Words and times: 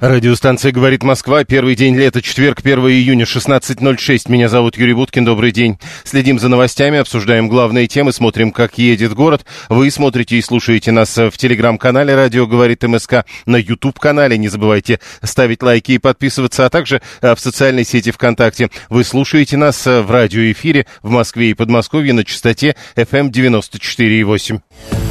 Радиостанция 0.00 0.72
«Говорит 0.72 1.02
Москва». 1.02 1.44
Первый 1.44 1.76
день 1.76 1.94
лета, 1.94 2.22
четверг, 2.22 2.60
1 2.60 2.78
июня, 2.78 3.26
16.06. 3.26 4.32
Меня 4.32 4.48
зовут 4.48 4.78
Юрий 4.78 4.94
Буткин. 4.94 5.26
Добрый 5.26 5.52
день. 5.52 5.78
Следим 6.04 6.38
за 6.38 6.48
новостями, 6.48 6.98
обсуждаем 6.98 7.50
главные 7.50 7.86
темы, 7.86 8.14
смотрим, 8.14 8.50
как 8.50 8.78
едет 8.78 9.12
город. 9.12 9.44
Вы 9.68 9.90
смотрите 9.90 10.36
и 10.36 10.40
слушаете 10.42 10.90
нас 10.90 11.18
в 11.18 11.32
телеграм-канале 11.32 12.14
«Радио 12.14 12.46
говорит 12.46 12.82
МСК», 12.82 13.26
на 13.44 13.56
YouTube-канале. 13.56 14.38
Не 14.38 14.48
забывайте 14.48 15.00
ставить 15.22 15.62
лайки 15.62 15.92
и 15.92 15.98
подписываться, 15.98 16.64
а 16.64 16.70
также 16.70 17.02
э, 17.20 17.34
в 17.34 17.38
социальной 17.38 17.84
сети 17.84 18.10
ВКонтакте. 18.10 18.70
Вы 18.88 19.04
слушаете 19.04 19.58
нас 19.58 19.86
э, 19.86 20.00
в 20.00 20.10
радиоэфире 20.10 20.86
в 21.02 21.10
Москве 21.10 21.50
и 21.50 21.54
Подмосковье 21.54 22.14
на 22.14 22.24
частоте 22.24 22.74
FM 22.96 23.30
94,8. 23.30 24.60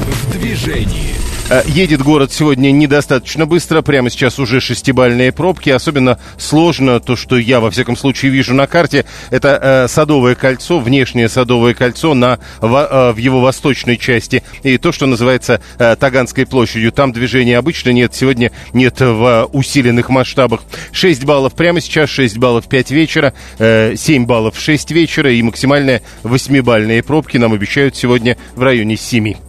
В 0.09 0.31
движении. 0.31 1.13
Э, 1.52 1.62
едет 1.66 2.04
город 2.04 2.31
сегодня 2.31 2.72
недостаточно 2.72 3.48
быстро. 3.48 3.81
Прямо 3.81 4.09
сейчас 4.09 4.40
уже 4.40 4.59
шестибальные 4.59 5.31
пробки. 5.31 5.70
Особенно 5.70 6.20
сложно 6.38 7.00
то, 7.00 7.16
что 7.16 7.38
я, 7.38 7.59
во 7.59 7.72
всяком 7.72 7.98
случае, 7.98 8.31
вижу 8.31 8.53
на 8.53 8.67
карте. 8.67 9.05
Это 9.31 9.59
э, 9.62 9.88
Садовое 9.88 10.36
кольцо, 10.36 10.80
внешнее 10.80 11.27
Садовое 11.27 11.73
кольцо 11.73 12.14
на, 12.14 12.40
в, 12.59 12.76
э, 12.76 13.12
в 13.14 13.17
его 13.17 13.41
восточной 13.41 13.98
части. 13.98 14.44
И 14.62 14.77
то, 14.77 14.91
что 14.91 15.08
называется 15.08 15.59
э, 15.80 15.95
Таганской 15.95 16.45
площадью. 16.45 16.91
Там 16.91 17.12
движения 17.14 17.58
обычно 17.58 17.89
нет. 17.89 18.14
Сегодня 18.14 18.52
нет 18.73 19.00
в 19.00 19.50
усиленных 19.52 20.09
масштабах. 20.09 20.62
6 20.91 21.26
баллов 21.26 21.53
прямо 21.53 21.81
сейчас, 21.81 22.09
6 22.09 22.38
баллов 22.38 22.67
5 22.67 22.92
вечера, 22.92 23.33
э, 23.58 23.95
7 23.95 24.26
баллов 24.26 24.59
6 24.59 24.92
вечера. 24.92 25.31
И 25.31 25.42
максимальные 25.42 26.03
8-бальные 26.23 27.03
пробки 27.03 27.38
нам 27.38 27.53
обещают 27.53 27.95
сегодня 27.95 28.38
в 28.55 28.61
районе 28.61 28.98
7. 28.98 29.48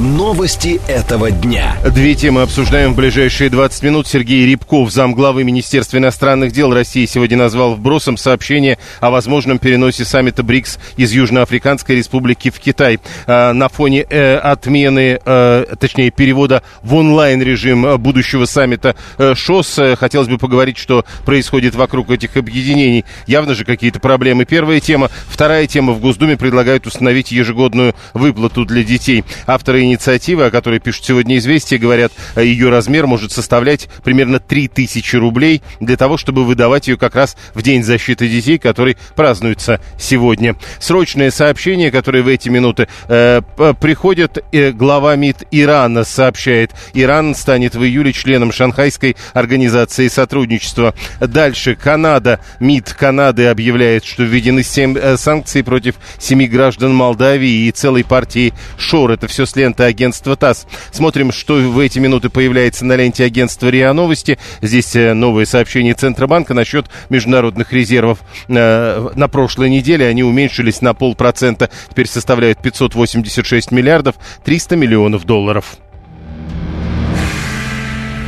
Новости 0.00 0.80
этого 0.88 1.30
дня. 1.30 1.76
Две 1.94 2.16
темы 2.16 2.42
обсуждаем 2.42 2.94
в 2.94 2.96
ближайшие 2.96 3.48
20 3.48 3.82
минут. 3.84 4.08
Сергей 4.08 4.44
Рябков, 4.44 4.90
замглавы 4.90 5.44
Министерства 5.44 5.98
иностранных 5.98 6.50
дел 6.50 6.74
России, 6.74 7.06
сегодня 7.06 7.36
назвал 7.36 7.76
вбросом 7.76 8.16
сообщение 8.16 8.78
о 8.98 9.10
возможном 9.10 9.60
переносе 9.60 10.04
саммита 10.04 10.42
БРИКС 10.42 10.80
из 10.96 11.12
Южноафриканской 11.12 11.94
республики 11.94 12.50
в 12.50 12.58
Китай. 12.58 12.98
А, 13.28 13.52
на 13.52 13.68
фоне 13.68 14.04
э, 14.10 14.36
отмены, 14.36 15.20
э, 15.24 15.64
точнее, 15.78 16.10
перевода 16.10 16.64
в 16.82 16.94
онлайн-режим 16.94 17.96
будущего 17.98 18.46
саммита 18.46 18.96
э, 19.18 19.34
ШОС, 19.36 19.78
э, 19.78 19.94
хотелось 19.96 20.26
бы 20.26 20.38
поговорить, 20.38 20.76
что 20.76 21.04
происходит 21.24 21.76
вокруг 21.76 22.10
этих 22.10 22.36
объединений. 22.36 23.04
Явно 23.28 23.54
же 23.54 23.64
какие-то 23.64 24.00
проблемы. 24.00 24.44
Первая 24.44 24.80
тема. 24.80 25.08
Вторая 25.28 25.68
тема. 25.68 25.92
В 25.92 26.00
Госдуме 26.00 26.36
предлагают 26.36 26.84
установить 26.84 27.30
ежегодную 27.30 27.94
выплату 28.12 28.64
для 28.64 28.82
детей. 28.82 29.22
Авторы 29.46 29.83
инициативы, 29.84 30.46
о 30.46 30.50
которой 30.50 30.80
пишут 30.80 31.04
сегодня 31.04 31.38
«Известия», 31.38 31.78
говорят, 31.78 32.12
ее 32.36 32.70
размер 32.70 33.06
может 33.06 33.32
составлять 33.32 33.88
примерно 34.02 34.38
3000 34.38 35.16
рублей 35.16 35.62
для 35.80 35.96
того, 35.96 36.16
чтобы 36.16 36.44
выдавать 36.44 36.88
ее 36.88 36.96
как 36.96 37.14
раз 37.14 37.36
в 37.54 37.62
День 37.62 37.82
защиты 37.82 38.28
детей, 38.28 38.58
который 38.58 38.96
празднуется 39.16 39.80
сегодня. 39.98 40.56
Срочное 40.78 41.30
сообщение, 41.30 41.90
которое 41.90 42.22
в 42.22 42.28
эти 42.28 42.48
минуты 42.48 42.88
э, 43.08 43.40
приходит, 43.80 44.38
э, 44.52 44.72
глава 44.72 45.16
МИД 45.16 45.44
Ирана 45.50 46.04
сообщает, 46.04 46.72
Иран 46.94 47.34
станет 47.34 47.74
в 47.74 47.82
июле 47.82 48.12
членом 48.12 48.52
Шанхайской 48.52 49.16
организации 49.32 50.08
сотрудничества. 50.08 50.94
Дальше 51.20 51.74
Канада, 51.74 52.40
МИД 52.60 52.94
Канады 52.94 53.46
объявляет, 53.46 54.04
что 54.04 54.22
введены 54.22 54.62
7 54.62 54.96
э, 54.96 55.16
санкций 55.16 55.62
против 55.62 55.96
семи 56.18 56.46
граждан 56.46 56.94
Молдавии 56.94 57.66
и 57.66 57.70
целой 57.70 58.04
партии 58.04 58.52
ШОР. 58.78 59.12
Это 59.12 59.28
все 59.28 59.46
с 59.46 59.56
ленты 59.74 59.82
агентства 59.82 60.36
ТАСС. 60.36 60.66
Смотрим, 60.92 61.32
что 61.32 61.54
в 61.54 61.78
эти 61.78 61.98
минуты 61.98 62.28
появляется 62.28 62.84
на 62.84 62.96
ленте 62.96 63.24
агентства 63.24 63.68
РИА 63.68 63.92
Новости. 63.92 64.38
Здесь 64.62 64.94
э, 64.94 65.14
новое 65.14 65.46
сообщение 65.46 65.94
Центробанка 65.94 66.54
насчет 66.54 66.86
международных 67.08 67.72
резервов. 67.72 68.20
Э, 68.48 69.10
на 69.14 69.28
прошлой 69.28 69.70
неделе 69.70 70.06
они 70.06 70.22
уменьшились 70.22 70.80
на 70.80 70.94
полпроцента. 70.94 71.70
Теперь 71.90 72.06
составляют 72.06 72.60
586 72.60 73.72
миллиардов 73.72 74.14
300 74.44 74.76
миллионов 74.76 75.24
долларов. 75.24 75.76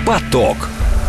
Поток. 0.05 0.57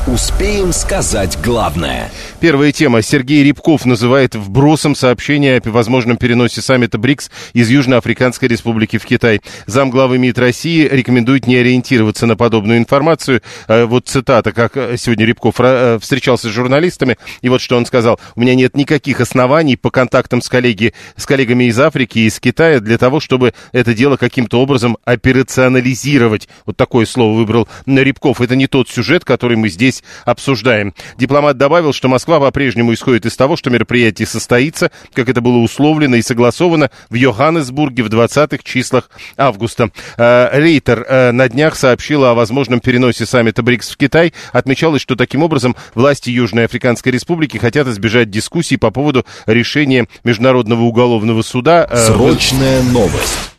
Успеем 0.08 0.72
сказать 0.72 1.38
главное. 1.44 2.10
Первая 2.40 2.72
тема. 2.72 3.02
Сергей 3.02 3.44
Рябков 3.44 3.84
называет 3.86 4.36
вбросом 4.36 4.94
сообщение 4.94 5.58
о 5.58 5.72
возможном 5.72 6.18
переносе 6.18 6.62
саммита 6.62 7.00
БРИКС 7.00 7.32
из 7.54 7.68
Южноафриканской 7.72 8.48
республики 8.48 9.00
в 9.00 9.06
Китай. 9.06 9.42
Замглавы 9.66 10.20
МИД 10.20 10.38
России 10.38 10.88
рекомендует 10.88 11.48
не 11.48 11.56
ориентироваться 11.56 12.28
на 12.28 12.36
подобную 12.36 12.78
информацию. 12.78 13.42
Э, 13.68 13.86
вот 13.86 14.08
цитата, 14.08 14.52
как 14.52 14.74
сегодня 14.98 15.26
Рябков 15.26 15.56
э, 15.58 15.98
встречался 16.00 16.50
с 16.50 16.52
журналистами, 16.52 17.18
и 17.42 17.50
вот 17.50 17.60
что 17.60 17.76
он 17.76 17.88
сказал. 17.88 18.20
У 18.36 18.42
меня 18.42 18.54
нет 18.54 18.78
никаких 18.78 19.20
оснований 19.20 19.76
по 19.76 19.90
контактам 19.90 20.44
с, 20.44 20.48
коллеги, 20.48 20.94
с 21.16 21.26
коллегами 21.26 21.64
из 21.64 21.80
Африки 21.80 22.20
и 22.20 22.28
из 22.28 22.40
Китая 22.40 22.80
для 22.80 23.00
того, 23.00 23.20
чтобы 23.20 23.56
это 23.72 23.96
дело 23.96 24.16
каким-то 24.16 24.62
образом 24.62 25.00
операционализировать. 25.06 26.48
Вот 26.68 26.78
такое 26.78 27.08
слово 27.08 27.36
выбрал 27.36 27.68
Рябков. 27.88 28.42
Это 28.42 28.56
не 28.56 28.68
тот 28.68 28.90
сюжет, 28.90 29.26
который 29.26 29.58
мы 29.58 29.70
здесь 29.70 30.04
обсуждаем. 30.24 30.94
Дипломат 31.18 31.58
добавил, 31.58 31.94
что 31.94 32.08
Москва 32.08 32.27
по-прежнему 32.28 32.94
исходит 32.94 33.26
из 33.26 33.36
того, 33.36 33.56
что 33.56 33.70
мероприятие 33.70 34.28
состоится, 34.28 34.92
как 35.14 35.30
это 35.30 35.42
было 35.42 35.58
условлено 35.58 36.16
и 36.16 36.22
согласовано 36.22 36.92
в 37.10 37.16
Йоханнесбурге 37.16 38.04
в 38.04 38.08
20-х 38.08 38.60
числах 38.64 39.10
августа. 39.38 39.90
Э, 40.18 40.50
Рейтер 40.52 41.06
э, 41.08 41.32
на 41.32 41.50
днях 41.50 41.76
сообщила 41.76 42.32
о 42.32 42.34
возможном 42.34 42.80
переносе 42.80 43.26
саммита 43.26 43.64
БРИКС 43.64 43.92
в 43.92 43.98
Китай. 43.98 44.34
Отмечалось, 44.52 45.02
что 45.02 45.16
таким 45.16 45.44
образом 45.44 45.76
власти 45.96 46.30
Южной 46.30 46.66
Африканской 46.66 47.12
Республики 47.12 47.58
хотят 47.58 47.88
избежать 47.88 48.30
дискуссий 48.30 48.78
по 48.78 48.92
поводу 48.92 49.26
решения 49.46 50.08
Международного 50.24 50.84
уголовного 50.84 51.42
суда. 51.42 51.88
Э, 51.90 51.98
Срочная 52.08 52.84
новость 52.84 53.57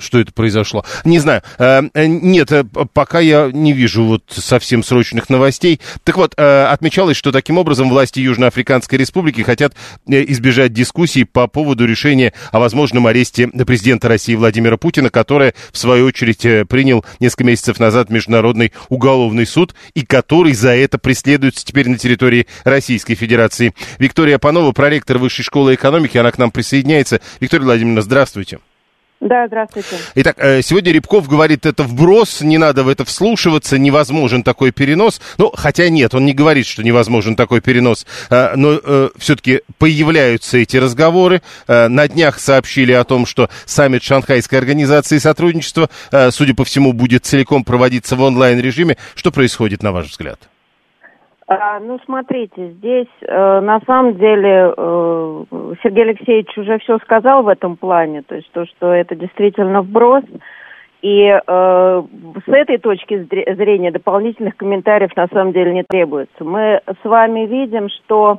что 0.00 0.18
это 0.18 0.32
произошло. 0.32 0.84
Не 1.04 1.18
знаю. 1.18 1.42
Э, 1.58 1.82
э, 1.94 2.06
нет, 2.06 2.50
э, 2.52 2.64
пока 2.92 3.20
я 3.20 3.50
не 3.52 3.72
вижу 3.72 4.04
вот 4.04 4.24
совсем 4.28 4.82
срочных 4.82 5.28
новостей. 5.30 5.80
Так 6.04 6.16
вот, 6.16 6.34
отмечалось, 6.34 7.16
что 7.16 7.32
таким 7.32 7.58
образом 7.58 7.88
власти 7.88 8.20
Южноафриканской 8.20 8.98
Республики 8.98 9.42
хотят 9.42 9.74
избежать 10.06 10.72
дискуссий 10.72 11.24
по 11.24 11.46
поводу 11.46 11.86
решения 11.86 12.32
о 12.52 12.58
возможном 12.58 13.06
аресте 13.06 13.48
президента 13.48 14.08
России 14.08 14.34
Владимира 14.34 14.76
Путина, 14.76 15.10
которое, 15.10 15.54
в 15.72 15.78
свою 15.78 16.06
очередь, 16.06 16.68
принял 16.68 17.04
несколько 17.18 17.44
месяцев 17.44 17.78
назад 17.78 18.10
Международный 18.10 18.72
уголовный 18.88 19.46
суд, 19.46 19.74
и 19.94 20.04
который 20.04 20.52
за 20.52 20.74
это 20.74 20.98
преследуется 20.98 21.64
теперь 21.64 21.88
на 21.88 21.98
территории 21.98 22.46
Российской 22.64 23.14
Федерации. 23.14 23.74
Виктория 23.98 24.38
Панова, 24.38 24.72
проректор 24.72 25.18
Высшей 25.18 25.44
школы 25.44 25.74
экономики, 25.74 26.18
она 26.18 26.30
к 26.30 26.38
нам 26.38 26.50
присоединяется. 26.50 27.20
Виктория 27.40 27.64
Владимировна, 27.64 28.02
здравствуйте. 28.02 28.60
Да, 29.20 29.46
здравствуйте. 29.48 29.96
Итак, 30.14 30.36
э, 30.38 30.62
сегодня 30.62 30.92
Рябков 30.92 31.28
говорит, 31.28 31.66
это 31.66 31.82
вброс, 31.82 32.40
не 32.40 32.56
надо 32.56 32.84
в 32.84 32.88
это 32.88 33.04
вслушиваться, 33.04 33.76
невозможен 33.76 34.42
такой 34.42 34.72
перенос. 34.72 35.20
Ну, 35.36 35.52
хотя 35.54 35.90
нет, 35.90 36.14
он 36.14 36.24
не 36.24 36.32
говорит, 36.32 36.66
что 36.66 36.82
невозможен 36.82 37.36
такой 37.36 37.60
перенос, 37.60 38.06
э, 38.30 38.54
но 38.56 38.80
э, 38.82 39.10
все-таки 39.18 39.60
появляются 39.76 40.56
эти 40.56 40.78
разговоры. 40.78 41.42
На 41.68 42.08
днях 42.08 42.40
сообщили 42.40 42.92
о 42.92 43.04
том, 43.04 43.26
что 43.26 43.50
саммит 43.66 44.02
Шанхайской 44.02 44.58
организации 44.58 45.18
сотрудничества, 45.18 45.90
судя 46.30 46.54
по 46.54 46.64
всему, 46.64 46.92
будет 46.92 47.26
целиком 47.26 47.64
проводиться 47.64 48.16
в 48.16 48.22
онлайн-режиме. 48.22 48.96
Что 49.14 49.30
происходит, 49.30 49.82
на 49.82 49.92
ваш 49.92 50.10
взгляд? 50.10 50.40
А, 51.52 51.80
ну, 51.80 51.98
смотрите, 52.04 52.68
здесь 52.68 53.08
э, 53.22 53.60
на 53.60 53.80
самом 53.80 54.14
деле 54.14 54.72
э, 54.76 55.44
Сергей 55.82 56.04
Алексеевич 56.04 56.56
уже 56.56 56.78
все 56.78 56.98
сказал 56.98 57.42
в 57.42 57.48
этом 57.48 57.76
плане, 57.76 58.22
то 58.22 58.36
есть 58.36 58.48
то, 58.52 58.66
что 58.66 58.92
это 58.92 59.16
действительно 59.16 59.82
вброс. 59.82 60.22
И 61.02 61.24
э, 61.24 61.42
с 61.48 62.48
этой 62.48 62.78
точки 62.78 63.26
зрения 63.54 63.90
дополнительных 63.90 64.56
комментариев 64.56 65.10
на 65.16 65.26
самом 65.26 65.52
деле 65.52 65.74
не 65.74 65.82
требуется. 65.82 66.44
Мы 66.44 66.82
с 66.86 67.04
вами 67.04 67.46
видим, 67.46 67.88
что 67.88 68.38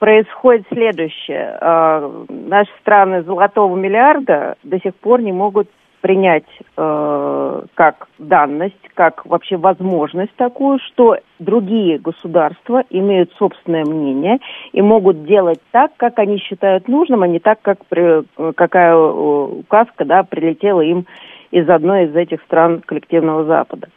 происходит 0.00 0.66
следующее. 0.68 1.56
Э, 1.60 2.24
наши 2.28 2.72
страны 2.80 3.22
золотого 3.22 3.76
миллиарда 3.76 4.56
до 4.64 4.80
сих 4.80 4.96
пор 4.96 5.20
не 5.20 5.30
могут 5.30 5.68
принять 6.02 6.44
э, 6.76 7.62
как 7.74 8.08
данность, 8.18 8.76
как 8.94 9.24
вообще 9.24 9.56
возможность 9.56 10.34
такую, 10.36 10.78
что 10.80 11.16
другие 11.38 11.98
государства 11.98 12.82
имеют 12.90 13.32
собственное 13.38 13.84
мнение 13.84 14.38
и 14.72 14.82
могут 14.82 15.24
делать 15.24 15.60
так, 15.70 15.92
как 15.96 16.18
они 16.18 16.38
считают 16.38 16.88
нужным, 16.88 17.22
а 17.22 17.28
не 17.28 17.38
так, 17.38 17.62
как 17.62 17.86
при, 17.86 18.24
какая 18.52 18.94
указка 18.96 20.04
да, 20.04 20.24
прилетела 20.24 20.80
им 20.80 21.06
из 21.52 21.68
одной 21.68 22.06
из 22.06 22.16
этих 22.16 22.42
стран 22.42 22.82
коллективного 22.84 23.44
Запада. 23.44 23.88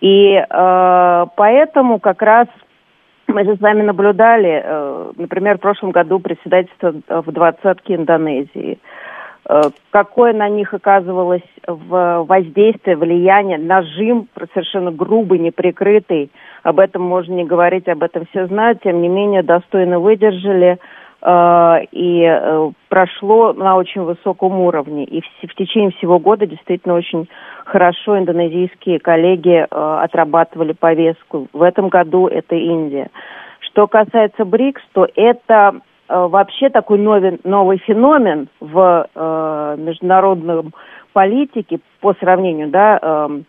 И 0.00 0.34
э, 0.34 1.26
поэтому 1.36 1.98
как 2.00 2.22
раз 2.22 2.48
мы 3.26 3.44
же 3.44 3.56
с 3.56 3.60
вами 3.60 3.82
наблюдали, 3.82 4.62
э, 4.62 5.12
например, 5.16 5.56
в 5.56 5.60
прошлом 5.60 5.90
году 5.90 6.18
председательство 6.18 6.94
в 7.08 7.32
двадцатке 7.32 7.94
Индонезии. 7.94 8.78
Э, 9.48 9.62
какое 9.90 10.32
на 10.32 10.48
них 10.48 10.74
оказывалось 10.74 11.42
воздействие, 11.66 12.96
влияние, 12.96 13.58
нажим 13.58 14.28
совершенно 14.52 14.90
грубый, 14.90 15.38
неприкрытый. 15.38 16.30
Об 16.62 16.80
этом 16.80 17.02
можно 17.02 17.32
не 17.32 17.44
говорить, 17.44 17.88
об 17.88 18.02
этом 18.02 18.26
все 18.26 18.46
знают. 18.46 18.82
Тем 18.82 19.00
не 19.02 19.08
менее, 19.08 19.42
достойно 19.42 19.98
выдержали 19.98 20.78
э, 21.22 21.76
и 21.92 22.70
прошло 22.88 23.52
на 23.52 23.76
очень 23.76 24.02
высоком 24.02 24.60
уровне. 24.60 25.04
И 25.04 25.22
в 25.46 25.54
течение 25.54 25.92
всего 25.92 26.18
года 26.18 26.46
действительно 26.46 26.94
очень 26.94 27.28
хорошо 27.70 28.18
индонезийские 28.18 28.98
коллеги 28.98 29.66
э, 29.70 29.98
отрабатывали 30.02 30.72
повестку. 30.72 31.46
В 31.52 31.62
этом 31.62 31.88
году 31.88 32.26
это 32.26 32.56
Индия. 32.56 33.08
Что 33.60 33.86
касается 33.86 34.44
БРИКС, 34.44 34.82
то 34.92 35.06
это 35.14 35.74
э, 35.76 35.80
вообще 36.16 36.68
такой 36.70 36.98
новый, 36.98 37.38
новый 37.44 37.78
феномен 37.78 38.48
в 38.60 39.06
э, 39.14 39.76
международном 39.78 40.72
политике 41.12 41.80
по 42.00 42.14
сравнению, 42.14 42.68
да, 42.68 42.98
э, 43.00 43.40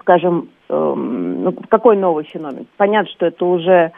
скажем, 0.00 0.48
э, 0.68 0.94
ну, 0.96 1.54
какой 1.68 1.96
новый 1.96 2.24
феномен? 2.24 2.66
Понятно, 2.76 3.10
что 3.12 3.26
это 3.26 3.44
уже, 3.44 3.92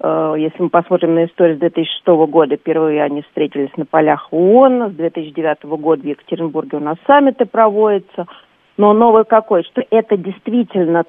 э, 0.00 0.34
если 0.38 0.62
мы 0.62 0.68
посмотрим 0.68 1.14
на 1.14 1.24
историю 1.24 1.56
с 1.56 1.60
2006 1.60 2.06
года, 2.26 2.56
впервые 2.56 3.02
они 3.02 3.22
встретились 3.22 3.76
на 3.76 3.86
полях 3.86 4.28
ООН, 4.32 4.90
с 4.90 4.94
2009 4.94 5.64
года 5.76 6.02
в 6.02 6.06
Екатеринбурге 6.06 6.76
у 6.76 6.80
нас 6.80 6.96
саммиты 7.06 7.46
проводятся– 7.46 8.26
но 8.80 8.94
новый 8.94 9.26
какой? 9.26 9.62
Что 9.64 9.82
это 9.90 10.16
действительно 10.16 11.04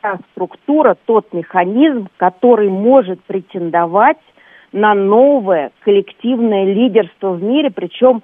та 0.00 0.20
структура, 0.30 0.96
тот 1.06 1.32
механизм, 1.32 2.08
который 2.18 2.68
может 2.68 3.20
претендовать 3.24 4.20
на 4.76 4.94
новое 4.94 5.72
коллективное 5.80 6.66
лидерство 6.66 7.30
в 7.30 7.42
мире, 7.42 7.70
причем 7.70 8.22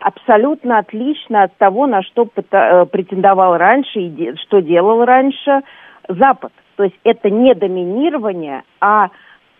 абсолютно 0.00 0.78
отлично 0.78 1.44
от 1.44 1.56
того, 1.56 1.86
на 1.86 2.02
что 2.02 2.28
э, 2.34 2.86
претендовал 2.86 3.56
раньше 3.56 4.00
и 4.00 4.34
что 4.42 4.60
делал 4.60 5.04
раньше 5.04 5.62
Запад. 6.08 6.52
То 6.76 6.84
есть 6.84 6.96
это 7.04 7.30
не 7.30 7.54
доминирование, 7.54 8.64
а, 8.80 9.10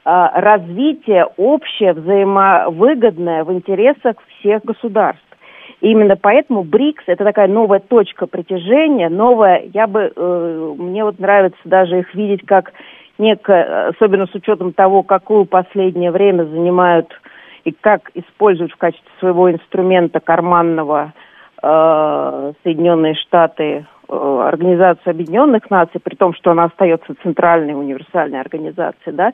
а 0.04 0.40
развитие 0.40 1.26
общее, 1.36 1.92
взаимовыгодное 1.92 3.44
в 3.44 3.52
интересах 3.52 4.16
всех 4.40 4.64
государств. 4.64 5.22
И 5.80 5.90
именно 5.90 6.16
поэтому 6.16 6.64
БРИКС 6.64 7.04
это 7.06 7.24
такая 7.24 7.46
новая 7.46 7.78
точка 7.78 8.26
притяжения, 8.26 9.08
новая, 9.08 9.62
я 9.72 9.86
бы, 9.86 10.12
э, 10.14 10.74
мне 10.78 11.04
вот 11.04 11.20
нравится 11.20 11.60
даже 11.64 12.00
их 12.00 12.12
видеть 12.14 12.44
как 12.44 12.72
некое, 13.18 13.88
особенно 13.88 14.26
с 14.26 14.34
учетом 14.34 14.72
того, 14.72 15.02
какую 15.02 15.44
последнее 15.44 16.10
время 16.10 16.44
занимают 16.44 17.08
и 17.64 17.72
как 17.72 18.10
используют 18.14 18.72
в 18.72 18.76
качестве 18.76 19.10
своего 19.18 19.50
инструмента 19.50 20.20
карманного 20.20 21.12
э, 21.62 22.52
Соединенные 22.62 23.14
Штаты 23.14 23.86
э, 24.08 24.42
Организацию 24.46 25.10
Объединенных 25.10 25.70
Наций, 25.70 26.00
при 26.00 26.14
том, 26.14 26.34
что 26.34 26.50
она 26.50 26.64
остается 26.64 27.14
центральной 27.22 27.74
универсальной 27.74 28.40
организацией, 28.40 29.14
да, 29.14 29.32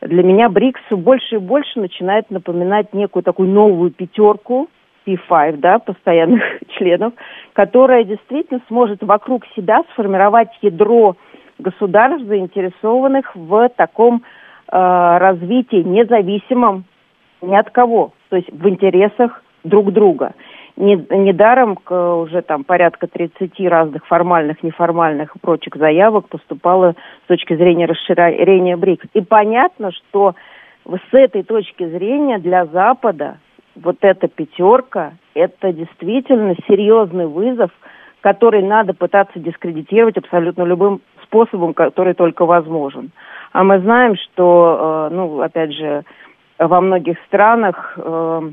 для 0.00 0.22
меня 0.22 0.48
БРИКС 0.48 0.80
все 0.86 0.96
больше 0.96 1.36
и 1.36 1.38
больше 1.38 1.78
начинает 1.78 2.30
напоминать 2.30 2.92
некую 2.94 3.22
такую 3.22 3.50
новую 3.50 3.90
пятерку, 3.90 4.68
P5, 5.06 5.56
да, 5.58 5.78
постоянных 5.78 6.42
членов, 6.78 7.12
которая 7.52 8.04
действительно 8.04 8.60
сможет 8.68 9.02
вокруг 9.02 9.44
себя 9.56 9.82
сформировать 9.92 10.50
ядро 10.62 11.16
государств, 11.60 12.26
заинтересованных 12.26 13.34
в 13.34 13.68
таком 13.76 14.22
э, 14.70 14.76
развитии 15.18 15.82
независимом 15.82 16.84
ни 17.42 17.54
от 17.54 17.70
кого, 17.70 18.12
то 18.28 18.36
есть 18.36 18.50
в 18.52 18.68
интересах 18.68 19.42
друг 19.64 19.92
друга. 19.92 20.34
Недаром 20.76 21.78
уже 21.90 22.40
там 22.42 22.64
порядка 22.64 23.06
30 23.06 23.52
разных 23.68 24.06
формальных, 24.06 24.62
неформальных 24.62 25.36
и 25.36 25.38
прочих 25.38 25.76
заявок 25.76 26.28
поступало 26.28 26.94
с 27.24 27.28
точки 27.28 27.54
зрения 27.54 27.84
расширения 27.84 28.76
БРИКС. 28.76 29.08
И 29.12 29.20
понятно, 29.20 29.92
что 29.92 30.34
с 30.86 31.12
этой 31.12 31.42
точки 31.42 31.86
зрения 31.86 32.38
для 32.38 32.64
Запада 32.66 33.36
вот 33.74 33.96
эта 34.00 34.28
пятерка, 34.28 35.12
это 35.34 35.72
действительно 35.72 36.54
серьезный 36.66 37.26
вызов, 37.26 37.70
который 38.20 38.62
надо 38.62 38.94
пытаться 38.94 39.38
дискредитировать 39.38 40.16
абсолютно 40.16 40.62
любым 40.62 41.00
способом, 41.30 41.74
который 41.74 42.14
только 42.14 42.44
возможен. 42.44 43.10
А 43.52 43.62
мы 43.62 43.80
знаем, 43.80 44.16
что, 44.16 45.08
э, 45.10 45.14
ну, 45.14 45.40
опять 45.40 45.72
же, 45.72 46.04
во 46.58 46.80
многих 46.80 47.16
странах 47.26 47.94
э, 47.96 48.50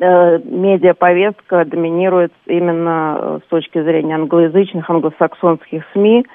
э, 0.00 0.38
медиаповестка 0.44 1.64
доминирует 1.64 2.32
именно 2.46 3.40
с 3.44 3.48
точки 3.48 3.82
зрения 3.82 4.14
англоязычных, 4.14 4.88
англосаксонских 4.88 5.84
СМИ, 5.92 6.26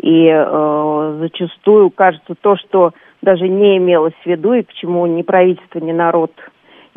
и 0.00 0.28
э, 0.28 1.16
зачастую 1.20 1.90
кажется 1.90 2.34
то, 2.40 2.56
что 2.56 2.92
даже 3.20 3.48
не 3.48 3.78
имелось 3.78 4.14
в 4.22 4.26
виду 4.26 4.52
и 4.52 4.62
к 4.62 4.72
чему 4.72 5.06
ни 5.06 5.22
правительство, 5.22 5.80
ни 5.80 5.92
народ 5.92 6.32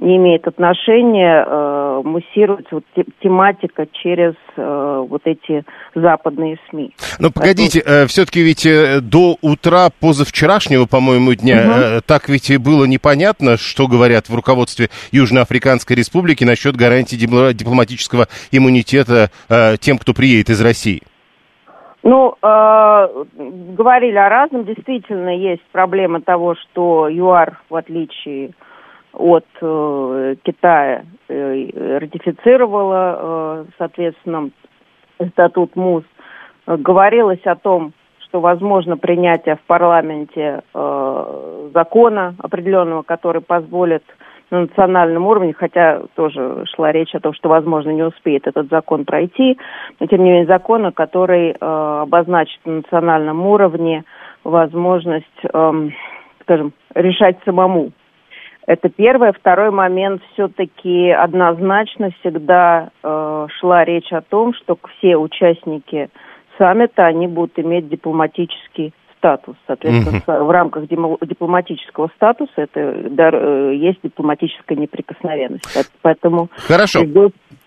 не 0.01 0.17
имеет 0.17 0.47
отношения, 0.47 1.45
э, 1.47 2.01
муссируется 2.03 2.75
вот 2.75 2.83
тематика 3.21 3.85
через 3.93 4.33
э, 4.57 5.05
вот 5.07 5.21
эти 5.25 5.63
западные 5.93 6.57
СМИ. 6.69 6.91
Но 7.19 7.29
погодите, 7.31 7.81
э, 7.85 8.07
все-таки 8.07 8.41
ведь 8.41 8.65
э, 8.65 8.99
до 8.99 9.37
утра 9.41 9.89
позавчерашнего, 10.01 10.87
по-моему, 10.87 11.35
дня, 11.35 11.61
угу. 11.61 11.79
э, 11.79 12.01
так 12.05 12.29
ведь 12.29 12.49
и 12.49 12.57
было 12.57 12.85
непонятно, 12.85 13.57
что 13.57 13.87
говорят 13.87 14.27
в 14.27 14.35
руководстве 14.35 14.89
Южноафриканской 15.11 15.95
Республики 15.95 16.43
насчет 16.43 16.75
гарантии 16.75 17.15
дипломатического 17.15 18.27
иммунитета 18.51 19.29
э, 19.49 19.77
тем, 19.79 19.99
кто 19.99 20.13
приедет 20.13 20.49
из 20.49 20.61
России. 20.61 21.03
Ну, 22.01 22.33
э, 22.41 23.07
говорили 23.77 24.17
о 24.17 24.29
разном. 24.29 24.65
Действительно, 24.65 25.29
есть 25.29 25.61
проблема 25.71 26.21
того, 26.21 26.55
что 26.55 27.07
ЮАР, 27.07 27.61
в 27.69 27.75
отличие 27.75 28.47
от 28.47 28.55
э, 29.61 30.35
Китая 30.43 31.03
э, 31.27 31.97
ратифицировала, 31.99 33.17
э, 33.19 33.65
соответственно, 33.77 34.49
статут 35.31 35.75
МУС. 35.75 36.03
Говорилось 36.67 37.45
о 37.45 37.55
том, 37.55 37.93
что 38.31 38.39
возможно 38.39 38.95
принятие 38.95 39.57
в 39.57 39.61
парламенте 39.61 40.61
э, 40.73 41.69
закона 41.73 42.35
определенного, 42.39 43.01
который 43.01 43.41
позволит 43.41 44.03
на 44.51 44.61
национальном 44.61 45.27
уровне, 45.27 45.53
хотя 45.53 46.01
тоже 46.15 46.63
шла 46.73 46.91
речь 46.91 47.13
о 47.15 47.19
том, 47.19 47.33
что, 47.33 47.49
возможно, 47.49 47.89
не 47.89 48.03
успеет 48.03 48.47
этот 48.47 48.69
закон 48.69 49.05
пройти, 49.05 49.57
но, 49.99 50.07
тем 50.07 50.23
не 50.23 50.31
менее, 50.31 50.45
закона, 50.45 50.91
который 50.91 51.51
э, 51.51 51.55
обозначит 51.59 52.59
на 52.65 52.75
национальном 52.77 53.45
уровне 53.45 54.03
возможность, 54.43 55.25
э, 55.43 55.89
скажем, 56.43 56.73
решать 56.93 57.37
самому 57.43 57.91
это 58.67 58.89
первое. 58.89 59.33
Второй 59.33 59.71
момент, 59.71 60.21
все-таки 60.33 61.09
однозначно 61.09 62.11
всегда 62.19 62.89
э, 63.03 63.47
шла 63.59 63.85
речь 63.85 64.11
о 64.11 64.21
том, 64.21 64.53
что 64.53 64.77
все 64.97 65.17
участники 65.17 66.09
саммита, 66.57 67.05
они 67.05 67.27
будут 67.27 67.57
иметь 67.57 67.89
дипломатический 67.89 68.93
статус. 69.17 69.55
Соответственно, 69.67 70.17
mm-hmm. 70.17 70.43
в 70.45 70.49
рамках 70.49 70.87
дипломатического 70.87 72.09
статуса 72.15 72.53
это 72.55 72.79
э, 72.79 73.75
есть 73.75 73.99
дипломатическая 74.03 74.77
неприкосновенность. 74.77 75.63
Поэтому 76.01 76.49
Хорошо. 76.67 77.01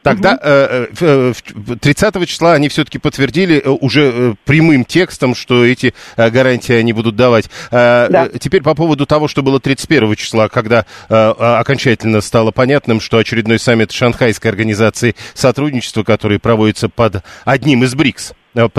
Тогда 0.05 0.39
э, 0.41 0.89
э, 1.01 1.33
30 1.81 2.29
числа 2.29 2.53
они 2.53 2.69
все-таки 2.69 2.99
подтвердили 2.99 3.57
э, 3.57 3.71
уже 3.71 4.13
э, 4.15 4.35
прямым 4.45 4.85
текстом, 4.85 5.35
что 5.35 5.65
эти 5.65 5.95
гарантии 6.19 6.75
они 6.75 6.93
будут 6.93 7.17
давать. 7.17 7.49
Да. 7.71 8.29
Теперь 8.39 8.63
по 8.63 8.75
поводу 8.75 9.07
того, 9.07 9.29
что 9.29 9.43
было 9.43 9.61
31 9.61 10.15
числа, 10.17 10.49
когда 10.49 10.85
окончательно 11.09 12.21
стало 12.21 12.51
понятным, 12.51 13.01
что 13.01 13.17
очередной 13.17 13.59
саммит 13.59 13.93
Шанхайской 13.93 14.51
организации 14.51 15.15
сотрудничества, 15.33 16.03
который 16.03 16.39
проводится 16.39 16.91
под 16.91 17.25
одним 17.47 17.85
из 17.85 17.95
БРИКС, 17.95 18.35
под, 18.53 18.73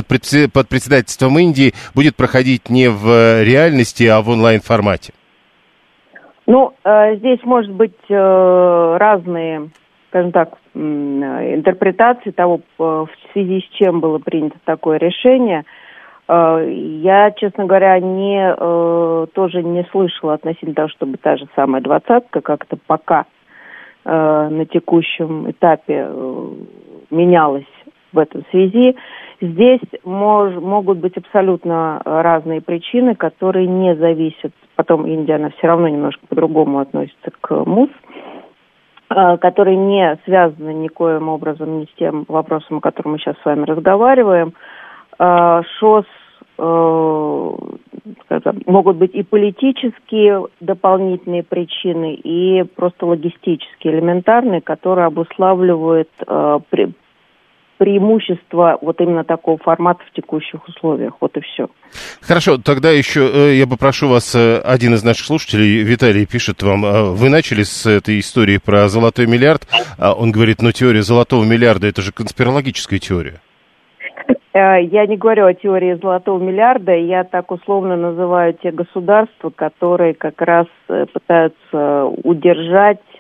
под 0.54 0.68
председательством 0.70 1.40
Индии, 1.40 1.74
будет 1.96 2.16
проходить 2.16 2.70
не 2.70 2.90
в 2.90 3.42
реальности, 3.44 4.04
а 4.04 4.22
в 4.22 4.30
онлайн-формате. 4.30 5.14
Ну, 6.46 6.76
здесь 7.18 7.40
может 7.44 7.72
быть 7.72 7.96
разные 8.10 9.72
скажем 10.16 10.32
так, 10.32 10.58
интерпретации 10.74 12.32
того, 12.32 12.62
в 12.78 13.10
связи 13.34 13.60
с 13.60 13.76
чем 13.76 14.00
было 14.00 14.18
принято 14.20 14.58
такое 14.66 14.98
решение– 14.98 15.64
Э, 16.28 16.68
я, 16.68 17.32
честно 17.32 17.66
говоря, 17.66 18.00
не, 18.00 18.56
э, 18.58 19.28
тоже 19.34 19.64
не 19.64 19.84
слышала 19.92 20.34
относительно 20.34 20.76
того, 20.76 20.90
чтобы 20.90 21.18
та 21.18 21.38
же 21.38 21.48
самая 21.56 21.82
двадцатка 21.82 22.42
как-то 22.42 22.78
пока 22.88 23.26
э, 24.04 24.50
на 24.50 24.66
текущем 24.66 25.50
этапе 25.52 26.08
менялась 27.12 27.66
в 28.12 28.18
этом 28.18 28.44
связи. 28.50 28.96
Здесь 29.42 29.82
мож, 30.04 30.54
могут 30.56 31.00
быть 31.00 31.18
абсолютно 31.18 32.02
разные 32.06 32.62
причины, 32.62 33.16
которые 33.16 33.68
не 33.68 33.94
зависят, 33.96 34.54
потом 34.76 35.06
Индия, 35.06 35.36
она 35.36 35.50
все 35.50 35.68
равно 35.68 35.90
немножко 35.90 36.26
по-другому 36.28 36.80
относится 36.80 37.32
к 37.42 37.66
МУС, 37.66 37.90
которые 39.08 39.78
не 39.78 40.18
связаны 40.26 40.74
никоим 40.74 41.30
образом 41.30 41.80
ни 41.80 41.86
с 41.86 41.94
тем 41.98 42.26
вопросом, 42.28 42.78
о 42.78 42.82
котором 42.82 43.14
мы 43.14 43.20
сейчас 43.20 43.36
с 43.42 43.46
вами 43.46 43.64
разговариваем, 43.64 44.54
Э, 45.18 45.62
ШОС 45.80 46.06
э, 46.58 47.52
могут 48.66 48.98
быть 48.98 49.14
и 49.14 49.24
политические 49.24 50.48
дополнительные 50.60 51.44
причины, 51.44 52.16
и 52.16 52.64
просто 52.64 53.06
логистические, 53.06 53.96
элементарные, 53.96 54.62
которые 54.62 55.06
обуславливают 55.08 56.10
э, 56.26 56.60
преимущество 57.78 58.78
вот 58.82 59.00
именно 59.02 59.24
такого 59.24 59.58
формата 59.58 60.04
в 60.10 60.16
текущих 60.16 60.68
условиях. 60.68 61.14
Вот 61.22 61.36
и 61.38 61.42
все. 61.42 61.68
Хорошо, 62.22 62.58
тогда 62.58 62.92
еще 62.92 63.58
я 63.58 63.68
попрошу 63.68 64.08
вас, 64.10 64.36
один 64.36 64.94
из 64.94 65.04
наших 65.04 65.26
слушателей, 65.26 65.84
Виталий, 65.84 66.26
пишет 66.26 66.62
вам, 66.64 66.82
вы 67.16 67.30
начали 67.30 67.64
с 67.64 67.86
этой 67.86 68.20
истории 68.20 68.58
про 68.58 68.88
золотой 68.88 69.28
миллиард, 69.28 69.68
а 69.98 70.14
он 70.14 70.32
говорит, 70.32 70.62
ну 70.62 70.72
теория 70.72 71.02
золотого 71.02 71.44
миллиарда, 71.44 71.88
это 71.88 72.02
же 72.02 72.12
конспирологическая 72.12 73.00
теория. 73.00 73.42
Э, 74.56 74.82
я 74.82 75.06
не 75.06 75.18
говорю 75.18 75.48
о 75.48 75.54
теории 75.54 76.00
золотого 76.02 76.42
миллиарда, 76.42 76.94
я 76.94 77.26
так 77.26 77.52
условно 77.52 77.98
называю 77.98 78.54
те 78.54 78.72
государства, 78.72 79.50
которые 79.50 80.14
как 80.14 80.42
раз 80.42 80.68
э, 80.88 81.06
пытаются 81.12 82.06
удержать, 82.24 83.02
э, 83.14 83.15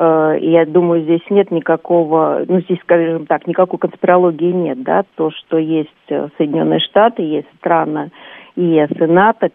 я 0.00 0.64
думаю, 0.64 1.02
здесь 1.02 1.28
нет 1.28 1.50
никакого, 1.50 2.44
ну 2.46 2.60
здесь, 2.60 2.78
скажем 2.82 3.26
так, 3.26 3.48
никакой 3.48 3.80
конспирологии 3.80 4.52
нет, 4.52 4.82
да, 4.84 5.04
то, 5.16 5.32
что 5.32 5.58
есть 5.58 5.90
Соединенные 6.06 6.78
Штаты, 6.78 7.22
есть 7.22 7.48
страны 7.58 8.12
ЕС 8.54 8.90
и 8.90 9.04
НАТО, 9.06 9.50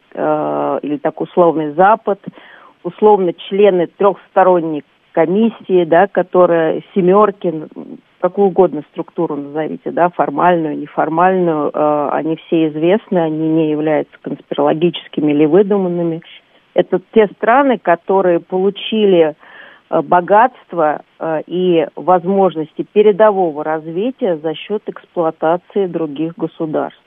или 0.84 0.98
так 0.98 1.22
условный 1.22 1.72
Запад, 1.72 2.20
условно 2.84 3.32
члены 3.34 3.88
трехсторонней 3.88 4.84
комиссии, 5.14 5.86
да, 5.86 6.08
которая 6.08 6.82
семерки, 6.94 7.54
какую 8.20 8.48
угодно 8.48 8.84
структуру 8.92 9.36
назовите, 9.36 9.92
да, 9.92 10.10
формальную, 10.10 10.78
неформальную, 10.78 11.72
э, 11.74 12.10
они 12.14 12.36
все 12.36 12.70
известны, 12.70 13.20
они 13.20 13.50
не 13.50 13.72
являются 13.72 14.14
конспирологическими 14.22 15.32
или 15.32 15.46
выдуманными. 15.46 16.22
Это 16.74 17.00
те 17.14 17.28
страны, 17.38 17.78
которые 17.78 18.40
получили 18.40 19.20
э, 19.30 19.34
богатство 20.02 21.02
э, 21.20 21.42
и 21.46 21.88
возможности 21.96 22.86
передового 22.94 23.64
развития 23.64 24.38
за 24.38 24.56
счет 24.56 24.82
эксплуатации 24.88 25.88
других 25.88 26.34
государств. 26.36 27.00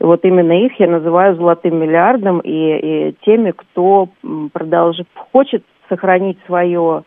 И 0.00 0.04
вот 0.04 0.24
именно 0.24 0.52
их 0.52 0.78
я 0.78 0.88
называю 0.88 1.36
золотым 1.36 1.80
миллиардом 1.80 2.40
и, 2.40 2.50
и 2.50 3.14
теми, 3.22 3.52
кто 3.52 4.08
продолжит, 4.52 5.08
хочет 5.32 5.64
сохранить 5.88 6.38
свое 6.46 7.02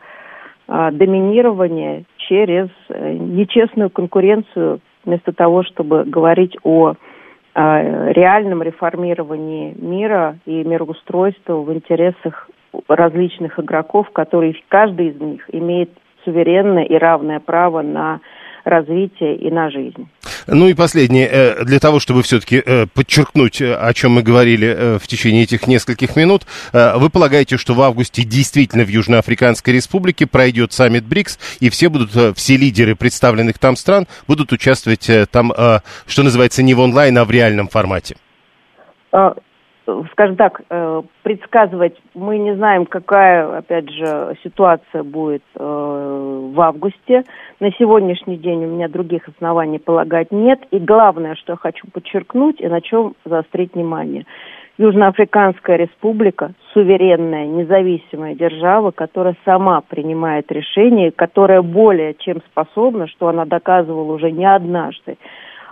а, 0.68 0.92
доминирование 0.92 2.04
через 2.18 2.68
э, 2.90 3.14
нечестную 3.14 3.90
конкуренцию, 3.90 4.82
вместо 5.06 5.32
того, 5.32 5.64
чтобы 5.64 6.04
говорить 6.04 6.56
о 6.64 6.96
реальном 7.54 8.64
реформировании 8.64 9.76
мира 9.78 10.38
и 10.46 10.64
мироустройства 10.64 11.56
в 11.56 11.74
интересах 11.74 12.50
различных 12.88 13.60
игроков, 13.60 14.10
которые 14.12 14.56
каждый 14.68 15.10
из 15.10 15.20
них 15.20 15.44
имеет 15.52 15.92
суверенное 16.24 16.84
и 16.84 16.96
равное 16.96 17.40
право 17.40 17.82
на 17.82 18.22
развитие 18.64 19.36
и 19.38 19.50
на 19.50 19.70
жизнь. 19.72 20.08
Ну 20.48 20.68
и 20.68 20.74
последнее, 20.74 21.28
э, 21.28 21.64
для 21.64 21.80
того, 21.80 22.00
чтобы 22.00 22.22
все-таки 22.24 22.62
э, 22.64 22.86
подчеркнуть, 22.94 23.62
э, 23.62 23.74
о 23.74 23.94
чем 23.94 24.12
мы 24.12 24.22
говорили 24.22 24.98
в 25.00 25.08
течение 25.08 25.44
этих 25.44 25.68
нескольких 25.68 26.16
минут, 26.16 26.44
вы 26.74 27.10
полагаете, 27.10 27.58
что 27.58 27.74
в 27.74 27.82
августе 27.82 28.24
действительно 28.24 28.84
в 28.84 28.90
Южноафриканской 28.90 29.74
Республике 29.74 30.28
пройдет 30.28 30.74
саммит 30.74 31.06
БРИКС, 31.06 31.40
и 31.60 31.70
все 31.70 31.90
будут, 31.90 32.38
все 32.38 32.58
лидеры 32.58 32.96
представленных 32.96 33.58
там 33.60 33.76
стран 33.76 34.08
будут 34.28 34.52
участвовать 34.52 35.10
там, 35.32 35.52
что 36.06 36.24
называется, 36.24 36.64
не 36.64 36.74
в 36.74 36.80
онлайн, 36.80 37.18
а 37.18 37.26
в 37.26 37.32
реальном 37.32 37.68
формате? 37.68 38.16
А, 39.88 40.04
скажем 40.12 40.36
так, 40.36 40.62
э, 40.70 41.02
предсказывать 41.24 41.96
мы 42.14 42.38
не 42.38 42.56
знаем, 42.56 42.86
какая, 42.86 43.58
опять 43.58 43.90
же, 43.90 44.36
ситуация 44.44 45.04
будет 45.04 45.44
э, 45.56 46.50
в 46.54 46.62
августе. 46.62 47.24
На 47.60 47.72
сегодняшний 47.72 48.38
день 48.38 48.66
у 48.66 48.68
меня 48.68 48.88
других 48.88 49.28
оснований 49.28 49.80
полагать 49.80 50.32
нет. 50.32 50.60
И 50.72 50.80
главное, 50.80 51.36
что 51.36 51.54
я 51.54 51.58
хочу 51.58 51.88
подчеркнуть 51.92 52.60
и 52.60 52.68
на 52.68 52.82
чем 52.82 53.16
заострить 53.26 53.74
внимание. 53.74 54.26
Южноафриканская 54.78 55.76
республика– 55.76 56.54
суверенная, 56.74 57.46
независимая 57.46 58.34
держава, 58.34 58.92
которая 58.92 59.36
сама 59.46 59.82
принимает 59.82 60.52
решения, 60.52 61.12
которая 61.12 61.62
более 61.62 62.16
чем 62.16 62.42
способна, 62.50 63.08
что 63.08 63.28
она 63.28 63.46
доказывала 63.46 64.14
уже 64.14 64.32
не 64.32 64.46
однажды, 64.46 65.18
Э, 65.18 65.18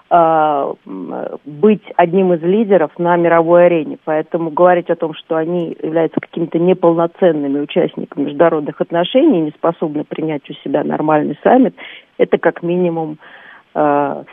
быть 0.10 1.84
одним 1.96 2.34
из 2.34 2.42
лидеров 2.42 2.92
на 2.98 3.16
мировой 3.16 3.68
арене. 3.68 3.98
Поэтому 4.06 4.50
говорить 4.50 4.90
о 4.90 4.96
том, 4.96 5.14
что 5.14 5.36
они 5.36 5.78
являются 5.82 6.20
какими-то 6.20 6.58
неполноценными 6.58 7.60
участниками 7.60 8.26
международных 8.26 8.82
отношений, 8.82 9.42
не 9.42 9.52
способны 9.52 10.04
принять 10.04 10.50
у 10.50 10.54
себя 10.64 10.84
нормальный 10.84 11.38
саммит, 11.44 11.76
это 12.18 12.40
как 12.40 12.64
минимум 12.64 13.14
э, 13.14 13.49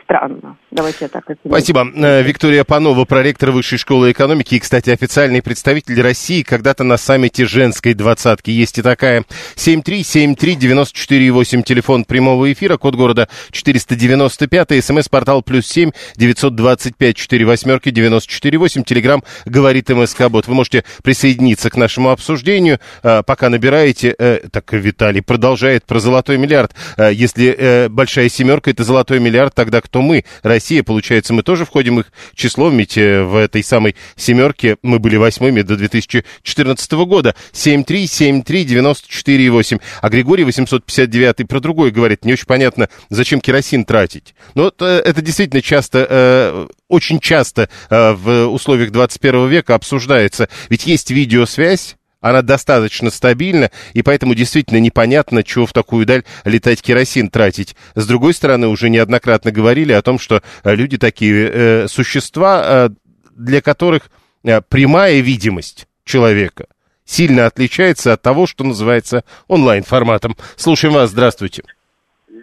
странно. 0.03 0.57
Давайте 0.71 1.05
я 1.05 1.07
так 1.07 1.23
это 1.29 1.39
Спасибо. 1.45 1.87
Э, 1.95 2.21
Виктория 2.21 2.65
Панова, 2.65 3.05
проректор 3.05 3.51
Высшей 3.51 3.77
школы 3.77 4.11
экономики 4.11 4.55
и, 4.55 4.59
кстати, 4.59 4.89
официальный 4.89 5.41
представитель 5.41 6.01
России 6.01 6.43
когда-то 6.43 6.83
на 6.83 6.97
саммите 6.97 7.45
женской 7.45 7.93
двадцатки. 7.93 8.51
Есть 8.51 8.77
и 8.77 8.81
такая 8.81 9.23
7373948, 9.55 11.63
телефон 11.63 12.03
прямого 12.03 12.51
эфира, 12.51 12.75
код 12.75 12.95
города 12.95 13.29
495, 13.51 14.83
смс-портал 14.83 15.41
плюс 15.41 15.65
7 15.67 15.91
925 16.17 17.15
4 17.15 17.45
восьмерки 17.45 17.89
948, 17.89 18.83
телеграмм 18.83 19.23
говорит 19.45 19.87
МСК 19.89 20.27
Бот. 20.29 20.47
Вы 20.47 20.55
можете 20.55 20.83
присоединиться 21.01 21.69
к 21.69 21.77
нашему 21.77 22.09
обсуждению, 22.09 22.81
э, 23.03 23.23
пока 23.23 23.47
набираете, 23.47 24.13
э, 24.19 24.39
так 24.51 24.73
Виталий 24.73 25.21
продолжает 25.21 25.85
про 25.85 25.99
золотой 25.99 26.37
миллиард. 26.37 26.75
Если 26.97 27.87
большая 27.87 28.27
семерка 28.29 28.71
это 28.71 28.83
золотой 28.83 29.19
миллиард, 29.19 29.36
миллиард, 29.37 29.53
тогда 29.53 29.81
кто 29.81 30.01
мы? 30.01 30.23
Россия, 30.41 30.81
получается, 30.83 31.33
мы 31.33 31.43
тоже 31.43 31.65
входим 31.65 31.99
их 31.99 32.07
число, 32.33 32.69
ведь 32.69 32.97
э, 32.97 33.21
в 33.23 33.35
этой 33.35 33.61
самой 33.63 33.95
семерке 34.15 34.77
мы 34.81 34.97
были 34.99 35.17
восьмыми 35.17 35.61
до 35.61 35.75
2014 35.77 36.91
года. 37.05 37.35
7373948. 37.53 39.79
А 40.01 40.09
Григорий 40.09 40.43
859 40.43 41.47
про 41.47 41.59
другое 41.59 41.91
говорит, 41.91 42.25
не 42.25 42.33
очень 42.33 42.47
понятно, 42.47 42.89
зачем 43.09 43.39
керосин 43.39 43.85
тратить. 43.85 44.33
Но 44.55 44.63
вот, 44.63 44.81
э, 44.81 45.03
это 45.05 45.21
действительно 45.21 45.61
часто, 45.61 46.07
э, 46.09 46.65
очень 46.87 47.19
часто 47.19 47.69
в 47.89 48.47
условиях 48.47 48.91
21 48.91 49.49
века 49.49 49.75
обсуждается. 49.75 50.49
Ведь 50.69 50.87
есть 50.87 51.11
видеосвязь, 51.11 51.97
она 52.29 52.41
достаточно 52.41 53.09
стабильна, 53.09 53.71
и 53.93 54.01
поэтому 54.01 54.35
действительно 54.35 54.79
непонятно, 54.79 55.43
чего 55.43 55.65
в 55.65 55.73
такую 55.73 56.05
даль 56.05 56.23
летать 56.45 56.81
керосин 56.81 57.29
тратить. 57.29 57.75
С 57.95 58.07
другой 58.07 58.33
стороны, 58.33 58.67
уже 58.67 58.89
неоднократно 58.89 59.51
говорили 59.51 59.93
о 59.93 60.01
том, 60.01 60.19
что 60.19 60.41
э, 60.63 60.75
люди 60.75 60.97
такие 60.97 61.49
э, 61.51 61.87
существа, 61.87 62.63
э, 62.63 62.89
для 63.35 63.61
которых 63.61 64.09
э, 64.43 64.61
прямая 64.61 65.21
видимость 65.21 65.87
человека 66.03 66.67
сильно 67.05 67.45
отличается 67.45 68.13
от 68.13 68.21
того, 68.21 68.45
что 68.47 68.63
называется 68.63 69.23
онлайн-форматом. 69.47 70.35
Слушаем 70.55 70.93
вас, 70.93 71.11
здравствуйте. 71.11 71.63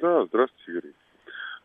Да, 0.01 0.25
здравствуйте, 0.27 0.73
Юрий. 0.73 0.93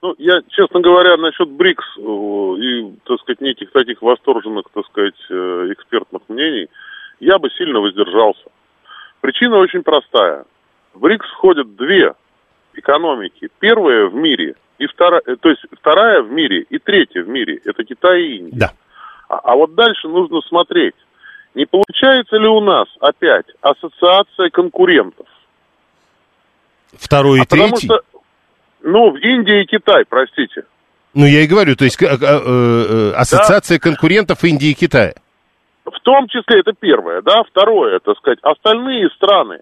Ну, 0.01 0.15
я, 0.17 0.41
честно 0.49 0.79
говоря, 0.79 1.17
насчет 1.17 1.49
БРИКС 1.49 1.83
э, 1.97 2.01
и, 2.01 2.93
так 3.05 3.19
сказать, 3.21 3.41
неких 3.41 3.71
таких 3.71 4.01
восторженных, 4.01 4.65
так 4.73 4.85
сказать, 4.87 5.19
экспертных 5.29 6.23
мнений– 6.27 6.67
я 7.19 7.37
бы 7.37 7.49
сильно 7.51 7.79
воздержался. 7.79 8.45
Причина 9.21 9.57
очень 9.57 9.83
простая. 9.83 10.45
В 10.93 11.05
РИКС 11.05 11.27
входят 11.31 11.75
две 11.75 12.13
экономики. 12.73 13.49
Первая 13.59 14.07
в 14.07 14.15
мире, 14.15 14.55
и 14.77 14.87
вторая, 14.87 15.21
э, 15.25 15.35
то 15.35 15.49
есть 15.49 15.61
вторая 15.77 16.21
в 16.21 16.31
мире 16.31 16.65
и 16.69 16.79
третья 16.79 17.23
в 17.23 17.27
мире. 17.27 17.59
Это 17.65 17.83
Китай 17.83 18.21
и 18.21 18.37
Индия. 18.37 18.57
Да. 18.57 18.71
А, 19.27 19.39
а 19.39 19.55
вот 19.55 19.75
дальше 19.75 20.07
нужно 20.07 20.41
смотреть. 20.47 20.95
Не 21.55 21.65
получается 21.65 22.37
ли 22.37 22.47
у 22.47 22.61
нас 22.61 22.87
опять 22.99 23.45
ассоциация 23.61 24.49
конкурентов? 24.49 25.27
Второй 26.93 27.39
и 27.39 27.41
а 27.41 27.45
потому 27.45 27.69
третий? 27.69 27.87
что, 27.87 28.01
ну, 28.81 29.11
в 29.11 29.17
Индии 29.17 29.63
и 29.63 29.65
Китай, 29.65 30.05
простите. 30.07 30.63
Ну, 31.13 31.25
я 31.25 31.41
и 31.41 31.47
говорю, 31.47 31.75
то 31.75 31.85
есть 31.85 32.01
э, 32.01 32.05
э, 32.05 32.17
э, 32.21 33.11
ассоциация 33.15 33.79
конкурентов 33.79 34.43
Индии 34.43 34.69
и 34.69 34.73
Китая. 34.73 35.13
В 35.85 35.99
том 36.01 36.27
числе, 36.27 36.59
это 36.59 36.73
первое, 36.73 37.21
да. 37.21 37.43
Второе, 37.43 37.99
так 37.99 38.17
сказать, 38.17 38.39
остальные 38.41 39.09
страны, 39.11 39.61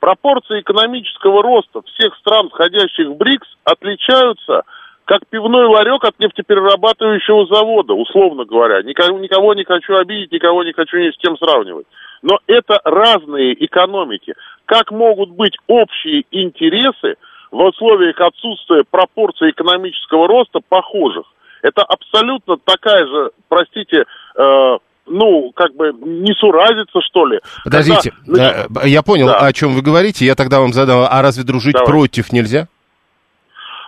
пропорции 0.00 0.60
экономического 0.60 1.42
роста 1.42 1.82
всех 1.82 2.14
стран, 2.16 2.48
входящих 2.50 3.08
в 3.08 3.16
БРИКС, 3.16 3.48
отличаются 3.64 4.62
как 5.04 5.26
пивной 5.28 5.66
ларек 5.66 6.04
от 6.04 6.18
нефтеперерабатывающего 6.18 7.46
завода, 7.46 7.92
условно 7.92 8.44
говоря. 8.44 8.82
Никого, 8.82 9.18
никого 9.18 9.54
не 9.54 9.64
хочу 9.64 9.96
обидеть, 9.96 10.32
никого 10.32 10.64
не 10.64 10.72
хочу 10.72 10.96
ни 10.96 11.10
с 11.10 11.16
кем 11.18 11.36
сравнивать. 11.36 11.86
Но 12.22 12.38
это 12.46 12.80
разные 12.84 13.52
экономики. 13.64 14.34
Как 14.64 14.90
могут 14.90 15.30
быть 15.30 15.56
общие 15.66 16.24
интересы 16.30 17.16
в 17.50 17.62
условиях 17.62 18.18
отсутствия 18.20 18.84
пропорций 18.90 19.50
экономического 19.50 20.26
роста 20.26 20.60
похожих? 20.66 21.26
Это 21.60 21.82
абсолютно 21.82 22.56
такая 22.56 23.06
же, 23.06 23.30
простите, 23.48 24.04
э, 24.36 24.78
ну, 25.06 25.52
как 25.54 25.74
бы 25.74 25.92
несуразица, 25.92 27.00
что 27.02 27.26
ли. 27.26 27.40
Подождите, 27.64 28.12
Когда... 28.26 28.66
Э, 28.82 28.88
я 28.88 29.02
понял, 29.02 29.26
да. 29.26 29.38
о 29.38 29.52
чем 29.52 29.74
вы 29.74 29.82
говорите, 29.82 30.24
я 30.24 30.34
тогда 30.34 30.60
вам 30.60 30.72
задал, 30.72 31.06
а 31.10 31.22
разве 31.22 31.44
дружить 31.44 31.74
Давай. 31.74 31.86
против 31.86 32.32
нельзя? 32.32 32.68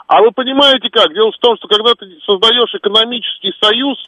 А 0.07 0.21
вы 0.21 0.31
понимаете 0.31 0.89
как? 0.91 1.13
Дело 1.13 1.33
в 1.33 1.39
том, 1.39 1.57
что 1.57 1.69
когда 1.69 1.95
ты 1.95 2.07
создаешь 2.25 2.73
экономический 2.75 3.53
союз, 3.61 3.99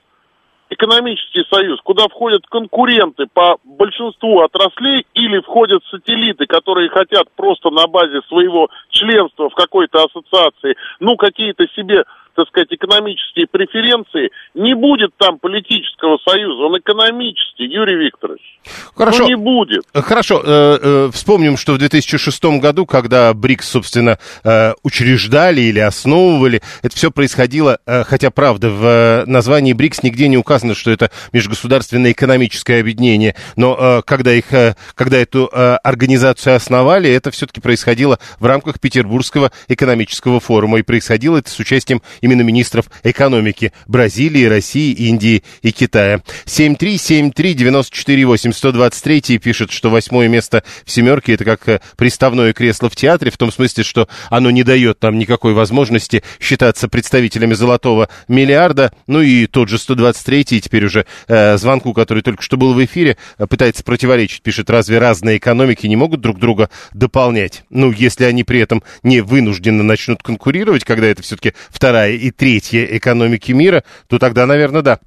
экономический 0.70 1.44
союз, 1.50 1.80
куда 1.82 2.06
входят 2.08 2.46
конкуренты 2.46 3.24
по 3.32 3.56
большинству 3.64 4.40
отраслей 4.40 5.06
или 5.14 5.40
входят 5.40 5.82
сателлиты, 5.90 6.46
которые 6.46 6.88
хотят 6.90 7.24
просто 7.34 7.70
на 7.70 7.86
базе 7.86 8.20
своего 8.28 8.68
членства 8.90 9.48
в 9.48 9.54
какой-то 9.54 10.04
ассоциации, 10.04 10.76
ну, 11.00 11.16
какие-то 11.16 11.66
себе 11.74 12.04
так 12.38 12.46
сказать, 12.48 12.68
экономические 12.70 13.48
преференции, 13.48 14.30
не 14.54 14.74
будет 14.74 15.10
там 15.18 15.40
политического 15.40 16.18
союза, 16.24 16.62
он 16.62 16.78
экономический, 16.78 17.64
Юрий 17.64 17.96
Викторович. 17.96 18.60
Хорошо. 18.94 19.24
Ну, 19.24 19.28
не 19.28 19.34
будет. 19.34 19.82
Хорошо. 19.92 20.40
Э, 20.44 20.78
э, 20.80 21.10
вспомним, 21.12 21.56
что 21.56 21.72
в 21.72 21.78
2006 21.78 22.60
году, 22.60 22.86
когда 22.86 23.34
БРИКС, 23.34 23.70
собственно, 23.70 24.20
э, 24.44 24.74
учреждали 24.84 25.62
или 25.62 25.80
основывали, 25.80 26.62
это 26.82 26.94
все 26.94 27.10
происходило, 27.10 27.80
хотя, 27.84 28.30
правда, 28.30 28.70
в 28.70 29.24
названии 29.26 29.72
БРИКС 29.72 30.04
нигде 30.04 30.28
не 30.28 30.36
указано, 30.36 30.76
что 30.76 30.92
это 30.92 31.10
межгосударственное 31.32 32.12
экономическое 32.12 32.78
объединение, 32.78 33.34
но 33.56 34.02
когда, 34.06 34.32
их, 34.32 34.46
когда 34.94 35.18
эту 35.18 35.50
организацию 35.52 36.54
основали, 36.54 37.10
это 37.10 37.32
все-таки 37.32 37.60
происходило 37.60 38.20
в 38.38 38.46
рамках 38.46 38.78
Петербургского 38.78 39.50
экономического 39.66 40.38
форума, 40.38 40.78
и 40.78 40.82
происходило 40.82 41.36
это 41.38 41.50
с 41.50 41.58
участием 41.58 42.00
именно 42.28 42.42
министров 42.42 42.90
экономики 43.02 43.72
Бразилии, 43.86 44.44
России, 44.44 44.92
Индии 44.92 45.42
и 45.62 45.72
Китая. 45.72 46.20
7373948 46.44 48.52
123 48.52 49.38
пишет, 49.38 49.72
что 49.72 49.88
восьмое 49.88 50.28
место 50.28 50.62
в 50.84 50.90
семерке 50.90 51.32
это 51.34 51.44
как 51.44 51.68
э, 51.68 51.80
приставное 51.96 52.52
кресло 52.52 52.90
в 52.90 52.96
театре, 52.96 53.30
в 53.30 53.38
том 53.38 53.50
смысле, 53.50 53.84
что 53.84 54.08
оно 54.28 54.50
не 54.50 54.62
дает 54.62 55.02
нам 55.02 55.18
никакой 55.18 55.54
возможности 55.54 56.22
считаться 56.40 56.88
представителями 56.88 57.54
золотого 57.54 58.08
миллиарда. 58.28 58.92
Ну 59.06 59.22
и 59.22 59.46
тот 59.46 59.68
же 59.68 59.78
123 59.78 60.60
теперь 60.60 60.84
уже 60.84 61.06
э, 61.28 61.56
звонку, 61.56 61.94
который 61.94 62.22
только 62.22 62.42
что 62.42 62.56
был 62.56 62.74
в 62.74 62.84
эфире, 62.84 63.16
э, 63.38 63.46
пытается 63.46 63.84
противоречить, 63.84 64.42
пишет, 64.42 64.68
разве 64.68 64.98
разные 64.98 65.38
экономики 65.38 65.86
не 65.86 65.96
могут 65.96 66.20
друг 66.20 66.38
друга 66.38 66.68
дополнять? 66.92 67.64
Ну, 67.70 67.90
если 67.90 68.24
они 68.24 68.44
при 68.44 68.60
этом 68.60 68.82
не 69.02 69.20
вынужденно 69.20 69.82
начнут 69.82 70.22
конкурировать, 70.22 70.84
когда 70.84 71.06
это 71.06 71.22
все-таки 71.22 71.54
вторая 71.70 72.17
и 72.18 72.30
третья 72.30 72.84
экономики 72.84 73.52
мира, 73.52 73.82
то 74.06 74.18
тогда, 74.18 74.46
наверное, 74.46 74.82
да. 74.82 74.98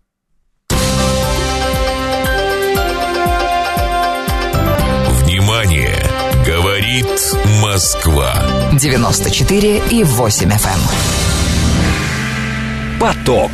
Внимание! 5.24 5.96
Говорит 6.46 7.06
Москва. 7.62 8.34
94 8.74 9.82
и 9.92 10.04
8 10.04 10.50
FM. 10.50 10.68
Эм. 10.68 10.80
Поток. 13.00 13.52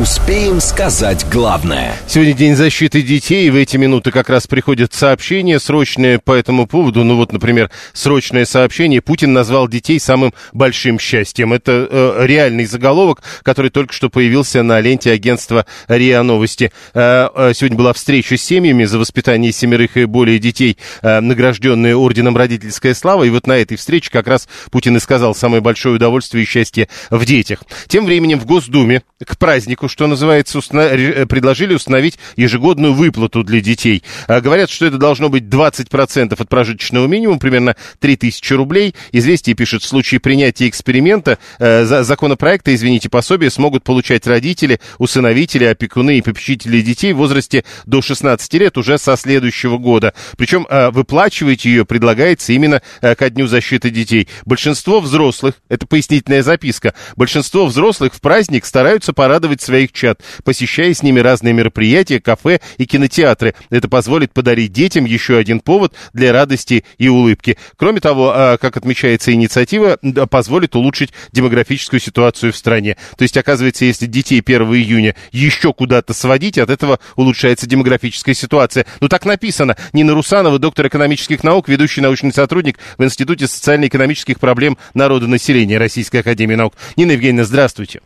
Успеем 0.00 0.60
сказать 0.60 1.24
главное. 1.32 1.94
Сегодня 2.06 2.34
День 2.34 2.54
защиты 2.54 3.00
детей, 3.00 3.46
и 3.46 3.50
в 3.50 3.56
эти 3.56 3.78
минуты 3.78 4.10
как 4.10 4.28
раз 4.28 4.46
приходят 4.46 4.92
сообщения 4.92 5.58
срочные 5.58 6.18
по 6.18 6.32
этому 6.32 6.66
поводу. 6.66 7.02
Ну 7.02 7.16
вот, 7.16 7.32
например, 7.32 7.70
срочное 7.94 8.44
сообщение. 8.44 9.00
Путин 9.00 9.32
назвал 9.32 9.68
детей 9.68 9.98
самым 9.98 10.34
большим 10.52 10.98
счастьем. 10.98 11.54
Это 11.54 11.88
э, 11.90 12.26
реальный 12.26 12.66
заголовок, 12.66 13.22
который 13.42 13.70
только 13.70 13.94
что 13.94 14.10
появился 14.10 14.62
на 14.62 14.78
ленте 14.80 15.12
агентства 15.12 15.64
РИА 15.88 16.22
Новости. 16.22 16.72
Э, 16.92 17.28
э, 17.34 17.52
сегодня 17.54 17.78
была 17.78 17.94
встреча 17.94 18.36
с 18.36 18.42
семьями 18.42 18.84
за 18.84 18.98
воспитание 18.98 19.50
семерых 19.50 19.96
и 19.96 20.04
более 20.04 20.38
детей, 20.38 20.76
э, 21.00 21.20
награжденные 21.20 21.96
орденом 21.96 22.36
«Родительская 22.36 22.92
слава». 22.92 23.24
И 23.24 23.30
вот 23.30 23.46
на 23.46 23.56
этой 23.56 23.78
встрече 23.78 24.10
как 24.10 24.26
раз 24.26 24.46
Путин 24.70 24.94
и 24.98 25.00
сказал 25.00 25.34
самое 25.34 25.62
большое 25.62 25.94
удовольствие 25.94 26.44
и 26.44 26.46
счастье 26.46 26.90
в 27.08 27.24
детях. 27.24 27.60
Тем 27.88 28.04
временем 28.04 28.38
в 28.38 28.44
Госдуме 28.44 29.00
к 29.24 29.38
празднику 29.38 29.85
что 29.88 30.06
называется, 30.06 30.58
установ... 30.58 30.92
Э, 30.92 31.26
предложили 31.26 31.74
установить 31.74 32.18
ежегодную 32.36 32.94
выплату 32.94 33.42
для 33.42 33.60
детей. 33.60 34.02
А, 34.26 34.40
говорят, 34.40 34.70
что 34.70 34.86
это 34.86 34.98
должно 34.98 35.28
быть 35.28 35.44
20% 35.44 36.34
от 36.38 36.48
прожиточного 36.48 37.06
минимума, 37.06 37.38
примерно 37.38 37.76
3000 38.00 38.52
рублей. 38.54 38.94
Известие 39.12 39.54
пишет, 39.54 39.82
в 39.82 39.86
случае 39.86 40.20
принятия 40.20 40.68
эксперимента, 40.68 41.38
э, 41.58 41.84
законопроекта, 41.84 42.74
извините, 42.74 43.08
пособия 43.08 43.50
смогут 43.50 43.84
получать 43.84 44.26
родители, 44.26 44.80
усыновители, 44.98 45.64
опекуны 45.64 46.18
и 46.18 46.22
попечители 46.22 46.80
детей 46.80 47.12
в 47.12 47.18
возрасте 47.18 47.64
до 47.84 48.02
16 48.02 48.54
лет 48.54 48.78
уже 48.78 48.98
со 48.98 49.16
следующего 49.16 49.78
года. 49.78 50.14
Причем 50.36 50.66
э, 50.68 50.90
выплачивать 50.90 51.64
ее 51.64 51.84
предлагается 51.84 52.52
именно 52.52 52.82
э, 53.00 53.14
ко 53.14 53.30
Дню 53.30 53.46
защиты 53.46 53.90
детей. 53.90 54.28
Большинство 54.46 55.00
взрослых, 55.00 55.56
это 55.68 55.86
пояснительная 55.86 56.42
записка, 56.42 56.94
большинство 57.16 57.66
взрослых 57.66 58.14
в 58.14 58.20
праздник 58.20 58.64
стараются 58.64 59.12
порадовать 59.12 59.60
своих 59.60 59.75
своих 59.76 59.92
чат, 59.92 60.22
посещая 60.42 60.94
с 60.94 61.02
ними 61.02 61.20
разные 61.20 61.52
мероприятия, 61.52 62.18
кафе 62.18 62.60
и 62.78 62.86
кинотеатры. 62.86 63.54
Это 63.68 63.88
позволит 63.88 64.32
подарить 64.32 64.72
детям 64.72 65.04
еще 65.04 65.36
один 65.36 65.60
повод 65.60 65.92
для 66.14 66.32
радости 66.32 66.82
и 66.96 67.08
улыбки. 67.08 67.58
Кроме 67.76 68.00
того, 68.00 68.32
а, 68.34 68.56
как 68.56 68.78
отмечается 68.78 69.34
инициатива, 69.34 69.98
позволит 70.30 70.76
улучшить 70.76 71.12
демографическую 71.32 72.00
ситуацию 72.00 72.54
в 72.54 72.56
стране. 72.56 72.96
То 73.18 73.22
есть, 73.24 73.36
оказывается, 73.36 73.84
если 73.84 74.06
детей 74.06 74.40
1 74.40 74.62
июня 74.76 75.14
еще 75.30 75.74
куда-то 75.74 76.14
сводить, 76.14 76.56
от 76.56 76.70
этого 76.70 76.98
улучшается 77.14 77.66
демографическая 77.66 78.34
ситуация. 78.34 78.86
Ну, 79.00 79.08
так 79.08 79.26
написано. 79.26 79.76
Нина 79.92 80.14
Русанова, 80.14 80.58
доктор 80.58 80.86
экономических 80.86 81.44
наук, 81.44 81.68
ведущий 81.68 82.00
научный 82.00 82.32
сотрудник 82.32 82.78
в 82.96 83.04
Институте 83.04 83.46
социально-экономических 83.46 84.40
проблем 84.40 84.78
народа 84.94 85.26
населения 85.26 85.76
Российской 85.76 86.22
Академии 86.22 86.54
Наук. 86.54 86.72
Нина 86.96 87.12
Евгеньевна, 87.12 87.44
здравствуйте. 87.44 88.00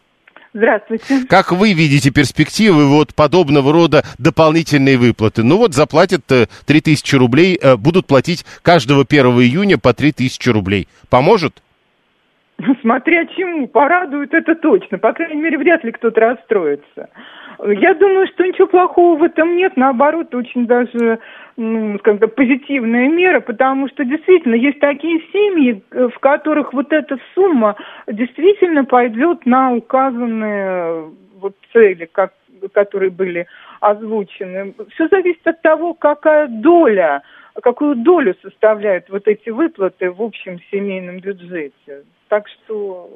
Здравствуйте. 0.52 1.26
Как 1.28 1.52
вы 1.52 1.72
видите 1.74 2.10
перспективы 2.10 2.88
вот 2.88 3.14
подобного 3.14 3.72
рода 3.72 4.02
дополнительные 4.18 4.98
выплаты? 4.98 5.44
Ну 5.44 5.58
вот 5.58 5.74
заплатят 5.74 6.22
3000 6.66 7.14
э, 7.14 7.18
рублей, 7.18 7.58
э, 7.60 7.76
будут 7.76 8.06
платить 8.06 8.44
каждого 8.62 9.04
1 9.08 9.26
июня 9.26 9.78
по 9.78 9.94
3000 9.94 10.48
рублей. 10.50 10.88
Поможет? 11.08 11.62
Смотря 12.82 13.26
чему, 13.26 13.68
порадует 13.68 14.34
это 14.34 14.54
точно. 14.54 14.98
По 14.98 15.12
крайней 15.12 15.40
мере, 15.40 15.56
вряд 15.56 15.84
ли 15.84 15.92
кто-то 15.92 16.20
расстроится. 16.20 17.08
Я 17.66 17.94
думаю, 17.94 18.26
что 18.28 18.46
ничего 18.46 18.66
плохого 18.66 19.18
в 19.18 19.22
этом 19.22 19.56
нет, 19.56 19.76
наоборот, 19.76 20.34
очень 20.34 20.66
даже 20.66 21.18
ну, 21.56 21.98
как-то 21.98 22.28
позитивная 22.28 23.08
мера, 23.08 23.40
потому 23.40 23.88
что 23.88 24.04
действительно 24.04 24.54
есть 24.54 24.80
такие 24.80 25.20
семьи, 25.32 25.82
в 25.90 26.18
которых 26.20 26.72
вот 26.72 26.92
эта 26.92 27.18
сумма 27.34 27.76
действительно 28.06 28.84
пойдет 28.84 29.44
на 29.44 29.74
указанные 29.74 31.10
вот 31.38 31.54
цели, 31.72 32.08
как, 32.10 32.32
которые 32.72 33.10
были 33.10 33.46
озвучены. 33.80 34.74
Все 34.94 35.08
зависит 35.08 35.46
от 35.46 35.60
того, 35.62 35.94
какая 35.94 36.48
доля, 36.48 37.22
какую 37.62 37.96
долю 37.96 38.34
составляют 38.42 39.08
вот 39.08 39.26
эти 39.26 39.50
выплаты 39.50 40.10
в 40.10 40.22
общем 40.22 40.60
семейном 40.70 41.18
бюджете. 41.18 42.04
Так 42.28 42.44
что... 42.46 43.10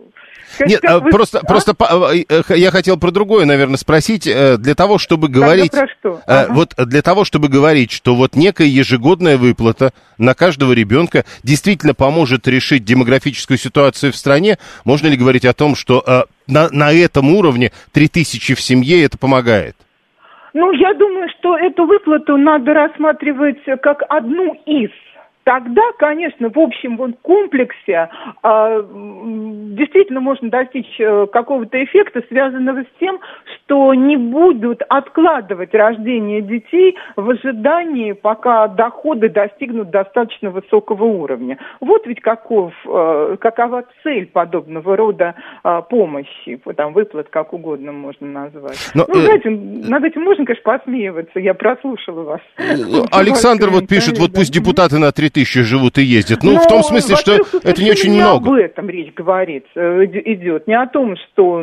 Нет, 0.59 0.81
как 0.81 1.05
вы... 1.05 1.11
просто, 1.11 1.39
а? 1.39 1.47
просто 1.47 1.77
э, 2.13 2.25
э, 2.29 2.57
я 2.57 2.73
хотел 2.73 2.99
про 2.99 3.13
другое, 3.13 3.45
наверное, 3.45 3.77
спросить. 3.77 4.27
Э, 4.27 4.57
для 4.57 4.75
того, 4.75 4.99
чтобы 4.99 5.29
говорить... 5.29 5.71
Тогда 5.71 5.87
про 5.87 5.95
что? 5.95 6.21
Ага. 6.27 6.53
Вот 6.53 6.75
для 6.77 7.01
того, 7.01 7.25
чтобы 7.25 7.49
говорить, 7.49 7.93
что 7.93 8.17
вот 8.17 8.35
некая 8.35 8.67
ежегодная 8.67 9.37
выплата 9.37 9.93
на 10.19 10.35
каждого 10.35 10.73
ребенка 10.73 11.25
действительно 11.45 11.95
поможет 11.95 12.49
решить 12.49 12.85
демографическую 12.85 13.57
ситуацию 13.57 14.11
в 14.13 14.17
стране, 14.17 14.59
можно 14.85 15.07
ли 15.07 15.17
говорить 15.17 15.45
о 15.45 15.53
том, 15.55 15.77
что 15.77 16.27
на, 16.49 16.69
на 16.71 16.93
этом 16.93 17.33
уровне 17.33 17.71
3000 17.93 18.55
в 18.55 18.61
семье 18.61 19.05
это 19.05 19.17
помогает? 19.17 19.77
Ну, 20.55 20.71
я 20.71 20.95
думаю, 20.95 21.29
что 21.31 21.57
эту 21.59 21.85
выплату 21.85 22.37
надо 22.37 22.75
рассматривать 22.75 23.63
как 23.83 24.05
одну 24.09 24.55
из 24.67 24.91
тогда, 25.45 25.83
конечно, 25.99 26.49
в 26.49 26.59
общем 26.59 26.97
вот 26.97 27.13
комплексе 27.23 28.09
э, 28.43 28.85
действительно 28.93 30.21
можно 30.21 30.51
достичь 30.51 30.99
э, 30.99 31.27
какого-то 31.33 31.83
эффекта, 31.85 32.23
связанного 32.29 32.83
с 32.83 32.99
тем, 32.99 33.21
что 33.55 33.95
не 33.95 34.17
будут 34.17 34.83
откладывать 34.89 35.75
рождение 35.75 36.41
детей 36.41 36.97
в 37.17 37.31
ожидании, 37.31 38.13
пока 38.13 38.69
доходы 38.69 39.29
достигнут 39.29 39.91
достаточно 39.91 40.51
высокого 40.51 41.05
уровня. 41.05 41.59
Вот 41.81 42.07
ведь 42.07 42.21
каков, 42.21 42.73
э, 42.87 43.37
какова 43.41 43.85
цель 44.03 44.27
подобного 44.27 44.97
рода 44.97 45.35
э, 45.63 45.83
помощи, 45.89 46.61
там 46.77 46.93
выплат 46.95 47.29
как 47.29 47.53
угодно 47.53 47.93
можно 47.93 48.27
назвать. 48.27 48.91
Но, 48.95 49.05
ну, 49.09 49.21
э... 49.21 49.25
знаете, 49.25 49.51
над 49.51 50.05
этим 50.05 50.23
можно, 50.23 50.45
конечно, 50.45 50.65
посмеиваться, 50.65 51.39
я 51.39 51.55
прослушала 51.55 52.23
вас. 52.23 52.41
Александр 53.13 53.69
вот 53.71 53.87
пишет, 53.89 54.19
вот 54.19 54.33
пусть 54.33 54.53
депутаты 54.53 54.99
на 54.99 55.13
3000 55.35 55.63
живут 55.63 55.99
и 55.99 56.03
ездят. 56.03 56.43
Ну, 56.43 56.57
в 56.59 56.67
том 56.67 56.83
смысле, 56.83 57.17
что 57.17 57.33
это 57.63 57.83
не 57.83 57.91
очень 57.91 58.15
много. 58.15 58.49
об 58.49 58.55
этом 58.55 58.89
речь 58.89 59.13
говорит, 59.15 59.67
э, 59.75 60.05
идет, 60.05 60.67
не 60.67 60.75
о 60.75 60.87
том, 60.87 61.17
что 61.17 61.63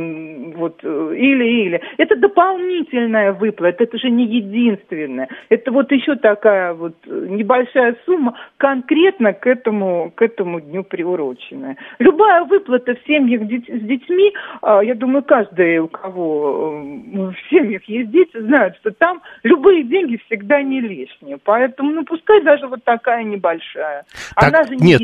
вот 0.55 0.83
или-или. 0.83 1.77
Э, 1.77 1.81
это 1.97 2.15
дополнительная 2.17 3.31
выплата, 3.33 3.83
это 3.83 3.97
же 3.97 4.09
не 4.09 4.25
единственная. 4.25 5.29
Это 5.49 5.71
вот 5.71 5.91
еще 5.91 6.15
такая 6.15 6.73
вот 6.73 6.95
небольшая 7.05 7.95
сумма, 8.05 8.37
конкретно 8.57 9.33
к 9.33 9.47
этому, 9.47 10.11
к 10.13 10.21
этому 10.21 10.59
дню 10.59 10.83
приуроченная. 10.83 11.77
Любая 11.99 12.43
выплата 12.43 12.95
в 12.95 13.07
семьях 13.07 13.41
с 13.43 13.81
детьми, 13.81 14.33
а, 14.61 14.83
я 14.83 14.95
думаю, 14.95 15.23
каждый, 15.23 15.79
у 15.79 15.87
кого 15.87 16.81
э, 16.83 17.31
в 17.31 17.49
семьях 17.49 17.83
есть 17.85 18.11
дети, 18.11 18.37
знают, 18.37 18.75
что 18.77 18.91
там 18.91 19.21
любые 19.43 19.83
деньги 19.83 20.19
всегда 20.25 20.61
не 20.61 20.81
лишние. 20.81 21.37
Поэтому, 21.43 21.91
ну, 21.91 22.03
пускай 22.03 22.41
даже 22.41 22.67
вот 22.67 22.83
такая 22.83 23.23
небольшая. 23.23 23.60
Так, 24.35 24.53
Она 24.53 24.63
же 24.63 24.75
не 24.75 24.93
нет, 24.93 25.01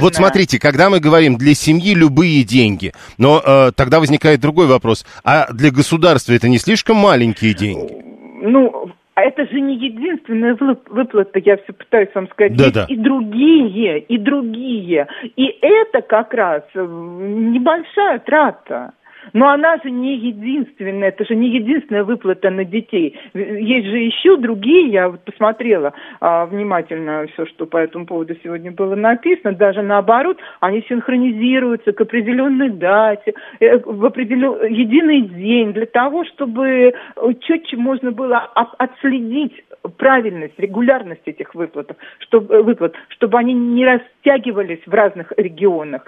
вот 0.00 0.14
смотрите, 0.14 0.58
когда 0.58 0.90
мы 0.90 1.00
говорим 1.00 1.36
для 1.36 1.54
семьи 1.54 1.94
любые 1.94 2.44
деньги, 2.44 2.92
но 3.18 3.42
э, 3.44 3.72
тогда 3.76 4.00
возникает 4.00 4.40
другой 4.40 4.66
вопрос. 4.66 5.04
А 5.24 5.52
для 5.52 5.70
государства 5.70 6.32
это 6.32 6.48
не 6.48 6.58
слишком 6.58 6.96
маленькие 6.96 7.54
деньги? 7.54 8.02
Ну, 8.42 8.90
а 9.14 9.22
это 9.22 9.46
же 9.46 9.60
не 9.60 9.76
единственная 9.76 10.56
выплата, 10.56 11.38
я 11.38 11.56
все 11.58 11.72
пытаюсь 11.72 12.08
вам 12.14 12.28
сказать. 12.30 12.56
Да, 12.56 12.64
Есть 12.64 12.74
да. 12.74 12.86
и 12.88 12.96
другие, 12.96 14.00
и 14.00 14.18
другие. 14.18 15.06
И 15.36 15.56
это 15.62 16.02
как 16.02 16.34
раз 16.34 16.62
небольшая 16.74 18.18
трата. 18.18 18.92
Но 19.32 19.48
она 19.48 19.78
же 19.78 19.90
не 19.90 20.16
единственная, 20.16 21.08
это 21.08 21.24
же 21.24 21.34
не 21.34 21.48
единственная 21.48 22.04
выплата 22.04 22.50
на 22.50 22.64
детей. 22.64 23.18
Есть 23.34 23.86
же 23.86 23.98
еще 23.98 24.36
другие, 24.36 24.88
я 24.88 25.08
вот 25.08 25.24
посмотрела 25.24 25.92
а, 26.20 26.46
внимательно 26.46 27.26
все, 27.32 27.46
что 27.46 27.66
по 27.66 27.78
этому 27.78 28.06
поводу 28.06 28.36
сегодня 28.42 28.70
было 28.70 28.94
написано, 28.94 29.54
даже 29.54 29.82
наоборот, 29.82 30.38
они 30.60 30.84
синхронизируются 30.88 31.92
к 31.92 32.00
определенной 32.00 32.70
дате, 32.70 33.34
э, 33.60 33.78
в 33.78 34.04
определен... 34.04 34.72
единый 34.72 35.22
день, 35.22 35.72
для 35.72 35.86
того, 35.86 36.24
чтобы 36.24 36.94
четче 37.40 37.76
можно 37.76 38.12
было 38.12 38.38
отследить 38.78 39.64
правильность, 39.96 40.58
регулярность 40.58 41.26
этих 41.26 41.54
выплат, 41.54 41.96
чтобы, 42.18 42.62
выплат, 42.62 42.94
чтобы 43.08 43.38
они 43.38 43.54
не 43.54 43.84
растягивались 43.84 44.80
в 44.86 44.92
разных 44.92 45.32
регионах 45.36 46.04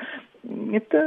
это, 0.73 0.99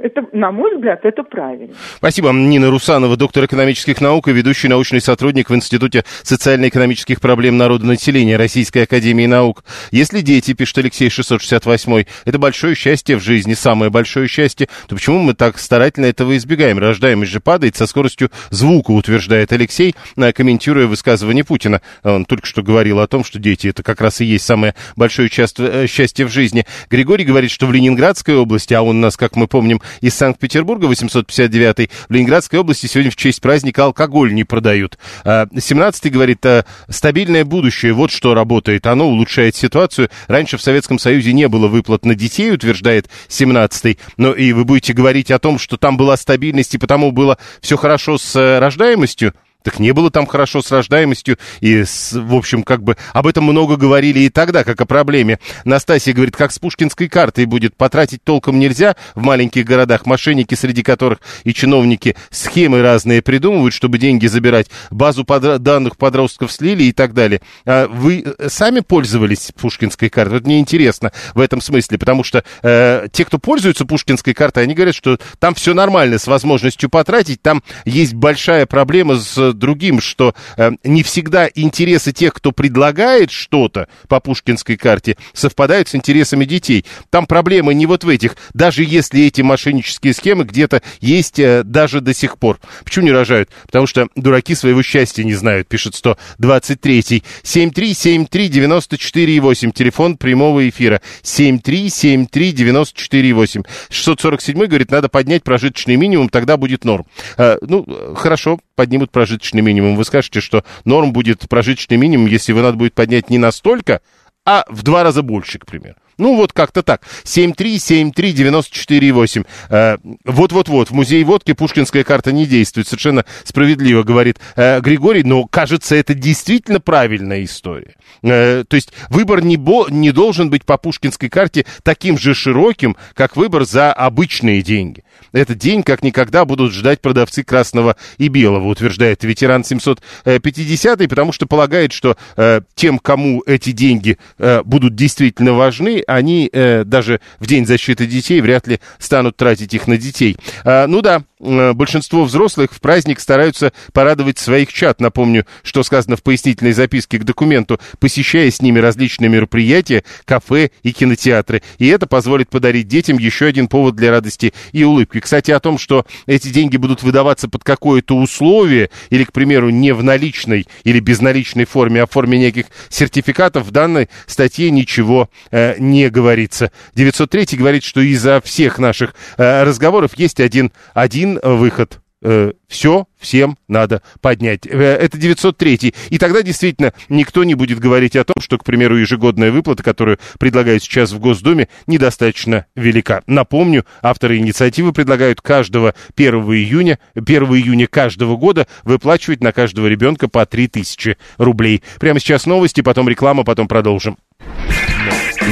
это, 0.00 0.22
на 0.32 0.52
мой 0.52 0.74
взгляд, 0.76 1.00
это 1.04 1.22
правильно. 1.22 1.74
Спасибо. 1.96 2.30
Нина 2.32 2.70
Русанова, 2.70 3.16
доктор 3.16 3.44
экономических 3.44 4.00
наук 4.00 4.28
и 4.28 4.32
ведущий 4.32 4.68
научный 4.68 5.00
сотрудник 5.00 5.50
в 5.50 5.54
Институте 5.54 6.04
социально-экономических 6.22 7.20
проблем 7.20 7.58
народа 7.58 7.84
населения 7.86 8.36
Российской 8.36 8.84
Академии 8.84 9.26
Наук. 9.26 9.64
Если 9.90 10.20
дети, 10.20 10.54
пишет 10.54 10.78
Алексей 10.78 11.10
668, 11.10 12.04
это 12.24 12.38
большое 12.38 12.74
счастье 12.74 13.16
в 13.16 13.20
жизни, 13.20 13.54
самое 13.54 13.90
большое 13.90 14.28
счастье, 14.28 14.68
то 14.88 14.94
почему 14.94 15.18
мы 15.18 15.34
так 15.34 15.58
старательно 15.58 16.06
этого 16.06 16.36
избегаем? 16.36 16.78
Рождаемость 16.78 17.32
же 17.32 17.40
падает 17.40 17.76
со 17.76 17.86
скоростью 17.86 18.30
звука, 18.50 18.92
утверждает 18.92 19.52
Алексей, 19.52 19.94
комментируя 20.34 20.86
высказывание 20.86 21.44
Путина. 21.44 21.82
Он 22.02 22.24
только 22.24 22.46
что 22.46 22.62
говорил 22.62 23.00
о 23.00 23.06
том, 23.06 23.24
что 23.24 23.38
дети 23.38 23.68
это 23.68 23.82
как 23.82 24.00
раз 24.00 24.20
и 24.20 24.24
есть 24.24 24.46
самое 24.46 24.74
большое 24.96 25.28
э, 25.28 25.86
счастье 25.86 26.24
в 26.24 26.30
жизни. 26.30 26.64
Григорий 26.88 27.24
говорит, 27.24 27.50
что 27.50 27.66
в 27.66 27.72
Ленинградской 27.72 28.36
области 28.36 28.69
области, 28.70 28.74
а 28.74 28.82
он 28.82 29.00
нас, 29.00 29.16
как 29.16 29.36
мы 29.36 29.46
помним, 29.46 29.80
из 30.00 30.14
Санкт-Петербурга, 30.14 30.86
859-й, 30.86 31.90
в 32.08 32.12
Ленинградской 32.12 32.58
области 32.58 32.86
сегодня 32.86 33.10
в 33.10 33.16
честь 33.16 33.40
праздника 33.40 33.84
алкоголь 33.84 34.32
не 34.32 34.44
продают. 34.44 34.98
17-й 35.24 36.08
а, 36.08 36.12
говорит, 36.12 36.46
а, 36.46 36.64
стабильное 36.88 37.44
будущее, 37.44 37.92
вот 37.92 38.10
что 38.10 38.34
работает, 38.34 38.86
оно 38.86 39.08
улучшает 39.08 39.56
ситуацию. 39.56 40.10
Раньше 40.28 40.56
в 40.56 40.62
Советском 40.62 40.98
Союзе 40.98 41.32
не 41.32 41.48
было 41.48 41.68
выплат 41.68 42.04
на 42.04 42.14
детей, 42.14 42.52
утверждает 42.52 43.08
17-й, 43.28 43.98
но 44.16 44.32
и 44.32 44.52
вы 44.52 44.64
будете 44.64 44.92
говорить 44.92 45.30
о 45.30 45.38
том, 45.38 45.58
что 45.58 45.76
там 45.76 45.96
была 45.96 46.16
стабильность 46.16 46.74
и 46.74 46.78
потому 46.78 47.12
было 47.12 47.38
все 47.60 47.76
хорошо 47.76 48.18
с 48.18 48.36
э, 48.36 48.58
рождаемостью. 48.58 49.34
Так 49.62 49.78
не 49.78 49.92
было 49.92 50.10
там 50.10 50.26
хорошо 50.26 50.62
с 50.62 50.70
рождаемостью, 50.70 51.38
и, 51.60 51.84
с, 51.84 52.12
в 52.12 52.34
общем, 52.34 52.62
как 52.62 52.82
бы 52.82 52.96
об 53.12 53.26
этом 53.26 53.44
много 53.44 53.76
говорили 53.76 54.20
и 54.20 54.28
тогда, 54.28 54.64
как 54.64 54.80
о 54.80 54.86
проблеме. 54.86 55.38
Настасья 55.64 56.12
говорит, 56.12 56.36
как 56.36 56.52
с 56.52 56.58
пушкинской 56.58 57.08
картой 57.08 57.44
будет, 57.44 57.76
потратить 57.76 58.24
толком 58.24 58.58
нельзя 58.58 58.96
в 59.14 59.22
маленьких 59.22 59.64
городах, 59.64 60.06
мошенники, 60.06 60.54
среди 60.54 60.82
которых 60.82 61.20
и 61.44 61.52
чиновники 61.52 62.16
схемы 62.30 62.82
разные 62.82 63.22
придумывают, 63.22 63.74
чтобы 63.74 63.98
деньги 63.98 64.26
забирать, 64.26 64.68
базу 64.90 65.24
под, 65.24 65.62
данных 65.62 65.96
подростков 65.96 66.52
слили 66.52 66.84
и 66.84 66.92
так 66.92 67.12
далее. 67.12 67.40
А 67.66 67.86
вы 67.86 68.24
э, 68.24 68.48
сами 68.48 68.80
пользовались 68.80 69.52
пушкинской 69.58 70.08
картой? 70.08 70.38
Вот 70.38 70.46
мне 70.46 70.60
интересно 70.60 71.12
в 71.34 71.40
этом 71.40 71.60
смысле, 71.60 71.98
потому 71.98 72.24
что 72.24 72.44
э, 72.62 73.08
те, 73.12 73.24
кто 73.24 73.38
пользуются 73.38 73.84
пушкинской 73.84 74.34
картой, 74.34 74.64
они 74.64 74.74
говорят, 74.74 74.94
что 74.94 75.18
там 75.38 75.54
все 75.54 75.74
нормально 75.74 76.18
с 76.18 76.26
возможностью 76.26 76.88
потратить, 76.88 77.42
там 77.42 77.62
есть 77.84 78.14
большая 78.14 78.66
проблема 78.66 79.16
с 79.16 79.49
другим, 79.58 80.00
что 80.00 80.34
э, 80.56 80.70
не 80.84 81.02
всегда 81.02 81.48
интересы 81.54 82.12
тех, 82.12 82.34
кто 82.34 82.52
предлагает 82.52 83.30
что-то 83.30 83.88
по 84.08 84.20
пушкинской 84.20 84.76
карте, 84.76 85.16
совпадают 85.32 85.88
с 85.88 85.94
интересами 85.94 86.44
детей. 86.44 86.84
Там 87.10 87.26
проблема 87.26 87.72
не 87.72 87.86
вот 87.86 88.04
в 88.04 88.08
этих, 88.08 88.36
даже 88.54 88.84
если 88.84 89.24
эти 89.24 89.42
мошеннические 89.42 90.14
схемы 90.14 90.44
где-то 90.44 90.82
есть 91.00 91.38
э, 91.38 91.62
даже 91.64 92.00
до 92.00 92.14
сих 92.14 92.38
пор. 92.38 92.58
Почему 92.84 93.06
не 93.06 93.12
рожают? 93.12 93.50
Потому 93.66 93.86
что 93.86 94.08
дураки 94.16 94.54
своего 94.54 94.82
счастья 94.82 95.24
не 95.24 95.34
знают, 95.34 95.68
пишет 95.68 95.94
123-й. 95.94 97.22
7373948, 97.42 99.72
телефон 99.72 100.16
прямого 100.16 100.66
эфира. 100.68 101.02
7373948. 101.22 103.64
647 103.88 104.66
говорит, 104.66 104.90
надо 104.90 105.08
поднять 105.08 105.42
прожиточный 105.42 105.96
минимум, 105.96 106.28
тогда 106.28 106.56
будет 106.56 106.84
норм. 106.84 107.06
Э, 107.36 107.58
ну, 107.62 108.14
хорошо, 108.14 108.60
поднимут 108.76 109.10
прожиточный 109.10 109.39
минимум. 109.60 109.96
Вы 109.96 110.04
скажете, 110.04 110.40
что 110.40 110.64
норм 110.84 111.12
будет 111.12 111.48
прожиточный 111.48 111.96
минимум, 111.96 112.26
если 112.26 112.52
его 112.52 112.62
надо 112.62 112.76
будет 112.76 112.94
поднять 112.94 113.30
не 113.30 113.38
настолько, 113.38 114.00
а 114.44 114.64
в 114.68 114.82
два 114.82 115.02
раза 115.02 115.22
больше, 115.22 115.58
к 115.58 115.66
примеру. 115.66 115.96
Ну, 116.20 116.36
вот 116.36 116.52
как-то 116.52 116.82
так. 116.82 117.02
7373948. 117.24 119.46
Э, 119.70 119.96
вот-вот-вот, 120.24 120.90
в 120.90 120.92
музее 120.92 121.24
водки 121.24 121.54
пушкинская 121.54 122.04
карта 122.04 122.30
не 122.30 122.44
действует. 122.44 122.88
Совершенно 122.88 123.24
справедливо, 123.42 124.02
говорит 124.02 124.38
э, 124.54 124.80
Григорий, 124.80 125.22
но, 125.24 125.46
кажется, 125.46 125.96
это 125.96 126.12
действительно 126.12 126.78
правильная 126.78 127.42
история. 127.42 127.94
Э, 128.22 128.64
то 128.68 128.76
есть 128.76 128.92
выбор 129.08 129.42
не, 129.42 129.56
бо, 129.56 129.86
не 129.88 130.12
должен 130.12 130.50
быть 130.50 130.66
по 130.66 130.76
пушкинской 130.76 131.30
карте 131.30 131.64
таким 131.82 132.18
же 132.18 132.34
широким, 132.34 132.98
как 133.14 133.36
выбор 133.36 133.64
за 133.64 133.90
обычные 133.90 134.60
деньги. 134.60 135.04
Этот 135.32 135.58
день 135.58 135.82
как 135.82 136.02
никогда 136.02 136.44
будут 136.44 136.72
ждать 136.72 137.00
продавцы 137.00 137.42
красного 137.42 137.96
и 138.18 138.28
белого, 138.28 138.68
утверждает 138.68 139.24
ветеран 139.24 139.64
750 139.64 141.08
потому 141.08 141.32
что 141.32 141.46
полагает, 141.46 141.92
что 141.92 142.16
э, 142.36 142.60
тем, 142.74 142.98
кому 142.98 143.42
эти 143.46 143.72
деньги 143.72 144.18
э, 144.38 144.62
будут 144.64 144.94
действительно 144.94 145.52
важны, 145.52 146.02
они 146.06 146.48
э, 146.52 146.84
даже 146.84 147.20
в 147.38 147.46
День 147.46 147.66
защиты 147.66 148.06
детей 148.06 148.40
вряд 148.40 148.66
ли 148.66 148.80
станут 148.98 149.36
тратить 149.36 149.74
их 149.74 149.86
на 149.86 149.96
детей. 149.96 150.36
А, 150.64 150.86
ну 150.86 151.02
да, 151.02 151.22
Э, 151.22 151.29
большинство 151.40 152.24
взрослых 152.24 152.72
в 152.72 152.80
праздник 152.80 153.18
стараются 153.18 153.72
порадовать 153.92 154.38
своих 154.38 154.72
чат. 154.72 155.00
Напомню, 155.00 155.46
что 155.62 155.82
сказано 155.82 156.16
в 156.16 156.22
пояснительной 156.22 156.72
записке 156.72 157.18
к 157.18 157.24
документу, 157.24 157.80
посещая 157.98 158.50
с 158.50 158.60
ними 158.60 158.78
различные 158.78 159.30
мероприятия, 159.30 160.04
кафе 160.24 160.70
и 160.82 160.92
кинотеатры. 160.92 161.62
И 161.78 161.86
это 161.86 162.06
позволит 162.06 162.50
подарить 162.50 162.88
детям 162.88 163.18
еще 163.18 163.46
один 163.46 163.68
повод 163.68 163.96
для 163.96 164.10
радости 164.10 164.52
и 164.72 164.84
улыбки. 164.84 165.20
Кстати, 165.20 165.50
о 165.50 165.60
том, 165.60 165.78
что 165.78 166.06
эти 166.26 166.48
деньги 166.48 166.76
будут 166.76 167.02
выдаваться 167.02 167.48
под 167.48 167.64
какое-то 167.64 168.16
условие, 168.16 168.90
или, 169.08 169.24
к 169.24 169.32
примеру, 169.32 169.70
не 169.70 169.92
в 169.92 170.02
наличной 170.02 170.66
или 170.84 171.00
безналичной 171.00 171.64
форме, 171.64 172.02
а 172.02 172.06
в 172.06 172.10
форме 172.10 172.38
неких 172.38 172.66
сертификатов, 172.88 173.66
в 173.66 173.70
данной 173.70 174.08
статье 174.26 174.70
ничего 174.70 175.30
э, 175.50 175.76
не 175.78 176.10
говорится. 176.10 176.70
903 176.94 177.56
говорит, 177.56 177.82
что 177.82 178.00
из-за 178.00 178.40
всех 178.42 178.78
наших 178.78 179.14
э, 179.36 179.62
разговоров 179.62 180.12
есть 180.16 180.40
один, 180.40 180.72
один 180.92 181.29
один 181.38 181.58
выход 181.58 182.00
э, 182.22 182.52
все 182.68 183.06
всем 183.18 183.56
надо 183.68 184.02
поднять. 184.20 184.66
Э, 184.66 184.96
это 184.96 185.18
903. 185.18 185.94
И 186.10 186.18
тогда 186.18 186.42
действительно 186.42 186.92
никто 187.08 187.44
не 187.44 187.54
будет 187.54 187.78
говорить 187.78 188.16
о 188.16 188.24
том, 188.24 188.36
что, 188.40 188.58
к 188.58 188.64
примеру, 188.64 188.96
ежегодная 188.96 189.50
выплата, 189.50 189.82
которую 189.82 190.18
предлагают 190.38 190.82
сейчас 190.82 191.12
в 191.12 191.18
Госдуме, 191.18 191.68
недостаточно 191.86 192.66
велика. 192.74 193.22
Напомню, 193.26 193.84
авторы 194.02 194.38
инициативы 194.38 194.92
предлагают 194.92 195.40
каждого 195.40 195.94
1 196.16 196.34
июня, 196.34 196.98
1 197.14 197.44
июня 197.44 197.86
каждого 197.86 198.36
года 198.36 198.66
выплачивать 198.84 199.42
на 199.42 199.52
каждого 199.52 199.86
ребенка 199.86 200.28
по 200.28 200.44
3000 200.44 201.16
рублей. 201.38 201.82
Прямо 201.98 202.20
сейчас 202.20 202.46
новости, 202.46 202.80
потом 202.80 203.08
реклама, 203.08 203.44
потом 203.44 203.68
продолжим. 203.68 204.18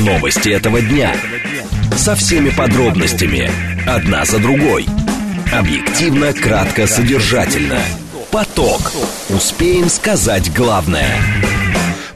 Новости 0.01 0.51
этого 0.51 0.81
дня. 0.81 1.15
Со 1.97 2.15
всеми 2.15 2.51
подробностями. 2.51 3.51
Одна 3.87 4.25
за 4.25 4.39
другой. 4.39 4.87
Объективно, 5.53 6.35
кратко, 6.35 6.87
содержательно. 6.87 7.81
Поток. 8.31 8.93
Успеем 9.31 9.89
сказать 9.89 10.53
главное. 10.53 11.09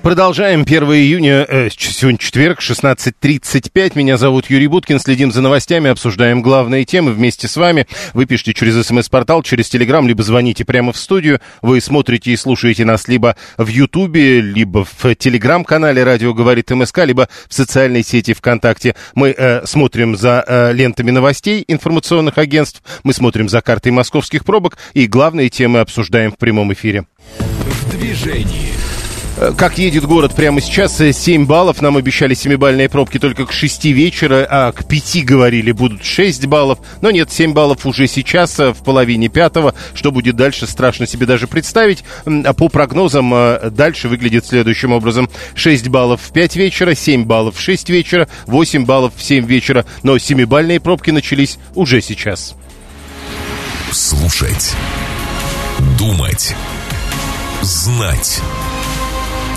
Продолжаем. 0.02 0.62
1 0.62 0.82
июня, 0.94 1.46
э, 1.48 1.68
сегодня 1.70 2.18
четверг, 2.18 2.60
16.35. 2.60 3.94
Меня 3.94 4.16
зовут 4.16 4.50
Юрий 4.50 4.66
Буткин. 4.66 4.98
Следим 4.98 5.30
за 5.30 5.42
новостями, 5.42 5.90
обсуждаем 5.90 6.42
главные 6.42 6.84
темы 6.84 7.12
вместе 7.12 7.46
с 7.46 7.56
вами. 7.56 7.86
Вы 8.12 8.26
пишите 8.26 8.52
через 8.52 8.84
смс-портал, 8.84 9.44
через 9.44 9.68
телеграм, 9.68 10.08
либо 10.08 10.24
звоните 10.24 10.64
прямо 10.64 10.92
в 10.92 10.96
студию. 10.96 11.40
Вы 11.62 11.80
смотрите 11.80 12.32
и 12.32 12.36
слушаете 12.36 12.84
нас 12.84 13.06
либо 13.06 13.36
в 13.56 13.68
Ютубе, 13.68 14.40
либо 14.40 14.84
в 14.84 15.14
телеграм-канале 15.14 16.02
«Радио 16.02 16.34
говорит 16.34 16.72
МСК», 16.72 16.98
либо 17.04 17.28
в 17.48 17.54
социальной 17.54 18.02
сети 18.02 18.34
ВКонтакте. 18.34 18.96
Мы 19.14 19.32
э, 19.38 19.64
смотрим 19.66 20.16
за 20.16 20.44
э, 20.44 20.72
лентами 20.72 21.12
новостей 21.12 21.64
информационных 21.68 22.38
агентств, 22.38 22.82
мы 23.04 23.12
смотрим 23.12 23.48
за 23.48 23.60
картой 23.60 23.92
московских 23.92 24.44
пробок 24.44 24.78
и 24.94 25.06
главные 25.06 25.48
темы 25.48 25.78
обсуждаем 25.78 26.32
в 26.32 26.38
прямом 26.38 26.72
эфире. 26.72 27.06
В 27.38 27.96
движении. 27.96 28.72
Э, 29.36 29.52
как 29.56 29.78
едет 29.78 30.04
город 30.04 30.34
прямо 30.34 30.60
сейчас, 30.60 30.98
7 30.98 31.42
э, 31.42 31.46
баллов. 31.46 31.80
Нам 31.80 31.96
обещали 31.96 32.36
7-бальные 32.36 32.88
пробки 32.88 33.18
только 33.18 33.46
к 33.46 33.52
6 33.52 33.86
вечера, 33.86 34.46
а 34.48 34.72
к 34.72 34.86
5 34.86 35.24
говорили 35.24 35.72
будут 35.72 36.04
6 36.04 36.46
баллов. 36.46 36.78
Но 37.00 37.10
нет, 37.10 37.32
7 37.32 37.52
баллов 37.52 37.86
уже 37.86 38.06
сейчас, 38.06 38.58
э, 38.60 38.72
в 38.72 38.82
половине 38.84 39.28
пятого. 39.28 39.74
Что 39.94 40.12
будет 40.12 40.36
дальше, 40.36 40.66
страшно 40.66 41.06
себе 41.06 41.26
даже 41.26 41.46
представить. 41.46 42.04
А 42.26 42.52
по 42.52 42.68
прогнозам 42.68 43.32
дальше 43.70 44.08
выглядит 44.08 44.46
следующим 44.46 44.92
образом. 44.92 45.28
6 45.54 45.88
баллов 45.88 46.20
в 46.22 46.32
5 46.32 46.56
вечера, 46.56 46.94
7 46.94 47.24
баллов 47.24 47.56
в 47.56 47.60
6 47.60 47.88
вечера, 47.90 48.28
8 48.46 48.84
баллов 48.84 49.14
в 49.16 49.22
7 49.22 49.46
вечера. 49.46 49.86
Но 50.02 50.16
7-бальные 50.16 50.80
пробки 50.80 51.10
начались 51.10 51.58
уже 51.74 52.00
сейчас. 52.00 52.54
Слушать. 53.90 54.74
Думать. 55.98 56.54
Знать. 57.62 58.40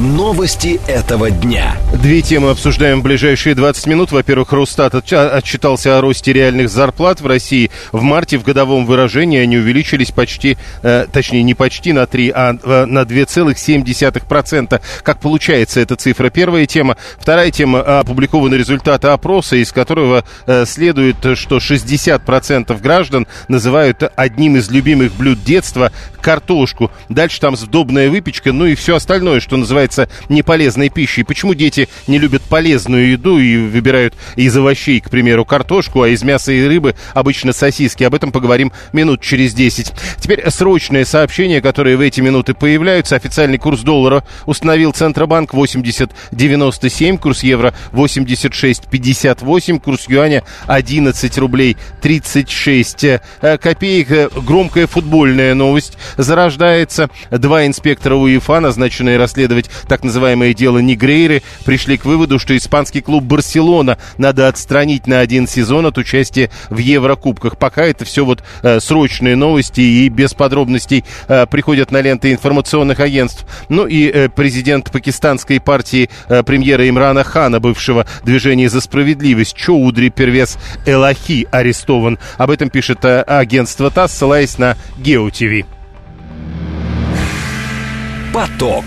Новости 0.00 0.80
этого 0.88 1.30
дня. 1.30 1.76
Две 2.02 2.20
темы 2.20 2.50
обсуждаем 2.50 2.98
в 2.98 3.04
ближайшие 3.04 3.54
20 3.54 3.86
минут. 3.86 4.10
Во-первых, 4.10 4.52
Росстат 4.52 4.92
отчитался 4.92 5.96
о 5.96 6.00
росте 6.00 6.32
реальных 6.32 6.68
зарплат 6.68 7.20
в 7.20 7.26
России. 7.28 7.70
В 7.92 8.02
марте 8.02 8.36
в 8.36 8.42
годовом 8.42 8.86
выражении 8.86 9.38
они 9.38 9.56
увеличились 9.56 10.10
почти, 10.10 10.58
э, 10.82 11.06
точнее 11.12 11.44
не 11.44 11.54
почти 11.54 11.92
на 11.92 12.06
3, 12.06 12.32
а 12.34 12.56
э, 12.60 12.84
на 12.86 13.02
2,7%. 13.02 14.82
Как 15.04 15.20
получается 15.20 15.78
эта 15.78 15.94
цифра? 15.94 16.28
Первая 16.28 16.66
тема. 16.66 16.96
Вторая 17.16 17.52
тема. 17.52 18.00
Опубликованы 18.00 18.56
результаты 18.56 19.06
опроса, 19.08 19.54
из 19.54 19.70
которого 19.70 20.24
э, 20.48 20.64
следует, 20.66 21.18
что 21.38 21.58
60% 21.58 22.82
граждан 22.82 23.28
называют 23.46 24.02
одним 24.16 24.56
из 24.56 24.68
любимых 24.72 25.14
блюд 25.14 25.44
детства 25.44 25.92
картошку. 26.20 26.90
Дальше 27.08 27.38
там 27.40 27.56
сдобная 27.56 28.10
выпечка, 28.10 28.52
ну 28.52 28.66
и 28.66 28.74
все 28.74 28.96
остальное, 28.96 29.38
что 29.38 29.56
называется 29.56 29.83
является 29.84 30.08
неполезной 30.28 30.88
пищей. 30.88 31.22
Почему 31.24 31.54
дети 31.54 31.88
не 32.06 32.18
любят 32.18 32.42
полезную 32.42 33.12
еду 33.12 33.38
и 33.38 33.56
выбирают 33.56 34.14
из 34.36 34.56
овощей, 34.56 35.00
к 35.00 35.10
примеру, 35.10 35.44
картошку, 35.44 36.02
а 36.02 36.08
из 36.08 36.22
мяса 36.22 36.52
и 36.52 36.66
рыбы 36.66 36.94
обычно 37.12 37.52
сосиски? 37.52 38.04
Об 38.04 38.14
этом 38.14 38.32
поговорим 38.32 38.72
минут 38.92 39.20
через 39.20 39.52
10. 39.54 39.92
Теперь 40.20 40.50
срочное 40.50 41.04
сообщение, 41.04 41.60
которое 41.60 41.96
в 41.96 42.00
эти 42.00 42.20
минуты 42.20 42.54
появляются. 42.54 43.16
Официальный 43.16 43.58
курс 43.58 43.80
доллара 43.80 44.24
установил 44.46 44.92
Центробанк 44.92 45.52
80.97, 45.52 47.18
курс 47.18 47.42
евро 47.42 47.74
86.58, 47.92 49.80
курс 49.80 50.08
юаня 50.08 50.42
11 50.66 51.38
рублей 51.38 51.76
36 52.00 53.04
э, 53.04 53.20
копеек. 53.58 54.32
Громкая 54.44 54.86
футбольная 54.86 55.54
новость 55.54 55.98
зарождается. 56.16 57.10
Два 57.30 57.66
инспектора 57.66 58.14
УЕФА, 58.14 58.60
назначенные 58.60 59.18
расследовать 59.18 59.70
так 59.88 60.04
называемое 60.04 60.54
дело 60.54 60.78
Негрейры, 60.78 61.42
пришли 61.64 61.96
к 61.96 62.04
выводу, 62.04 62.38
что 62.38 62.56
испанский 62.56 63.00
клуб 63.00 63.24
Барселона 63.24 63.98
надо 64.18 64.48
отстранить 64.48 65.06
на 65.06 65.20
один 65.20 65.46
сезон 65.46 65.86
от 65.86 65.98
участия 65.98 66.50
в 66.70 66.78
Еврокубках. 66.78 67.58
Пока 67.58 67.84
это 67.84 68.04
все 68.04 68.24
вот 68.24 68.42
э, 68.62 68.80
срочные 68.80 69.36
новости 69.36 69.80
и 69.80 70.08
без 70.08 70.34
подробностей 70.34 71.04
э, 71.28 71.46
приходят 71.46 71.90
на 71.90 72.00
ленты 72.00 72.32
информационных 72.32 73.00
агентств. 73.00 73.46
Ну 73.68 73.86
и 73.86 74.08
э, 74.08 74.28
президент 74.28 74.90
пакистанской 74.90 75.60
партии 75.60 76.10
э, 76.28 76.42
премьера 76.42 76.88
Имрана 76.88 77.24
Хана, 77.24 77.60
бывшего 77.60 78.06
движения 78.24 78.68
за 78.68 78.80
справедливость, 78.80 79.56
Чоудри 79.56 80.08
Первес 80.08 80.58
Элахи 80.86 81.46
арестован. 81.50 82.18
Об 82.36 82.50
этом 82.50 82.70
пишет 82.70 83.04
э, 83.04 83.22
агентство 83.22 83.90
ТАСС, 83.90 84.12
ссылаясь 84.12 84.58
на 84.58 84.76
Гео-ТВ. 84.98 85.66
Поток. 88.32 88.84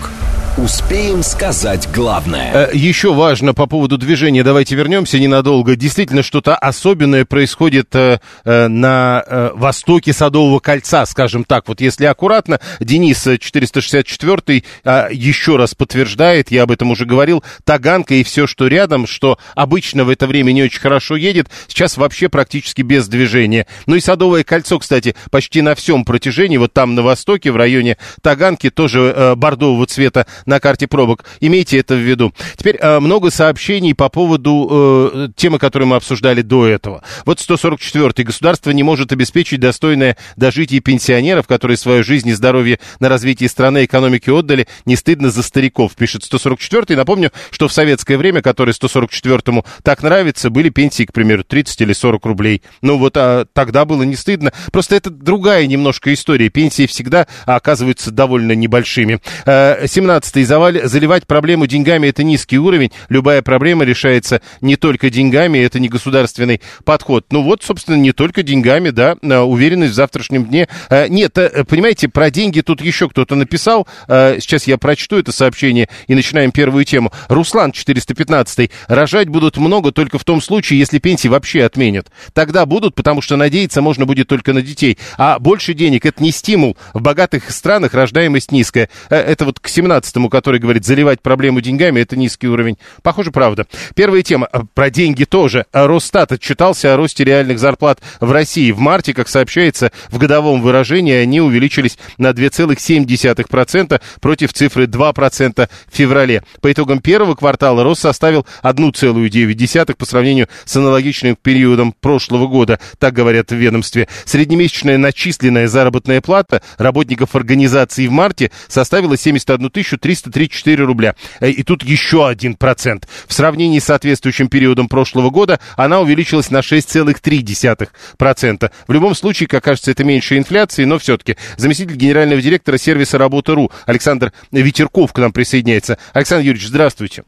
Успеем 0.58 1.22
сказать 1.22 1.88
главное. 1.94 2.52
Э, 2.52 2.70
еще 2.72 3.14
важно 3.14 3.54
по 3.54 3.66
поводу 3.66 3.96
движения. 3.96 4.42
Давайте 4.42 4.74
вернемся 4.74 5.20
ненадолго. 5.20 5.76
Действительно, 5.76 6.24
что-то 6.24 6.56
особенное 6.56 7.24
происходит 7.24 7.94
э, 7.94 8.18
э, 8.44 8.66
на 8.66 9.52
востоке 9.54 10.12
Садового 10.12 10.58
кольца, 10.58 11.06
скажем 11.06 11.44
так. 11.44 11.68
Вот 11.68 11.80
если 11.80 12.06
аккуратно, 12.06 12.58
Денис 12.80 13.22
464 13.22 14.64
э, 14.82 15.08
еще 15.12 15.54
раз 15.54 15.76
подтверждает, 15.76 16.50
я 16.50 16.64
об 16.64 16.72
этом 16.72 16.90
уже 16.90 17.04
говорил, 17.04 17.44
Таганка 17.62 18.14
и 18.14 18.24
все, 18.24 18.48
что 18.48 18.66
рядом, 18.66 19.06
что 19.06 19.38
обычно 19.54 20.04
в 20.04 20.08
это 20.08 20.26
время 20.26 20.50
не 20.50 20.64
очень 20.64 20.80
хорошо 20.80 21.14
едет, 21.14 21.46
сейчас 21.68 21.96
вообще 21.96 22.28
практически 22.28 22.82
без 22.82 23.06
движения. 23.06 23.68
Ну 23.86 23.94
и 23.94 24.00
Садовое 24.00 24.42
кольцо, 24.42 24.80
кстати, 24.80 25.14
почти 25.30 25.62
на 25.62 25.76
всем 25.76 26.04
протяжении, 26.04 26.56
вот 26.56 26.72
там 26.72 26.96
на 26.96 27.02
востоке, 27.02 27.52
в 27.52 27.56
районе 27.56 27.96
Таганки, 28.22 28.70
тоже 28.70 29.34
бордового 29.36 29.86
цвета 29.86 30.26
на 30.48 30.60
карте 30.60 30.88
пробок. 30.88 31.24
Имейте 31.40 31.78
это 31.78 31.94
в 31.94 31.98
виду. 31.98 32.32
Теперь 32.56 32.78
э, 32.80 32.98
много 32.98 33.30
сообщений 33.30 33.94
по 33.94 34.08
поводу 34.08 34.68
э, 34.70 35.28
темы, 35.36 35.58
которую 35.58 35.88
мы 35.88 35.96
обсуждали 35.96 36.42
до 36.42 36.66
этого. 36.66 37.02
Вот 37.26 37.38
144-й. 37.38 38.24
Государство 38.24 38.70
не 38.70 38.82
может 38.82 39.12
обеспечить 39.12 39.60
достойное 39.60 40.16
дожитие 40.36 40.80
пенсионеров, 40.80 41.46
которые 41.46 41.76
свою 41.76 42.02
жизнь 42.02 42.28
и 42.30 42.32
здоровье 42.32 42.80
на 42.98 43.08
развитие 43.08 43.48
страны 43.48 43.82
и 43.82 43.84
экономики 43.84 44.30
отдали. 44.30 44.66
Не 44.86 44.96
стыдно 44.96 45.30
за 45.30 45.42
стариков, 45.42 45.94
пишет 45.94 46.22
144-й. 46.22 46.96
Напомню, 46.96 47.30
что 47.50 47.68
в 47.68 47.72
советское 47.72 48.16
время, 48.16 48.40
которое 48.40 48.72
144-му 48.72 49.66
так 49.82 50.02
нравится, 50.02 50.48
были 50.48 50.70
пенсии, 50.70 51.04
к 51.04 51.12
примеру, 51.12 51.44
30 51.44 51.82
или 51.82 51.92
40 51.92 52.24
рублей. 52.24 52.62
Ну 52.80 52.96
вот 52.96 53.16
а 53.18 53.44
тогда 53.52 53.84
было 53.84 54.02
не 54.02 54.16
стыдно. 54.16 54.52
Просто 54.72 54.96
это 54.96 55.10
другая 55.10 55.66
немножко 55.66 56.14
история. 56.14 56.48
Пенсии 56.48 56.86
всегда 56.86 57.26
оказываются 57.44 58.10
довольно 58.10 58.52
небольшими. 58.52 59.20
17 59.44 60.37
и 60.40 60.44
заливать 60.44 61.26
проблему 61.26 61.66
деньгами– 61.66 62.06
это 62.08 62.22
низкий 62.24 62.58
уровень. 62.58 62.92
Любая 63.08 63.42
проблема 63.42 63.84
решается 63.84 64.40
не 64.60 64.76
только 64.76 65.10
деньгами, 65.10 65.58
это 65.58 65.78
не 65.80 65.88
государственный 65.88 66.60
подход. 66.84 67.26
Ну 67.30 67.42
вот, 67.42 67.62
собственно, 67.62 67.96
не 67.96 68.12
только 68.12 68.42
деньгами, 68.42 68.90
да, 68.90 69.16
а, 69.22 69.42
уверенность 69.42 69.92
в 69.92 69.96
завтрашнем 69.96 70.46
дне. 70.46 70.68
А, 70.88 71.08
нет, 71.08 71.36
э, 71.38 71.64
понимаете, 71.64 72.08
про 72.08 72.30
деньги 72.30 72.60
тут 72.60 72.80
еще 72.80 73.08
кто-то 73.08 73.34
написал. 73.34 73.86
А, 74.06 74.36
сейчас 74.40 74.66
я 74.66 74.78
прочту 74.78 75.18
это 75.18 75.32
сообщение 75.32 75.88
и 76.06 76.14
начинаем 76.14 76.52
первую 76.52 76.84
тему. 76.84 77.12
Руслан 77.28 77.72
415. 77.72 78.70
Рожать 78.88 79.28
будут 79.28 79.56
много 79.56 79.92
только 79.92 80.18
в 80.18 80.24
том 80.24 80.40
случае, 80.40 80.78
если 80.78 80.98
пенсии 80.98 81.28
вообще 81.28 81.64
отменят. 81.64 82.08
Тогда 82.32 82.66
будут, 82.66 82.94
потому 82.94 83.20
что 83.20 83.36
надеяться 83.36 83.82
можно 83.82 84.06
будет 84.06 84.28
только 84.28 84.52
на 84.52 84.62
детей. 84.62 84.98
А 85.16 85.38
больше 85.38 85.74
денег– 85.74 86.06
это 86.06 86.22
не 86.22 86.30
стимул. 86.30 86.76
В 86.94 87.00
богатых 87.00 87.50
странах 87.50 87.94
рождаемость 87.94 88.52
низкая. 88.52 88.88
Э, 89.10 89.16
это 89.16 89.44
вот 89.44 89.60
к 89.60 89.68
17 89.68 90.16
Зеленскому, 90.18 90.30
который 90.30 90.60
говорит, 90.60 90.84
заливать 90.84 91.20
проблему 91.22 91.60
деньгами– 91.60 92.00
это 92.02 92.16
низкий 92.16 92.48
уровень. 92.48 92.76
Похоже, 93.02 93.30
правда. 93.30 93.66
Первая 93.94 94.22
тема. 94.22 94.48
Про 94.74 94.90
деньги 94.90 95.24
тоже. 95.24 95.66
Росстат 95.72 96.32
отчитался 96.32 96.94
о 96.94 96.96
росте 96.96 97.24
реальных 97.24 97.58
зарплат 97.58 98.00
в 98.20 98.32
России. 98.32 98.72
В 98.72 98.80
марте, 98.80 99.14
как 99.14 99.28
сообщается, 99.28 99.92
в 100.10 100.18
годовом 100.18 100.60
выражении 100.60 101.14
они 101.14 101.40
увеличились 101.40 101.98
на 102.18 102.30
2,7% 102.30 104.00
против 104.20 104.52
цифры 104.52 104.84
2% 104.84 105.68
в 105.90 105.96
феврале. 105.96 106.42
По 106.60 106.72
итогам 106.72 107.00
первого 107.00 107.34
квартала 107.34 107.84
рост 107.84 108.02
составил 108.02 108.46
1,9% 108.62 109.94
по 109.94 110.04
сравнению 110.04 110.48
с 110.64 110.76
аналогичным 110.76 111.36
периодом 111.36 111.92
прошлого 111.92 112.46
года, 112.46 112.80
так 112.98 113.14
говорят 113.14 113.50
в 113.50 113.54
ведомстве. 113.54 114.08
Среднемесячная 114.24 114.98
начисленная 114.98 115.68
заработная 115.68 116.20
плата 116.20 116.60
работников 116.78 117.36
организации 117.36 118.06
в 118.06 118.10
марте 118.10 118.50
составила 118.68 119.16
71 119.16 119.70
334 120.08 120.84
рубля. 120.84 121.14
Э, 121.40 121.50
и 121.50 121.62
тут 121.62 121.82
еще 121.82 122.26
один 122.26 122.54
процент. 122.54 123.06
В 123.26 123.34
сравнении 123.34 123.78
с 123.78 123.84
соответствующим 123.84 124.48
периодом 124.48 124.88
прошлого 124.88 125.28
года 125.30 125.60
она 125.76 126.00
увеличилась 126.00 126.50
на 126.50 126.60
6,3%. 126.60 128.70
В 128.86 128.92
любом 128.92 129.14
случае, 129.14 129.48
как 129.48 129.64
кажется, 129.64 129.90
это 129.90 130.04
меньше 130.04 130.38
инфляции, 130.38 130.84
но 130.84 130.98
все-таки 130.98 131.36
заместитель 131.56 131.96
генерального 131.96 132.40
директора 132.40 132.78
сервиса 132.78 133.18
«Работа.ру» 133.18 133.70
Александр 133.84 134.32
Ветерков 134.50 135.12
к 135.12 135.18
нам 135.18 135.32
присоединяется. 135.32 135.98
Александр 136.14 136.46
Юрьевич, 136.46 136.68
здравствуйте. 136.68 137.24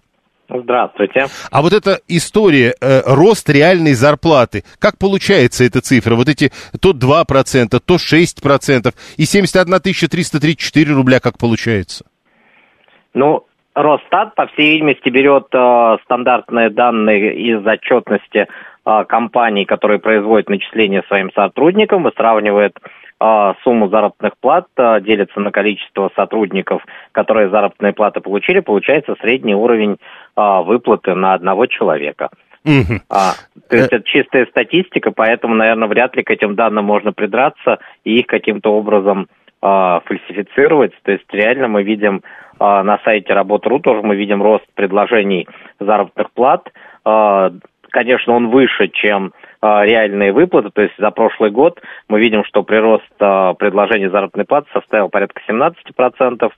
Здравствуйте. 0.52 1.26
А 1.50 1.62
вот 1.62 1.72
эта 1.72 2.00
история, 2.08 2.74
э, 2.80 3.02
рост 3.06 3.48
реальной 3.48 3.94
зарплаты, 3.94 4.64
как 4.78 4.98
получается 4.98 5.64
эта 5.64 5.80
цифра? 5.80 6.16
Вот 6.16 6.28
эти 6.28 6.50
то 6.80 6.92
2%, 6.92 7.78
то 7.78 7.98
6% 7.98 8.94
и 9.16 9.24
71 9.24 9.80
334 9.80 10.92
рубля, 10.92 11.20
как 11.20 11.38
получается? 11.38 12.04
Ну, 13.14 13.46
Росстат, 13.74 14.34
по 14.34 14.46
всей 14.48 14.72
видимости, 14.72 15.08
берет 15.08 15.46
э, 15.52 15.96
стандартные 16.04 16.70
данные 16.70 17.34
из 17.36 17.64
отчетности 17.64 18.48
э, 18.84 19.04
компаний, 19.08 19.64
которые 19.64 20.00
производят 20.00 20.48
начисления 20.48 21.04
своим 21.06 21.30
сотрудникам, 21.32 22.06
и 22.08 22.14
сравнивает 22.16 22.76
э, 23.20 23.52
сумму 23.62 23.88
заработных 23.88 24.36
плат, 24.38 24.66
э, 24.76 25.00
делится 25.02 25.38
на 25.38 25.52
количество 25.52 26.10
сотрудников, 26.16 26.84
которые 27.12 27.48
заработные 27.48 27.92
платы 27.92 28.20
получили, 28.20 28.58
получается 28.58 29.14
средний 29.20 29.54
уровень 29.54 29.96
э, 30.36 30.62
выплаты 30.62 31.14
на 31.14 31.34
одного 31.34 31.66
человека. 31.66 32.30
Угу. 32.64 33.00
А, 33.08 33.34
то 33.68 33.76
есть 33.76 33.92
э. 33.92 33.96
это 33.96 34.04
чистая 34.04 34.46
статистика, 34.46 35.12
поэтому, 35.12 35.54
наверное, 35.54 35.88
вряд 35.88 36.16
ли 36.16 36.22
к 36.22 36.30
этим 36.30 36.56
данным 36.56 36.84
можно 36.84 37.12
придраться 37.12 37.78
и 38.04 38.18
их 38.18 38.26
каким-то 38.26 38.72
образом 38.72 39.28
э, 39.62 40.00
фальсифицировать. 40.04 40.92
То 41.02 41.12
есть 41.12 41.24
реально 41.32 41.68
мы 41.68 41.84
видим 41.84 42.22
на 42.60 42.98
сайте 43.04 43.32
Работа.ру 43.32 43.80
тоже 43.80 44.02
мы 44.02 44.16
видим 44.16 44.42
рост 44.42 44.64
предложений 44.74 45.48
заработных 45.78 46.30
плат. 46.32 46.70
Э, 47.04 47.50
конечно, 47.90 48.34
он 48.34 48.50
выше, 48.50 48.88
чем 48.88 49.32
э, 49.62 49.84
реальные 49.84 50.32
выплаты. 50.32 50.70
То 50.70 50.82
есть 50.82 50.94
за 50.98 51.10
прошлый 51.10 51.50
год 51.50 51.80
мы 52.08 52.20
видим, 52.20 52.44
что 52.44 52.62
прирост 52.62 53.08
предложений 53.16 54.08
заработной 54.08 54.44
платы 54.44 54.68
составил 54.72 55.08
порядка 55.08 55.40
17%. 55.48 56.52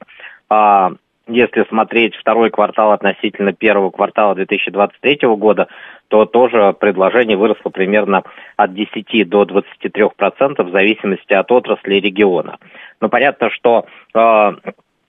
А 0.51 0.93
если 1.29 1.65
смотреть 1.69 2.17
второй 2.17 2.51
квартал 2.51 2.93
относительно 2.93 3.53
первого 3.53 3.91
квартала 3.91 4.35
2023 4.35 5.29
года, 5.37 5.69
то 6.09 6.27
тоже 6.27 6.75
предложение 6.79 7.37
выросло 7.37 7.71
примерно 7.71 8.25
от 8.57 8.75
10 8.75 9.29
до 9.29 9.45
23 9.45 10.09
процентов 10.17 10.69
в 10.69 10.73
зависимости 10.73 11.33
от 11.33 11.51
отрасли 11.53 11.95
региона. 11.95 12.59
Но 13.01 13.09
понятно, 13.09 13.51
что 13.51 13.87
э, 14.15 14.53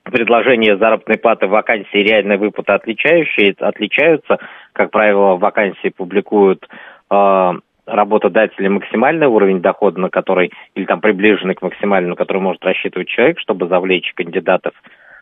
предложения 0.04 0.78
заработной 0.78 1.18
платы 1.18 1.48
вакансии 1.48 2.00
и 2.00 2.04
реальной 2.04 2.38
выплаты 2.38 2.74
отличающие, 2.74 3.56
отличаются. 3.60 4.38
Как 4.74 4.92
правило, 4.92 5.38
вакансии 5.38 5.90
публикуют 5.90 6.68
э, 7.10 7.52
работодатели 7.86 8.68
максимальный 8.68 9.28
уровень 9.28 9.62
дохода, 9.62 10.00
на 10.00 10.10
который, 10.10 10.52
или 10.76 10.86
там 10.86 11.02
приближенный 11.02 11.56
к 11.56 11.62
максимальному, 11.62 12.12
на 12.12 12.16
который 12.16 12.42
может 12.42 12.64
рассчитывать 12.64 13.08
человек, 13.08 13.40
чтобы 13.40 13.68
завлечь 13.68 14.14
кандидатов 14.14 14.74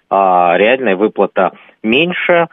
а, 0.09 0.55
реальная 0.57 0.95
выплата 0.95 1.53
меньше, 1.83 2.47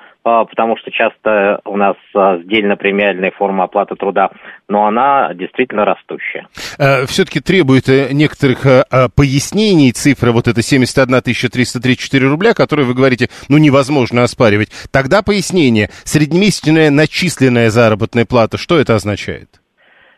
потому 0.45 0.77
что 0.77 0.91
часто 0.91 1.61
у 1.65 1.77
нас 1.77 1.97
а, 2.15 2.39
сдельно-премиальная 2.39 3.31
форма 3.31 3.65
оплаты 3.65 3.95
труда, 3.95 4.31
но 4.69 4.87
она 4.87 5.33
действительно 5.35 5.85
растущая. 5.85 6.47
Э, 6.79 7.07
Все-таки 7.07 7.41
требует 7.41 7.89
э, 7.89 8.09
некоторых 8.13 8.65
э, 8.67 8.85
пояснений 9.15 9.93
цифра, 9.93 10.33
вот 10.33 10.49
это 10.49 10.63
71 10.63 11.21
334 11.23 12.29
рубля, 12.29 12.55
которые 12.55 12.87
вы 12.87 12.95
говорите, 12.95 13.29
ну, 13.49 13.59
невозможно 13.59 14.23
оспаривать. 14.23 14.69
Тогда 14.93 15.23
пояснение. 15.23 15.89
Среднемесячная 16.05 16.91
начисленная 16.91 17.71
заработная 17.71 18.25
плата, 18.25 18.59
что 18.59 18.79
это 18.79 18.95
означает? 18.95 19.49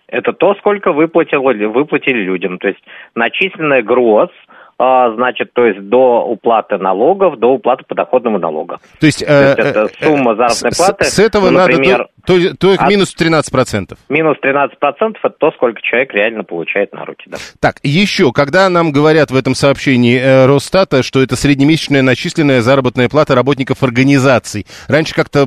Это 0.09 0.33
то, 0.33 0.55
сколько 0.57 0.92
выплатили, 0.92 1.64
выплатили 1.66 2.23
людям. 2.23 2.59
То 2.59 2.68
есть 2.68 2.81
начисленная 3.14 3.83
а, 3.83 4.33
значит, 4.80 5.52
то 5.52 5.66
есть 5.66 5.78
до 5.88 6.24
уплаты 6.24 6.78
налогов, 6.78 7.38
до 7.38 7.48
уплаты 7.48 7.84
подоходного 7.86 8.38
налога. 8.38 8.78
То 8.98 9.06
есть, 9.06 9.18
то 9.24 9.32
есть 9.32 9.58
это 9.58 9.80
э, 9.82 10.04
сумма 10.04 10.36
заработной 10.36 10.70
платы. 10.74 11.04
С, 11.04 11.14
с 11.14 11.18
этого 11.18 11.50
ну, 11.50 11.58
например, 11.58 11.98
надо, 11.98 12.10
то, 12.24 12.40
то, 12.40 12.56
то 12.56 12.72
их 12.72 12.88
минус 12.88 13.14
13%. 13.14 13.98
Минус 14.08 14.38
13% 14.42 15.16
это 15.22 15.34
то, 15.38 15.50
сколько 15.52 15.82
человек 15.82 16.14
реально 16.14 16.44
получает 16.44 16.94
на 16.94 17.04
руки, 17.04 17.24
да. 17.26 17.36
Так, 17.60 17.76
еще, 17.82 18.32
когда 18.32 18.70
нам 18.70 18.90
говорят 18.90 19.30
в 19.30 19.36
этом 19.36 19.54
сообщении 19.54 20.18
э, 20.18 20.46
Росстата, 20.46 21.02
что 21.02 21.22
это 21.22 21.36
среднемесячная 21.36 22.00
начисленная 22.00 22.62
заработная 22.62 23.10
плата 23.10 23.34
работников 23.34 23.82
организаций, 23.82 24.66
раньше 24.88 25.14
как-то 25.14 25.44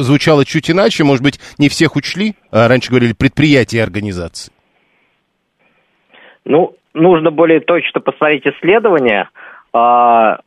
звучало 0.00 0.46
чуть 0.46 0.70
иначе, 0.70 1.04
может 1.04 1.22
быть, 1.22 1.38
не 1.58 1.68
всех 1.68 1.96
учли, 1.96 2.34
а 2.50 2.66
раньше 2.66 2.88
говорили 2.88 3.12
предприятия 3.12 3.76
и 3.76 3.80
организации. 3.80 4.52
Ну, 6.46 6.74
нужно 6.94 7.30
более 7.30 7.60
точно 7.60 8.00
посмотреть 8.00 8.46
исследования. 8.46 9.28
А, 9.72 10.40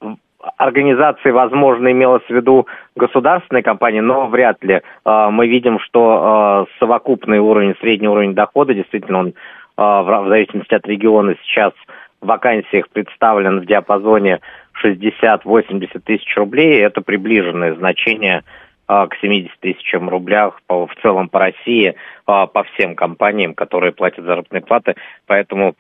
организации, 0.58 1.32
возможно, 1.32 1.92
имелось 1.92 2.24
в 2.24 2.30
виду 2.30 2.68
государственные 2.96 3.64
компании, 3.64 4.02
но 4.02 4.28
вряд 4.28 4.64
ли. 4.64 4.82
А, 5.06 5.30
мы 5.30 5.48
видим, 5.48 5.80
что 5.80 6.20
а, 6.22 6.66
совокупный 6.80 7.40
уровень, 7.40 7.76
средний 7.80 8.08
уровень 8.08 8.34
дохода, 8.34 8.74
действительно, 8.74 9.20
он 9.20 9.34
в 9.76 10.26
зависимости 10.28 10.76
от 10.76 10.86
региона 10.86 11.36
сейчас 11.42 11.74
в 12.22 12.28
вакансиях 12.28 12.90
представлен 12.90 13.60
в 13.60 13.66
диапазоне 13.66 14.40
60-80 14.86 16.00
тысяч 16.06 16.38
рублей. 16.38 16.80
Это 16.80 17.02
приближенное 17.02 17.74
значение 17.74 18.44
к 18.86 19.10
70 19.20 19.52
тысячам 19.62 20.10
рублях 20.10 20.62
в 20.70 20.92
целом 21.02 21.28
по 21.28 21.40
России, 21.40 21.96
по 22.26 22.64
всем 22.72 22.94
компаниям, 22.94 23.56
которые 23.56 23.94
платят 23.94 24.26
заработные 24.26 24.62
платы. 24.62 24.94
Поэтому 25.26 25.74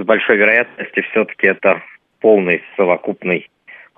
с 0.00 0.04
большой 0.04 0.36
вероятностью 0.36 1.02
все-таки 1.10 1.46
это 1.46 1.82
полный 2.20 2.62
совокупный 2.76 3.48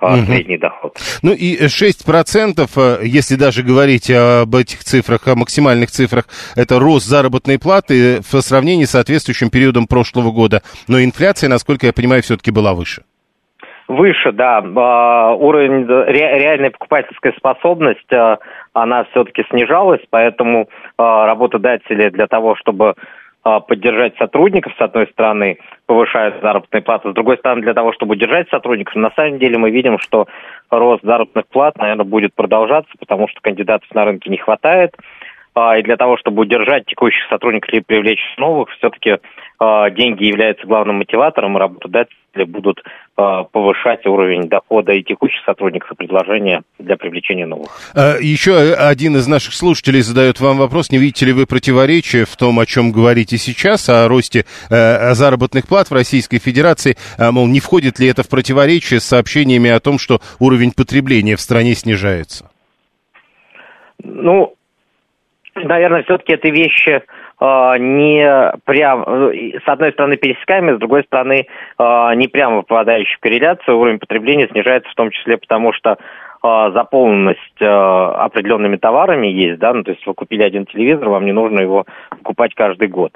угу. 0.00 0.16
средний 0.26 0.58
доход. 0.58 0.96
Ну 1.22 1.32
и 1.32 1.56
6%, 1.66 3.00
э, 3.02 3.06
если 3.06 3.36
даже 3.36 3.62
говорить 3.62 4.10
об 4.10 4.54
этих 4.54 4.80
цифрах, 4.80 5.28
о 5.28 5.36
максимальных 5.36 5.90
цифрах, 5.90 6.24
это 6.56 6.78
рост 6.78 7.06
заработной 7.06 7.58
платы 7.58 8.20
в 8.20 8.40
сравнении 8.40 8.84
с 8.84 8.90
соответствующим 8.90 9.50
периодом 9.50 9.86
прошлого 9.86 10.32
года. 10.32 10.62
Но 10.88 11.02
инфляция, 11.02 11.48
насколько 11.48 11.86
я 11.86 11.92
понимаю, 11.92 12.22
все-таки 12.22 12.50
была 12.50 12.74
выше. 12.74 13.02
Выше, 13.88 14.32
да. 14.32 14.62
А, 14.76 15.34
уровень 15.34 15.86
реальной 15.86 16.70
покупательской 16.70 17.34
способность, 17.36 18.10
а, 18.12 18.38
она 18.72 19.04
все-таки 19.10 19.44
снижалась, 19.50 20.00
поэтому 20.08 20.68
а, 20.96 21.26
работодатели 21.26 22.08
для 22.08 22.26
того, 22.26 22.56
чтобы 22.56 22.94
поддержать 23.42 24.16
сотрудников, 24.18 24.72
с 24.78 24.81
одной 24.81 25.07
стороны, 25.09 25.59
повышают 25.87 26.40
заработные 26.42 26.83
платы, 26.83 27.11
с 27.11 27.14
другой 27.14 27.38
стороны, 27.38 27.62
для 27.62 27.74
того, 27.74 27.92
чтобы 27.92 28.12
удержать 28.12 28.48
сотрудников, 28.50 28.94
на 28.94 29.11
самом 29.16 29.38
деле 29.38 29.59
мы 29.59 29.70
видим, 29.70 29.98
что 29.98 30.28
рост 30.70 31.02
заработных 31.02 31.46
плат, 31.48 31.76
наверное, 31.78 32.05
будет 32.05 32.35
продолжаться, 32.35 32.92
потому 32.98 33.28
что 33.28 33.40
кандидатов 33.40 33.88
на 33.94 34.05
рынке 34.05 34.31
не 34.31 34.38
хватает, 34.38 34.94
а, 34.96 35.02
и 35.54 35.82
для 35.82 35.96
того, 35.96 36.16
чтобы 36.16 36.42
удержать 36.42 36.86
текущих 36.86 37.22
сотрудников 37.28 37.72
или 37.72 37.80
привлечь 37.80 38.20
новых, 38.38 38.70
все-таки 38.70 39.18
а, 39.58 39.90
деньги 39.90 40.24
являются 40.24 40.66
главным 40.66 40.96
мотиватором, 40.96 41.56
и 41.56 41.60
работодатели 41.60 42.44
будут 42.46 42.82
а, 43.16 43.44
повышать 43.44 44.06
уровень 44.06 44.48
дохода 44.48 44.92
и 44.92 45.02
текущих 45.02 45.44
сотрудников 45.44 45.92
и 45.92 45.94
предложения 45.94 46.62
для 46.78 46.96
привлечения 46.96 47.44
новых. 47.44 47.70
Еще 48.20 48.72
один 48.72 49.16
из 49.16 49.28
наших 49.28 49.52
слушателей 49.52 50.00
задает 50.00 50.40
вам 50.40 50.56
вопрос, 50.56 50.90
не 50.90 50.98
видите 50.98 51.26
ли 51.26 51.32
вы 51.32 51.46
противоречия 51.46 52.24
в 52.24 52.34
том, 52.36 52.58
о 52.58 52.64
чем 52.64 52.90
говорите 52.90 53.36
сейчас, 53.36 53.90
о 53.90 54.08
росте 54.08 54.46
заработных 54.70 55.68
плат 55.68 55.90
в 55.90 55.92
Российской 55.92 56.38
Федерации, 56.38 56.96
мол, 57.18 57.46
не 57.46 57.60
входит 57.60 57.98
ли 57.98 58.08
это 58.08 58.22
в 58.22 58.30
противоречие 58.30 59.00
с 59.00 59.04
сообщениями 59.04 59.70
о 59.70 59.80
том, 59.80 59.98
что 59.98 60.20
уровень 60.40 60.72
потребления 60.72 61.36
в 61.36 61.40
стране 61.40 61.74
снижается? 61.74 62.50
Ну, 64.03 64.55
наверное, 65.55 66.03
все-таки 66.03 66.32
это 66.34 66.48
вещи 66.48 67.03
э, 67.40 67.78
не 67.78 68.53
прям, 68.64 69.05
с 69.05 69.68
одной 69.68 69.92
стороны 69.92 70.16
пересекаемые, 70.16 70.76
с 70.76 70.78
другой 70.78 71.05
стороны 71.05 71.46
э, 71.78 72.14
не 72.14 72.28
прямо 72.28 72.62
попадающие 72.62 73.16
в 73.16 73.20
корреляцию. 73.20 73.78
Уровень 73.78 73.98
потребления 73.98 74.48
снижается 74.48 74.90
в 74.90 74.94
том 74.94 75.11
числе 75.11 75.36
потому, 75.36 75.72
что 75.72 75.98
заполненность 76.44 77.62
определенными 77.62 78.76
товарами 78.76 79.28
есть, 79.28 79.61
да, 79.61 79.72
ну, 79.72 79.84
то 79.84 79.92
есть 79.92 80.05
вы 80.05 80.12
купили 80.12 80.42
один 80.42 80.66
телевизор, 80.66 81.09
вам 81.09 81.24
не 81.24 81.30
нужно 81.30 81.61
его 81.61 81.86
покупать 82.11 82.53
каждый 82.57 82.88
год. 82.88 83.12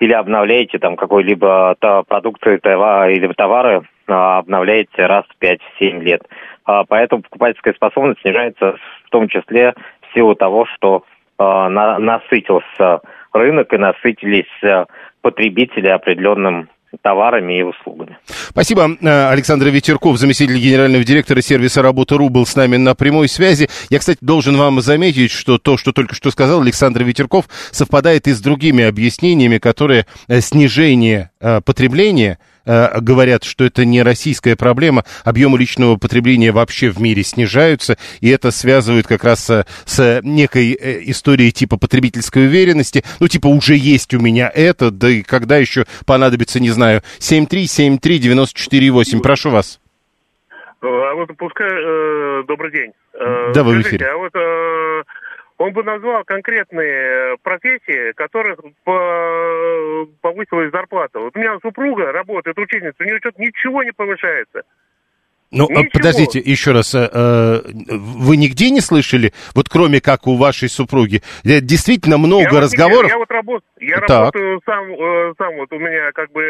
Или 0.00 0.12
обновляете 0.12 0.80
там 0.80 0.96
какой-либо 0.96 1.76
продукцию 2.08 2.56
или 2.56 3.32
товары, 3.34 3.82
обновляете 4.08 5.06
раз 5.06 5.24
в 5.26 5.40
5-7 5.40 6.00
лет. 6.00 6.22
Поэтому 6.64 7.22
покупательская 7.22 7.74
способность 7.74 8.20
снижается 8.22 8.76
в 9.04 9.10
том 9.10 9.28
числе 9.28 9.74
в 10.10 10.14
силу 10.14 10.34
того, 10.34 10.66
что 10.66 11.04
насытился 11.38 13.00
рынок 13.32 13.72
и 13.72 13.78
насытились 13.78 14.86
потребители 15.22 15.88
определенным 15.88 16.68
товарами 17.00 17.58
и 17.58 17.62
услугами. 17.62 18.18
Спасибо. 18.26 18.90
Э, 19.00 19.28
Александр 19.28 19.68
Ветерков, 19.68 20.18
заместитель 20.18 20.58
генерального 20.58 21.04
директора 21.04 21.40
сервиса 21.40 21.82
«Работа.ру» 21.82 22.28
был 22.28 22.44
с 22.44 22.54
нами 22.54 22.76
на 22.76 22.94
прямой 22.94 23.28
связи. 23.28 23.68
Я, 23.88 23.98
кстати, 23.98 24.18
должен 24.20 24.56
вам 24.56 24.80
заметить, 24.80 25.30
что 25.30 25.58
то, 25.58 25.76
что 25.76 25.92
только 25.92 26.14
что 26.14 26.30
сказал 26.30 26.60
Александр 26.60 27.02
Ветерков, 27.04 27.46
совпадает 27.70 28.26
и 28.26 28.32
с 28.32 28.40
другими 28.40 28.84
объяснениями, 28.84 29.58
которые 29.58 30.06
э, 30.28 30.40
снижение 30.40 31.30
э, 31.40 31.60
потребления– 31.64 32.38
Э, 32.64 33.00
говорят, 33.00 33.42
что 33.44 33.64
это 33.64 33.84
не 33.84 34.02
российская 34.02 34.56
проблема, 34.56 35.04
объемы 35.24 35.58
личного 35.58 35.96
потребления 35.96 36.52
вообще 36.52 36.90
в 36.90 37.00
мире 37.00 37.24
снижаются, 37.24 37.96
и 38.20 38.28
это 38.28 38.50
связывают 38.50 39.06
как 39.06 39.24
раз 39.24 39.44
с, 39.44 39.66
с 39.84 40.20
некой 40.22 40.72
э, 40.72 41.00
историей 41.10 41.52
типа 41.52 41.76
потребительской 41.76 42.46
уверенности, 42.46 43.04
ну 43.20 43.28
типа 43.28 43.48
уже 43.48 43.76
есть 43.76 44.14
у 44.14 44.20
меня 44.20 44.50
это, 44.54 44.90
да 44.90 45.10
и 45.10 45.22
когда 45.22 45.56
еще 45.56 45.84
понадобится, 46.06 46.60
не 46.60 46.70
знаю, 46.70 47.02
7373948, 47.18 49.20
прошу 49.20 49.50
вас. 49.50 49.78
А 50.82 51.14
вот 51.14 51.30
пускай, 51.38 51.70
э, 51.70 52.42
добрый 52.46 52.70
день. 52.72 52.92
Э, 53.14 53.52
да, 53.54 53.62
вы 53.62 53.76
в 53.76 53.82
эфире. 53.82 54.06
А 54.06 54.16
вот 54.16 54.34
э, 54.34 55.02
он 55.58 55.72
бы 55.72 55.82
назвал 55.82 56.24
конкретные 56.24 57.36
профессии, 57.42 58.12
которых 58.12 58.58
повысилась 58.84 60.70
зарплата. 60.72 61.18
Вот 61.20 61.36
у 61.36 61.38
меня 61.38 61.58
супруга 61.60 62.12
работает 62.12 62.58
учительницей, 62.58 63.06
у 63.06 63.08
нее 63.08 63.18
что-то 63.18 63.40
ничего 63.40 63.82
не 63.82 63.92
повышается. 63.92 64.62
Ну, 65.52 65.66
а 65.68 65.72
Ничего. 65.72 65.90
подождите, 65.92 66.38
еще 66.38 66.72
раз, 66.72 66.94
э, 66.94 67.10
э, 67.12 67.60
вы 67.90 68.38
нигде 68.38 68.70
не 68.70 68.80
слышали, 68.80 69.34
вот 69.54 69.68
кроме 69.68 70.00
как 70.00 70.26
у 70.26 70.36
вашей 70.36 70.70
супруги, 70.70 71.20
действительно 71.44 72.16
много 72.16 72.54
я 72.54 72.60
разговоров? 72.60 73.02
Вот, 73.02 73.10
я 73.10 73.18
вот 73.18 73.30
работаю, 73.30 73.62
я 73.80 74.00
так. 74.00 74.08
работаю 74.08 74.62
сам, 74.64 74.90
э, 74.90 75.34
сам, 75.36 75.54
вот 75.56 75.70
у 75.70 75.78
меня 75.78 76.10
как 76.12 76.32
бы 76.32 76.40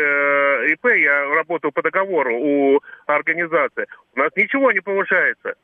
ИП, 0.70 0.86
я 0.86 1.34
работаю 1.34 1.72
по 1.72 1.82
договору 1.82 2.36
у 2.38 2.80
организации. 3.06 3.86
У 4.14 4.20
нас 4.20 4.30
ничего 4.36 4.70
не 4.70 4.78
повышается. 4.78 5.54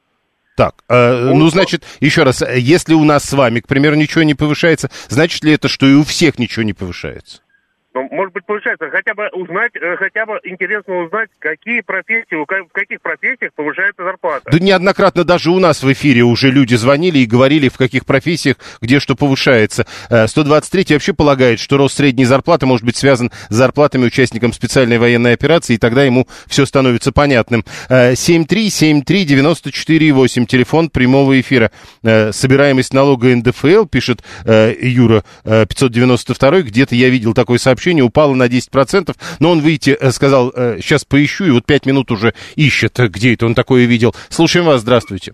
Так, 0.58 0.74
э, 0.88 1.30
ну, 1.34 1.48
значит, 1.50 1.84
еще 2.00 2.24
раз, 2.24 2.42
если 2.42 2.92
у 2.92 3.04
нас 3.04 3.22
с 3.22 3.32
вами, 3.32 3.60
к 3.60 3.68
примеру, 3.68 3.94
ничего 3.94 4.24
не 4.24 4.34
повышается, 4.34 4.90
значит 5.08 5.44
ли 5.44 5.52
это, 5.52 5.68
что 5.68 5.86
и 5.86 5.94
у 5.94 6.02
всех 6.02 6.40
ничего 6.40 6.64
не 6.64 6.72
повышается? 6.72 7.42
Ну, 7.98 8.08
может 8.12 8.32
быть, 8.32 8.46
получается, 8.46 8.88
хотя 8.90 9.12
бы 9.14 9.28
узнать, 9.32 9.72
э, 9.74 9.96
хотя 9.96 10.24
бы 10.24 10.38
интересно 10.44 11.02
узнать, 11.02 11.30
какие 11.40 11.80
профессии, 11.80 12.36
в 12.36 12.46
каких 12.72 13.02
профессиях 13.02 13.52
повышается 13.54 14.04
зарплата. 14.04 14.48
Да 14.52 14.58
неоднократно 14.60 15.24
даже 15.24 15.50
у 15.50 15.58
нас 15.58 15.82
в 15.82 15.92
эфире 15.92 16.22
уже 16.22 16.50
люди 16.50 16.76
звонили 16.76 17.18
и 17.18 17.26
говорили, 17.26 17.68
в 17.68 17.76
каких 17.76 18.06
профессиях, 18.06 18.54
где 18.80 19.00
что 19.00 19.16
повышается. 19.16 19.84
123 20.26 20.86
э, 20.88 20.92
вообще 20.94 21.12
полагает, 21.12 21.58
что 21.58 21.76
рост 21.76 21.96
средней 21.96 22.24
зарплаты 22.24 22.66
может 22.66 22.86
быть 22.86 22.96
связан 22.96 23.32
с 23.48 23.54
зарплатами 23.54 24.06
участникам 24.06 24.52
специальной 24.52 24.98
военной 24.98 25.32
операции, 25.32 25.74
и 25.74 25.78
тогда 25.78 26.04
ему 26.04 26.28
все 26.46 26.66
становится 26.66 27.10
понятным. 27.10 27.64
7373948, 27.88 30.42
э, 30.42 30.46
телефон 30.46 30.88
прямого 30.88 31.40
эфира. 31.40 31.72
Собираемость 32.02 32.94
налога 32.94 33.34
НДФЛ, 33.34 33.86
пишет 33.86 34.22
Юра 34.46 35.24
592, 35.44 36.62
где-то 36.62 36.94
я 36.94 37.08
видел 37.08 37.34
такое 37.34 37.58
сообщение, 37.58 37.87
сообщение 37.88 38.04
упало 38.04 38.34
на 38.34 38.46
10%, 38.46 39.16
но 39.40 39.50
он, 39.50 39.60
видите, 39.60 39.96
э, 39.98 40.10
сказал, 40.10 40.52
сейчас 40.52 41.04
э, 41.04 41.06
поищу, 41.08 41.44
и 41.46 41.50
вот 41.50 41.64
5 41.64 41.86
минут 41.86 42.10
уже 42.10 42.34
ищет, 42.56 42.98
где 42.98 43.34
это 43.34 43.46
он 43.46 43.54
такое 43.54 43.86
видел. 43.86 44.14
Слушаем 44.28 44.66
вас, 44.66 44.82
здравствуйте. 44.82 45.32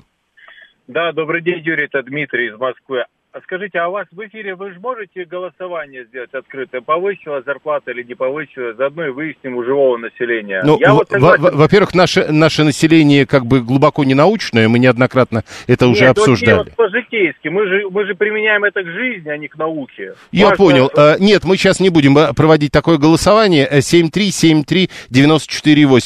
Да, 0.87 1.13
добрый 1.13 1.43
день, 1.43 1.61
Юрий, 1.65 1.85
это 1.85 2.03
Дмитрий 2.03 2.49
из 2.49 2.59
Москвы. 2.59 3.05
А 3.35 3.41
скажите, 3.41 3.81
а 3.81 3.89
у 3.89 3.93
вас 3.93 4.07
в 4.13 4.27
эфире 4.29 4.55
вы 4.55 4.73
же 4.73 4.79
можете 4.79 5.25
голосование 5.25 6.05
сделать 6.05 6.33
открытое? 6.33 6.81
Повысила 6.81 7.43
зарплата 7.43 7.91
или 7.91 8.05
не 8.05 8.15
повысила? 8.15 8.75
Заодно 8.75 9.07
и 9.07 9.11
выясним 9.11 9.57
у 9.57 9.65
живого 9.65 9.97
населения. 9.97 10.63
Ну, 10.65 10.79
вот 10.81 11.09
согласен... 11.11 11.57
во-первых, 11.57 11.97
наше, 11.97 12.31
наше 12.31 12.63
население 12.63 13.27
как 13.27 13.45
бы 13.45 13.61
глубоко 13.61 14.05
не 14.05 14.15
научное, 14.15 14.69
мы 14.69 14.79
неоднократно 14.79 15.43
это 15.67 15.87
Нет, 15.87 15.97
уже 15.97 16.07
обсуждали. 16.07 16.59
Нет, 16.59 16.67
вот 16.67 16.77
по-житейски. 16.77 17.49
Мы 17.49 17.67
же, 17.67 17.91
мы 17.91 18.07
же 18.07 18.15
применяем 18.15 18.63
это 18.63 18.85
к 18.85 18.87
жизни, 18.87 19.29
а 19.29 19.37
не 19.37 19.49
к 19.49 19.59
науке. 19.59 20.15
Я 20.31 20.51
Важно... 20.51 20.65
понял. 20.65 20.89
А, 20.97 21.19
нет, 21.19 21.43
мы 21.43 21.57
сейчас 21.57 21.81
не 21.81 21.89
будем 21.89 22.17
а, 22.17 22.33
проводить 22.35 22.71
такое 22.71 22.99
голосование. 22.99 23.69
7373948. 23.69 24.87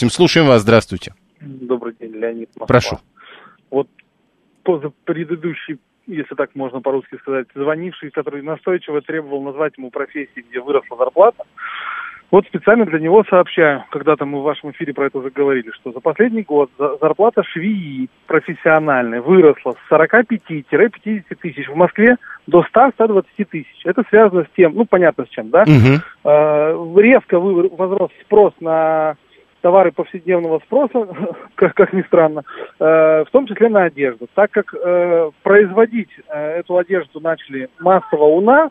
Э, 0.07 0.09
Слушаем 0.09 0.47
вас. 0.47 0.63
Здравствуйте. 0.63 1.13
Добрый 1.43 1.93
день, 2.01 2.15
Леонид 2.15 2.49
Москва. 2.57 2.67
Прошу. 2.67 3.01
Вот 3.69 3.87
предыдущий 5.05 5.79
если 6.09 6.35
так 6.35 6.51
можно 6.55 6.81
по-русски 6.81 7.17
сказать, 7.21 7.47
звонивший, 7.55 8.11
который 8.11 8.43
настойчиво 8.43 9.01
требовал 9.01 9.43
назвать 9.43 9.79
ему 9.79 9.91
профессии, 9.91 10.45
где 10.49 10.61
выросла 10.61 10.97
зарплата. 10.97 11.45
Вот 12.31 12.45
специально 12.47 12.85
для 12.85 12.99
него 12.99 13.25
сообщаю, 13.25 13.85
когда-то 13.91 14.27
мы 14.27 14.41
в 14.41 14.43
вашем 14.43 14.73
эфире 14.73 14.93
про 14.93 15.07
это 15.07 15.23
заговорили, 15.23 15.71
что 15.71 15.93
за 15.93 16.01
последний 16.01 16.43
год 16.43 16.71
зарплата 17.01 17.43
швеи 17.43 18.11
профессиональной 18.27 19.21
выросла 19.21 19.73
с 19.73 19.93
45-50 19.93 21.23
тысяч 21.41 21.69
в 21.69 21.75
Москве 21.75 22.17
до 22.47 22.67
100-120 22.75 23.25
тысяч. 23.51 23.81
Это 23.85 24.03
связано 24.11 24.45
с 24.45 24.49
тем, 24.55 24.75
ну 24.75 24.85
понятно 24.85 25.25
с 25.25 25.29
чем, 25.31 25.49
да? 25.49 25.63
Угу. 25.63 27.01
Резко 27.01 27.41
возрос 27.41 28.11
спрос 28.25 28.53
на 28.61 29.17
товары 29.61 29.93
повседневного 29.93 30.61
спроса, 30.61 31.09
как, 31.55 31.75
как 31.75 31.93
ни 31.93 32.03
странно, 32.03 32.45
э, 32.79 33.25
в 33.25 33.31
том 33.31 33.47
числе 33.47 33.69
на 33.69 33.85
одежду. 33.85 34.27
Так 34.35 34.51
как 34.51 34.75
э, 34.75 35.31
производить 35.43 36.11
э, 36.29 36.59
эту 36.61 36.77
одежду 36.77 37.21
начали 37.21 37.69
массово 37.81 38.25
у 38.25 38.41
нас, 38.41 38.71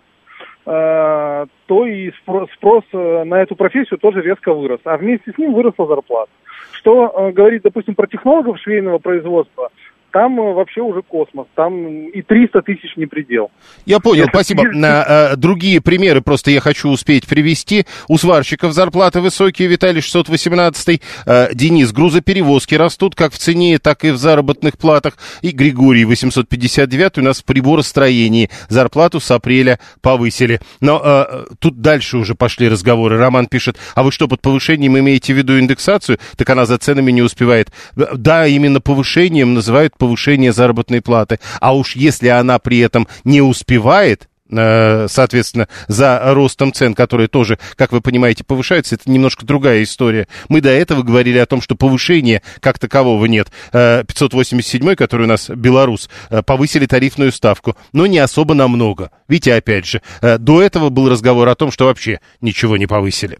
э, 0.66 1.46
то 1.66 1.86
и 1.86 2.12
спрос, 2.22 2.50
спрос 2.54 2.84
э, 2.94 3.24
на 3.24 3.42
эту 3.42 3.56
профессию 3.56 4.00
тоже 4.00 4.22
резко 4.22 4.54
вырос. 4.54 4.80
А 4.86 4.98
вместе 4.98 5.32
с 5.32 5.38
ним 5.38 5.54
выросла 5.54 5.88
зарплата. 5.88 6.32
Что 6.72 7.14
э, 7.16 7.32
говорит, 7.32 7.64
допустим, 7.64 7.96
про 7.96 8.08
технологов 8.08 8.60
швейного 8.60 9.00
производства– 9.00 9.70
там 10.18 10.40
э, 10.40 10.54
вообще 10.54 10.82
уже 10.82 11.04
космос, 11.04 11.46
там 11.54 12.08
и 12.08 12.24
300 12.24 12.64
тысяч 12.64 12.98
не 12.98 13.06
предел. 13.06 13.52
Я 13.86 14.00
понял, 14.00 14.24
Это 14.24 14.32
спасибо. 14.34 14.64
На, 14.64 15.04
а, 15.04 15.36
другие 15.36 15.80
примеры 15.80 16.22
просто 16.22 16.50
я 16.50 16.60
хочу 16.60 16.90
успеть 16.90 17.28
привести. 17.28 17.86
У 18.08 18.18
сварщиков 18.18 18.74
зарплаты 18.74 19.22
высокие, 19.22 19.68
Виталий 19.68 20.02
618, 20.02 21.02
а, 21.28 21.54
Денис, 21.54 21.92
грузоперевозки 21.92 22.74
растут 22.74 23.14
как 23.14 23.32
в 23.32 23.38
цене, 23.38 23.78
так 23.78 24.06
и 24.06 24.10
в 24.10 24.18
заработных 24.18 24.80
платах. 24.80 25.20
И 25.44 25.52
Григорий 25.52 26.04
859 26.04 27.20
у 27.20 27.22
нас 27.22 27.42
в 27.42 27.46
приборостроении 27.46 28.50
зарплату 28.70 29.20
с 29.20 29.30
апреля 29.30 29.80
повысили. 30.02 30.62
Но 30.82 31.46
тут 31.60 31.82
дальше 31.82 32.18
уже 32.18 32.34
пошли 32.34 32.70
разговоры. 32.70 33.20
Роман 33.20 33.46
пишет, 33.46 33.78
а 33.94 34.02
вы 34.02 34.12
что, 34.12 34.28
под 34.28 34.42
повышением 34.42 34.98
имеете 34.98 35.36
в 35.36 35.38
виду 35.38 35.60
индексацию? 35.60 36.18
Так 36.38 36.50
она 36.50 36.66
за 36.66 36.80
ценами 36.80 37.12
не 37.12 37.22
успевает. 37.22 37.72
Да, 37.96 38.48
именно 38.48 38.82
повышением 38.82 39.54
называют 39.54 39.94
повышение 40.08 40.54
заработной 40.54 41.02
платы. 41.02 41.40
А 41.60 41.76
уж 41.76 41.98
если 41.98 42.30
она 42.30 42.60
при 42.60 42.80
этом 42.80 43.10
не 43.26 43.42
успевает, 43.42 44.30
э, 44.50 45.08
соответственно, 45.10 45.68
за 45.90 46.22
ростом 46.34 46.72
цен, 46.72 46.94
которые 46.94 47.28
тоже, 47.28 47.60
как 47.76 47.92
вы 47.92 48.00
понимаете, 48.00 48.46
повышаются, 48.46 48.96
это 48.96 49.12
немножко 49.12 49.46
другая 49.46 49.84
история. 49.84 50.30
Мы 50.48 50.62
до 50.62 50.70
этого 50.70 51.04
говорили 51.04 51.38
о 51.40 51.46
том, 51.46 51.62
что 51.62 51.76
повышения 51.76 52.42
как 52.62 52.80
такового 52.80 53.26
нет. 53.26 53.50
587, 53.74 54.92
э, 54.92 54.96
который 54.96 55.24
у 55.24 55.28
нас 55.28 55.50
белорус, 55.50 56.10
э, 56.30 56.42
повысили 56.42 56.86
тарифную 56.86 57.34
ставку, 57.34 57.76
но 57.92 58.06
не 58.08 58.20
особо 58.20 58.54
намного. 58.54 59.12
Видите, 59.28 59.56
опять 59.56 59.86
же, 59.86 60.02
до 60.22 60.62
этого 60.62 60.88
был 60.88 61.10
разговор 61.10 61.50
о 61.50 61.56
том, 61.56 61.70
что 61.70 61.86
вообще 61.88 62.22
ничего 62.40 62.78
не 62.78 62.88
повысили. 62.88 63.40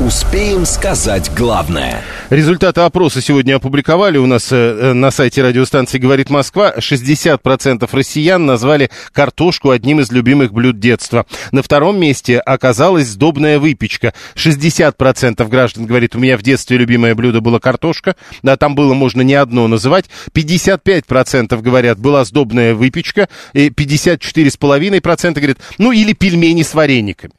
Успеем 0.00 0.64
сказать 0.64 1.30
главное. 1.36 2.00
Результаты 2.30 2.80
опроса 2.80 3.20
сегодня 3.20 3.56
опубликовали 3.56 4.16
у 4.16 4.24
нас 4.24 4.48
э, 4.50 4.94
на 4.94 5.10
сайте 5.10 5.42
радиостанции 5.42 5.98
«Говорит 5.98 6.30
Москва». 6.30 6.72
60% 6.74 7.86
россиян 7.92 8.46
назвали 8.46 8.90
картошку 9.12 9.68
одним 9.68 10.00
из 10.00 10.10
любимых 10.10 10.54
блюд 10.54 10.80
детства. 10.80 11.26
На 11.52 11.62
втором 11.62 12.00
месте 12.00 12.38
оказалась 12.38 13.08
сдобная 13.08 13.58
выпечка. 13.58 14.14
60% 14.36 15.46
граждан 15.48 15.84
говорит, 15.84 16.16
у 16.16 16.18
меня 16.18 16.38
в 16.38 16.42
детстве 16.42 16.78
любимое 16.78 17.14
блюдо 17.14 17.42
было 17.42 17.58
картошка. 17.58 18.16
Да, 18.42 18.56
там 18.56 18.74
было 18.74 18.94
можно 18.94 19.20
не 19.20 19.34
одно 19.34 19.68
называть. 19.68 20.06
55% 20.32 21.60
говорят, 21.60 21.98
была 21.98 22.24
сдобная 22.24 22.74
выпечка. 22.74 23.28
И 23.52 23.68
54,5% 23.68 25.34
говорят, 25.34 25.58
ну 25.76 25.92
или 25.92 26.14
пельмени 26.14 26.62
с 26.62 26.72
варениками. 26.72 27.34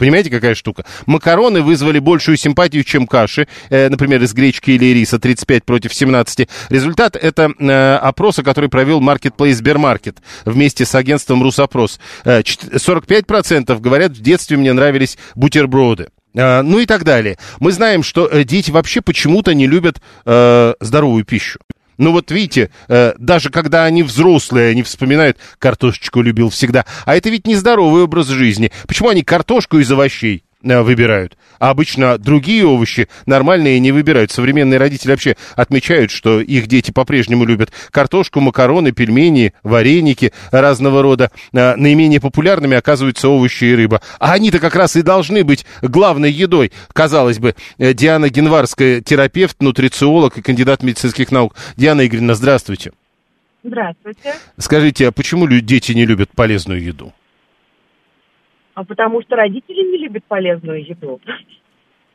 Понимаете, 0.00 0.30
какая 0.30 0.54
штука? 0.54 0.86
Макароны 1.04 1.60
вызвали 1.60 1.98
большую 1.98 2.38
симпатию, 2.38 2.84
чем 2.84 3.06
каши, 3.06 3.46
э, 3.68 3.90
например, 3.90 4.22
из 4.22 4.32
гречки 4.32 4.70
или 4.70 4.94
риса, 4.94 5.18
35 5.18 5.62
против 5.62 5.92
17. 5.92 6.48
Результат 6.70 7.16
это 7.16 7.52
э, 7.58 7.96
опроса, 7.96 8.42
который 8.42 8.70
провел 8.70 9.02
Marketplace 9.02 9.52
Сбермаркет 9.52 10.16
вместе 10.46 10.86
с 10.86 10.94
агентством 10.94 11.42
Русопрос. 11.42 12.00
Э, 12.24 12.40
45% 12.40 13.78
говорят, 13.78 14.12
в 14.12 14.22
детстве 14.22 14.56
мне 14.56 14.72
нравились 14.72 15.18
бутерброды. 15.34 16.08
Э, 16.32 16.62
ну 16.62 16.78
и 16.78 16.86
так 16.86 17.04
далее. 17.04 17.36
Мы 17.58 17.70
знаем, 17.70 18.02
что 18.02 18.26
э, 18.26 18.44
дети 18.44 18.70
вообще 18.70 19.02
почему-то 19.02 19.52
не 19.52 19.66
любят 19.66 20.00
э, 20.24 20.74
здоровую 20.80 21.26
пищу. 21.26 21.58
Ну 22.00 22.12
вот 22.12 22.30
видите, 22.30 22.70
э, 22.88 23.12
даже 23.18 23.50
когда 23.50 23.84
они 23.84 24.02
взрослые, 24.02 24.70
они 24.70 24.82
вспоминают, 24.82 25.36
картошечку 25.58 26.22
любил 26.22 26.48
всегда. 26.48 26.86
А 27.04 27.14
это 27.14 27.28
ведь 27.28 27.46
нездоровый 27.46 28.04
образ 28.04 28.28
жизни. 28.28 28.72
Почему 28.88 29.10
они 29.10 29.22
картошку 29.22 29.78
из 29.78 29.92
овощей? 29.92 30.42
Э, 30.62 30.82
выбирают. 30.82 31.38
А 31.58 31.70
обычно 31.70 32.18
другие 32.18 32.66
овощи 32.66 33.08
нормальные 33.24 33.80
не 33.80 33.92
выбирают. 33.92 34.30
Современные 34.30 34.78
родители 34.78 35.10
вообще 35.10 35.36
отмечают, 35.56 36.10
что 36.10 36.40
их 36.40 36.66
дети 36.66 36.90
по-прежнему 36.90 37.44
любят 37.44 37.70
картошку, 37.90 38.40
макароны, 38.40 38.92
пельмени, 38.92 39.54
вареники 39.62 40.32
разного 40.50 41.02
рода. 41.02 41.30
Э, 41.54 41.76
наименее 41.76 42.20
популярными 42.20 42.76
оказываются 42.76 43.28
овощи 43.28 43.64
и 43.64 43.74
рыба. 43.74 44.02
А 44.18 44.34
они-то 44.34 44.58
как 44.58 44.76
раз 44.76 44.96
и 44.96 45.02
должны 45.02 45.44
быть 45.44 45.64
главной 45.80 46.30
едой. 46.30 46.72
Казалось 46.92 47.38
бы, 47.38 47.54
э, 47.78 47.94
Диана 47.94 48.28
Генварская, 48.28 49.00
терапевт, 49.00 49.62
нутрициолог 49.62 50.36
и 50.36 50.42
кандидат 50.42 50.82
медицинских 50.82 51.32
наук. 51.32 51.54
Диана 51.76 52.06
Игоревна, 52.06 52.34
здравствуйте. 52.34 52.92
Здравствуйте. 53.62 54.34
Скажите, 54.58 55.08
а 55.08 55.12
почему 55.12 55.46
дети 55.46 55.92
не 55.92 56.04
любят 56.04 56.30
полезную 56.34 56.82
еду? 56.82 57.14
А 58.80 58.84
потому 58.84 59.20
что 59.20 59.36
родители 59.36 59.92
не 59.92 59.98
любят 59.98 60.24
полезную 60.26 60.82
еду. 60.82 61.20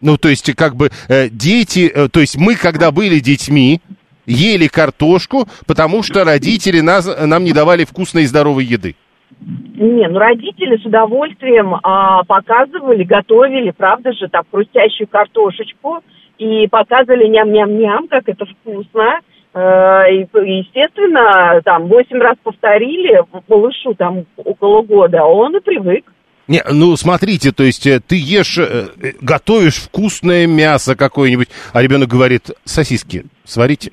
Ну, 0.02 0.18
то 0.18 0.30
есть, 0.30 0.52
как 0.56 0.76
бы 0.76 0.90
э, 1.08 1.30
дети, 1.30 1.92
э, 1.94 2.10
то 2.10 2.20
есть 2.20 2.38
мы, 2.38 2.56
когда 2.56 2.92
были 2.92 3.20
детьми, 3.20 3.82
ели 4.26 4.68
картошку, 4.68 5.48
потому 5.68 6.02
что 6.02 6.24
родители 6.24 6.80
нас, 6.80 7.06
нам 7.24 7.44
не 7.44 7.54
давали 7.54 7.86
вкусной 7.86 8.24
и 8.24 8.26
здоровой 8.26 8.66
еды. 8.66 8.96
Не, 9.40 10.08
ну 10.08 10.18
родители 10.18 10.78
с 10.78 10.86
удовольствием 10.86 11.76
а, 11.84 12.24
показывали, 12.24 13.04
готовили, 13.04 13.72
правда 13.72 14.12
же, 14.14 14.28
так, 14.28 14.46
хрустящую 14.52 15.08
картошечку 15.08 16.00
и 16.40 16.68
показывали 16.68 17.28
ням-ням-ням, 17.28 18.08
как 18.08 18.28
это 18.28 18.46
вкусно. 18.46 19.20
Э, 19.54 20.12
и, 20.12 20.28
естественно, 20.34 21.62
там, 21.64 21.88
восемь 21.88 22.20
раз 22.20 22.38
повторили 22.44 23.22
малышу 23.48 23.94
там 23.94 24.26
около 24.36 24.82
года, 24.82 25.22
а 25.22 25.26
он 25.26 25.56
и 25.56 25.60
привык. 25.60 26.12
Не, 26.48 26.62
ну 26.72 26.96
смотрите, 26.96 27.52
то 27.52 27.64
есть 27.64 27.88
э, 27.88 28.00
ты 28.00 28.16
ешь, 28.16 28.58
э, 28.60 28.90
э, 29.02 29.12
готовишь 29.20 29.78
вкусное 29.78 30.46
мясо 30.46 30.96
какое-нибудь, 30.96 31.48
а 31.74 31.82
ребенок 31.82 32.08
говорит, 32.08 32.52
сосиски 32.66 33.26
сварите. 33.44 33.92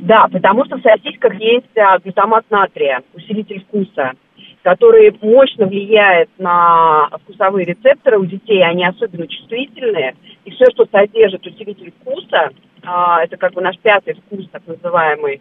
Да, 0.00 0.26
потому 0.30 0.66
что 0.66 0.76
в 0.76 0.82
сосисках 0.82 1.32
есть 1.40 1.78
а, 1.78 1.98
глютамат 1.98 2.44
натрия, 2.50 3.00
усилитель 3.14 3.62
вкуса, 3.62 4.12
который 4.60 5.16
мощно 5.22 5.66
влияет 5.66 6.28
на 6.36 7.08
вкусовые 7.22 7.64
рецепторы 7.64 8.18
у 8.18 8.26
детей, 8.26 8.62
они 8.62 8.84
особенно 8.84 9.26
чувствительные. 9.26 10.14
И 10.44 10.50
все, 10.50 10.66
что 10.74 10.84
содержит 10.92 11.46
усилитель 11.46 11.90
вкуса, 12.00 12.50
а, 12.82 13.24
это 13.24 13.38
как 13.38 13.54
бы 13.54 13.62
наш 13.62 13.78
пятый 13.78 14.12
вкус, 14.14 14.46
так 14.52 14.62
называемый, 14.66 15.40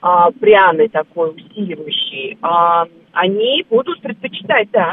а, 0.00 0.30
пряный 0.30 0.88
такой, 0.88 1.30
усиливающий, 1.30 2.38
они 3.14 3.64
будут 3.70 4.00
предпочитать, 4.00 4.68
да. 4.72 4.92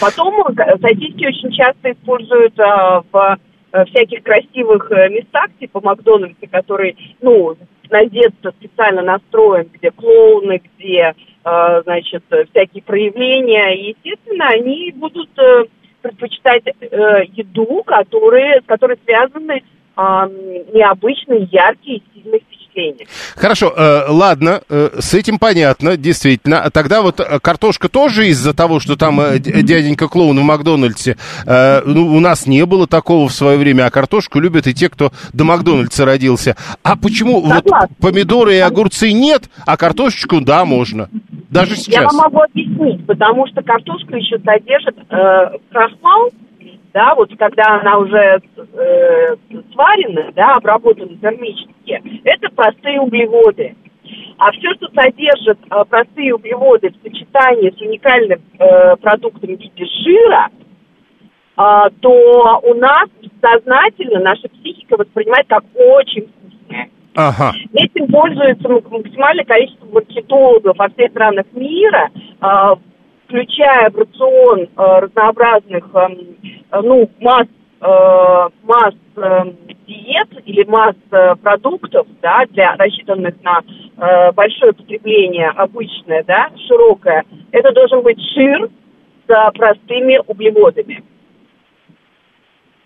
Потом 0.00 0.34
э, 0.46 0.78
сосиски 0.80 1.26
очень 1.26 1.52
часто 1.52 1.92
используют 1.92 2.58
а, 2.58 3.02
в 3.10 3.38
а, 3.72 3.84
всяких 3.86 4.22
красивых 4.22 4.90
э, 4.90 5.08
местах, 5.10 5.46
типа 5.58 5.80
Макдональдса, 5.80 6.46
который, 6.50 6.96
ну, 7.20 7.56
на 7.88 8.04
детство 8.06 8.52
специально 8.52 9.02
настроен, 9.02 9.68
где 9.72 9.90
клоуны, 9.90 10.60
где, 10.76 11.14
а, 11.44 11.82
значит, 11.82 12.24
всякие 12.50 12.82
проявления. 12.82 13.76
И, 13.76 13.96
естественно, 13.96 14.48
они 14.48 14.92
будут 14.92 15.30
а, 15.38 15.64
предпочитать 16.02 16.64
а, 16.66 17.22
еду, 17.22 17.82
которые, 17.84 18.60
с 18.60 18.64
которой 18.64 18.98
связаны 19.04 19.62
а, 19.96 20.28
необычные, 20.28 21.48
яркие, 21.50 22.02
сильные 22.14 22.40
впечатления. 22.80 23.06
Хорошо, 23.36 23.72
э, 23.76 24.04
ладно, 24.08 24.62
э, 24.68 24.90
с 24.98 25.14
этим 25.14 25.38
понятно, 25.38 25.96
действительно. 25.96 26.62
А 26.62 26.70
тогда 26.70 27.02
вот 27.02 27.20
э, 27.20 27.38
картошка 27.40 27.88
тоже 27.88 28.28
из-за 28.28 28.54
того, 28.54 28.80
что 28.80 28.96
там 28.96 29.20
э, 29.20 29.38
дяденька 29.38 30.08
клоун 30.08 30.38
в 30.38 30.42
Макдональдсе, 30.42 31.16
э, 31.46 31.82
ну, 31.84 32.14
у 32.14 32.20
нас 32.20 32.46
не 32.46 32.64
было 32.66 32.86
такого 32.86 33.28
в 33.28 33.32
свое 33.32 33.58
время, 33.58 33.86
а 33.86 33.90
картошку 33.90 34.40
любят 34.40 34.66
и 34.66 34.74
те, 34.74 34.88
кто 34.88 35.12
до 35.32 35.44
Макдональдса 35.44 36.04
родился. 36.04 36.56
А 36.82 36.96
почему 36.96 37.40
вот 37.40 37.66
помидоры 38.00 38.56
и 38.56 38.58
огурцы 38.58 39.12
нет, 39.12 39.44
а 39.66 39.76
картошечку, 39.76 40.40
да, 40.40 40.64
можно? 40.64 41.08
Даже 41.50 41.76
сейчас. 41.76 41.94
Я 41.94 42.02
вам 42.06 42.16
могу 42.16 42.42
объяснить, 42.42 43.04
потому 43.06 43.46
что 43.48 43.62
картошка 43.62 44.16
еще 44.16 44.38
содержит 44.38 44.96
э, 45.10 45.58
крахмал, 45.72 46.30
да, 46.92 47.14
вот 47.14 47.30
когда 47.38 47.80
она 47.80 47.98
уже 47.98 48.40
э, 48.56 49.36
сварена, 49.72 50.32
да, 50.34 50.56
обработана 50.56 51.16
термически, 51.16 51.74
это 52.24 52.48
простые 52.54 53.00
углеводы. 53.00 53.74
А 54.38 54.50
все, 54.52 54.72
что 54.74 54.88
содержит 54.94 55.58
э, 55.70 55.84
простые 55.88 56.34
углеводы 56.34 56.90
в 56.90 57.02
сочетании 57.02 57.70
с 57.70 57.80
уникальным 57.80 58.40
э, 58.58 58.96
продуктом 58.96 59.56
в 59.56 59.60
виде 59.60 59.84
жира, 60.02 60.48
э, 61.56 61.90
то 62.00 62.60
у 62.62 62.74
нас 62.74 63.08
сознательно 63.40 64.20
наша 64.20 64.48
психика 64.48 64.96
воспринимает 64.96 65.46
как 65.46 65.64
очень 65.74 66.28
вкусное. 66.28 66.90
Ага. 67.14 67.52
Этим 67.74 68.06
пользуется 68.08 68.68
максимальное 68.68 69.44
количество 69.44 69.86
маркетологов 69.86 70.76
во 70.76 70.88
всех 70.88 71.10
странах 71.10 71.46
мира, 71.52 72.10
э, 72.14 72.76
включая 73.26 73.90
в 73.90 73.96
рацион 73.96 74.62
э, 74.62 74.68
разнообразных, 74.76 75.88
э, 75.94 76.80
ну, 76.82 77.10
масс, 77.20 77.46
масс 77.80 78.94
э, 79.16 79.20
диет 79.86 80.28
или 80.44 80.64
масс 80.64 80.96
э, 81.10 81.34
продуктов, 81.36 82.06
да, 82.20 82.44
для 82.50 82.76
рассчитанных 82.76 83.34
на 83.42 83.60
э, 83.60 84.32
большое 84.32 84.72
потребление, 84.72 85.48
обычное, 85.48 86.22
да, 86.24 86.50
широкое, 86.68 87.24
это 87.52 87.72
должен 87.72 88.02
быть 88.02 88.18
жир 88.34 88.68
с 89.26 89.52
простыми 89.52 90.20
углеводами. 90.26 91.02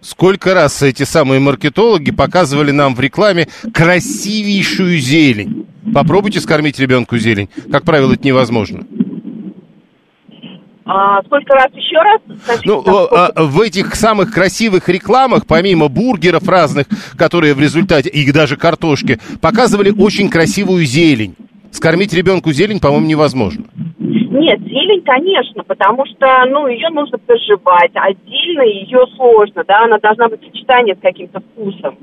Сколько 0.00 0.54
раз 0.54 0.82
эти 0.82 1.04
самые 1.04 1.40
маркетологи 1.40 2.12
показывали 2.12 2.70
нам 2.70 2.94
в 2.94 3.00
рекламе 3.00 3.48
красивейшую 3.72 4.98
зелень. 4.98 5.66
Попробуйте 5.94 6.40
скормить 6.40 6.78
ребенку 6.78 7.16
зелень. 7.16 7.48
Как 7.72 7.84
правило, 7.84 8.12
это 8.12 8.26
невозможно. 8.26 8.86
А, 10.86 11.22
сколько 11.22 11.54
раз 11.54 11.68
еще 11.74 11.96
раз? 11.96 12.20
Скажите, 12.42 12.68
ну, 12.68 12.82
а, 12.86 13.30
в 13.42 13.60
этих 13.60 13.94
самых 13.94 14.32
красивых 14.32 14.88
рекламах, 14.88 15.46
помимо 15.46 15.88
бургеров 15.88 16.46
разных, 16.46 16.86
которые 17.16 17.54
в 17.54 17.60
результате, 17.60 18.10
и 18.10 18.30
даже 18.32 18.56
картошки, 18.56 19.18
показывали 19.40 19.90
очень 19.90 20.28
красивую 20.28 20.84
зелень. 20.84 21.36
Скормить 21.70 22.12
ребенку 22.12 22.52
зелень, 22.52 22.80
по-моему, 22.80 23.06
невозможно. 23.06 23.64
Нет, 23.98 24.60
зелень, 24.60 25.02
конечно, 25.02 25.64
потому 25.64 26.04
что, 26.06 26.44
ну, 26.48 26.66
ее 26.66 26.88
нужно 26.90 27.18
проживать. 27.18 27.90
Отдельно 27.94 28.62
ее 28.62 29.06
сложно, 29.16 29.64
да, 29.66 29.84
она 29.84 29.98
должна 29.98 30.28
быть 30.28 30.42
в 30.42 30.46
сочетании 30.46 30.94
с 30.94 31.00
каким-то 31.00 31.40
вкусом. 31.40 31.96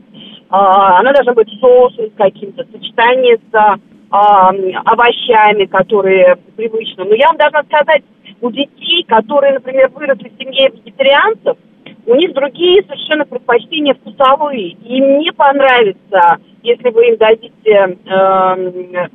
А, 0.50 1.00
она 1.00 1.14
должна 1.14 1.34
быть 1.34 1.48
соусом 1.60 2.08
с 2.08 2.18
каким-то, 2.18 2.66
сочетание 2.72 3.38
с 3.38 3.56
а, 3.56 3.76
овощами, 4.12 5.66
которые 5.66 6.36
привычны. 6.56 7.06
Но 7.06 7.16
я 7.16 7.28
вам 7.28 7.38
должна 7.38 7.64
сказать, 7.64 8.04
у 8.42 8.52
детей, 8.52 9.04
которые, 9.08 9.54
например, 9.54 9.90
выросли 9.90 10.30
в 10.30 10.38
семье 10.42 10.70
вегетарианцев, 10.70 11.58
у 12.06 12.16
них 12.16 12.34
другие 12.34 12.84
совершенно 12.84 13.26
предпочтения 13.26 13.94
вкусовые. 13.94 14.70
Им 14.70 15.20
не 15.20 15.32
понравится, 15.32 16.38
если 16.64 16.90
вы 16.90 17.10
им 17.10 17.18
дадите 17.18 17.98
э, 18.06 19.08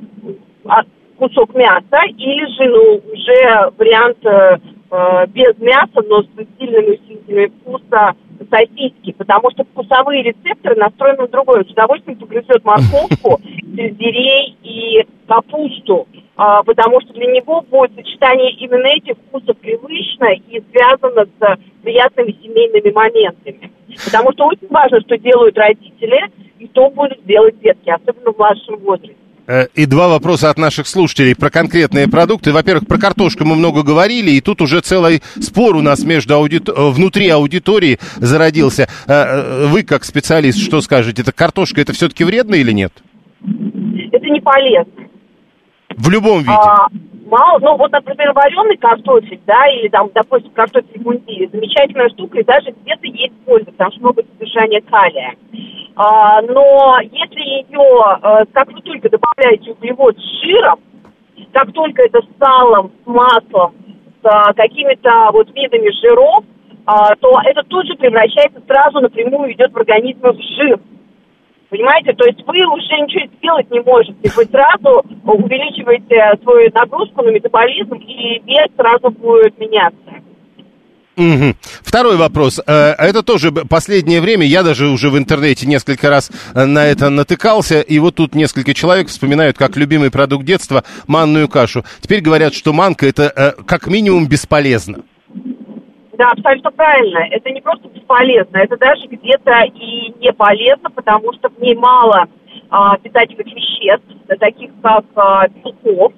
кусок 1.17 1.53
мяса, 1.53 2.05
или 2.17 2.45
же 2.55 2.69
ну, 2.69 3.01
уже 3.13 3.71
вариант 3.77 4.25
э, 4.25 4.57
без 5.27 5.57
мяса, 5.59 6.01
но 6.07 6.23
с 6.23 6.27
сильными 6.57 6.95
усилителями 6.95 7.51
вкуса 7.61 8.15
сосиски, 8.45 9.11
потому 9.13 9.51
что 9.51 9.63
вкусовые 9.63 10.23
рецепторы 10.23 10.75
настроены 10.75 11.23
на 11.23 11.27
другое. 11.27 11.63
С 11.63 11.71
удовольствием 11.71 12.17
погрызет 12.17 12.63
морковку, 12.63 13.41
сельдерей 13.75 14.57
и 14.63 15.05
капусту, 15.27 16.07
а, 16.35 16.63
потому 16.63 17.01
что 17.01 17.13
для 17.13 17.27
него 17.27 17.61
будет 17.61 17.95
сочетание 17.95 18.51
именно 18.51 18.87
этих 18.87 19.17
вкусов 19.17 19.57
привычно 19.57 20.33
и 20.33 20.61
связано 20.71 21.25
с 21.25 21.57
приятными 21.81 22.35
семейными 22.43 22.91
моментами. 22.91 23.71
Потому 24.05 24.31
что 24.33 24.45
очень 24.45 24.67
важно, 24.69 25.01
что 25.01 25.17
делают 25.17 25.57
родители, 25.57 26.19
и 26.59 26.67
что 26.67 26.89
будут 26.89 27.23
делать 27.25 27.59
детки, 27.59 27.89
особенно 27.89 28.31
в 28.31 28.37
младшем 28.37 28.77
возрасте. 28.77 29.15
Э, 29.47 29.67
и 29.75 29.85
два 29.85 30.09
вопроса 30.09 30.49
от 30.49 30.57
наших 30.57 30.87
слушателей 30.87 31.33
про 31.33 31.49
конкретные 31.49 32.09
продукты. 32.09 32.51
Во-первых, 32.51 32.85
про 32.85 32.97
картошку 32.97 33.45
мы 33.45 33.55
много 33.55 33.81
говорили, 33.81 34.31
и 34.31 34.41
тут 34.41 34.61
уже 34.61 34.81
целый 34.81 35.23
спор 35.39 35.77
у 35.77 35.81
нас 35.81 36.03
между 36.03 36.35
аудит... 36.35 36.67
Э, 36.67 36.73
внутри 36.89 37.29
аудитории 37.29 37.97
зародился. 38.17 38.89
Э, 39.07 39.67
вы, 39.67 39.83
как 39.83 40.03
специалист, 40.03 40.59
что 40.59 40.81
скажете? 40.81 41.21
Это 41.21 41.31
картошка, 41.31 41.79
это 41.79 41.93
все-таки 41.93 42.25
вредно 42.25 42.55
или 42.55 42.73
нет? 42.73 42.91
Это 43.41 44.25
не 44.25 44.41
полезно. 44.41 45.07
В 45.95 46.09
любом 46.09 46.39
виде? 46.39 46.51
А, 46.51 46.87
мало, 47.27 47.59
ну 47.59 47.77
вот, 47.77 47.91
например, 47.91 48.33
вареный 48.33 48.77
картофель, 48.77 49.39
да, 49.45 49.67
или 49.67 49.87
там, 49.89 50.09
допустим, 50.13 50.51
картофель 50.51 51.01
мундири, 51.01 51.49
замечательная 51.51 52.09
штука, 52.09 52.39
и 52.39 52.43
даже 52.43 52.71
где-то 52.71 53.05
есть 53.05 53.33
польза, 53.45 53.71
потому 53.71 53.91
что 53.91 54.01
много 54.01 54.23
содержания 54.23 54.81
калия. 54.81 55.35
А, 55.95 56.41
но 56.41 56.99
если 57.01 57.39
ее, 57.39 58.01
а, 58.03 58.45
как 58.53 58.71
вы 58.71 58.81
только 58.81 59.09
добавляете 59.09 59.71
углевод 59.71 60.17
с 60.17 60.43
жиром, 60.43 60.79
как 61.51 61.71
только 61.73 62.03
это 62.03 62.21
с 62.21 62.27
салом, 62.39 62.91
с 63.03 63.07
маслом, 63.07 63.73
с 64.21 64.25
а, 64.25 64.53
какими-то 64.53 65.31
вот 65.31 65.53
видами 65.55 65.89
жиров, 66.01 66.43
а, 66.85 67.15
то 67.15 67.31
это 67.45 67.63
тут 67.63 67.85
же 67.87 67.95
превращается 67.95 68.61
сразу 68.67 68.99
напрямую 69.01 69.53
идет 69.53 69.73
в 69.73 69.77
организм 69.77 70.21
в 70.21 70.39
жир. 70.39 70.79
Понимаете, 71.69 72.13
то 72.13 72.25
есть 72.25 72.39
вы 72.47 72.65
уже 72.65 73.01
ничего 73.01 73.27
сделать 73.37 73.69
не 73.71 73.81
можете. 73.81 74.31
Вы 74.35 74.45
сразу 74.45 75.03
увеличиваете 75.25 76.41
свою 76.43 76.71
нагрузку 76.73 77.21
на 77.23 77.29
метаболизм, 77.29 77.95
и 77.95 78.41
вес 78.45 78.69
сразу 78.77 79.09
будет 79.11 79.57
меняться. 79.59 79.97
Угу. 81.17 81.55
Второй 81.81 82.15
вопрос. 82.15 82.61
Э, 82.67 82.91
это 82.91 83.23
тоже 83.23 83.51
последнее 83.51 84.21
время, 84.21 84.45
я 84.45 84.61
даже 84.61 84.87
уже 84.87 85.09
в 85.09 85.17
интернете 85.17 85.65
несколько 85.65 86.11
раз 86.11 86.31
э, 86.53 86.63
на 86.63 86.85
это 86.85 87.09
натыкался, 87.09 87.81
и 87.81 87.97
вот 87.97 88.15
тут 88.15 88.35
несколько 88.35 88.75
человек 88.75 89.07
вспоминают 89.07 89.57
как 89.57 89.75
любимый 89.77 90.11
продукт 90.11 90.45
детства 90.45 90.83
манную 91.07 91.49
кашу. 91.49 91.83
Теперь 92.01 92.21
говорят, 92.21 92.53
что 92.53 92.71
манка 92.71 93.07
это 93.07 93.33
э, 93.35 93.63
как 93.63 93.87
минимум 93.87 94.27
бесполезно. 94.27 94.99
Да, 96.17 96.31
абсолютно 96.31 96.71
правильно. 96.71 97.19
Это 97.29 97.51
не 97.51 97.61
просто 97.61 97.87
бесполезно, 97.89 98.57
это 98.57 98.75
даже 98.77 99.05
где-то 99.05 99.51
и 99.75 100.13
не 100.19 100.33
полезно, 100.33 100.89
потому 100.89 101.31
что 101.33 101.49
в 101.49 101.59
ней 101.59 101.75
мало 101.75 102.27
а, 102.69 102.97
питательных 102.97 103.45
веществ, 103.45 104.05
таких 104.39 104.71
как 104.81 105.05
а, 105.15 105.47
белков, 105.47 106.13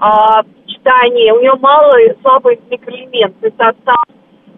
а, 0.00 0.42
сочетание, 0.64 1.32
у 1.32 1.40
нее 1.40 1.54
мало 1.60 1.92
слабые 2.22 2.58
микроэлементы, 2.68 3.52
состав 3.56 4.04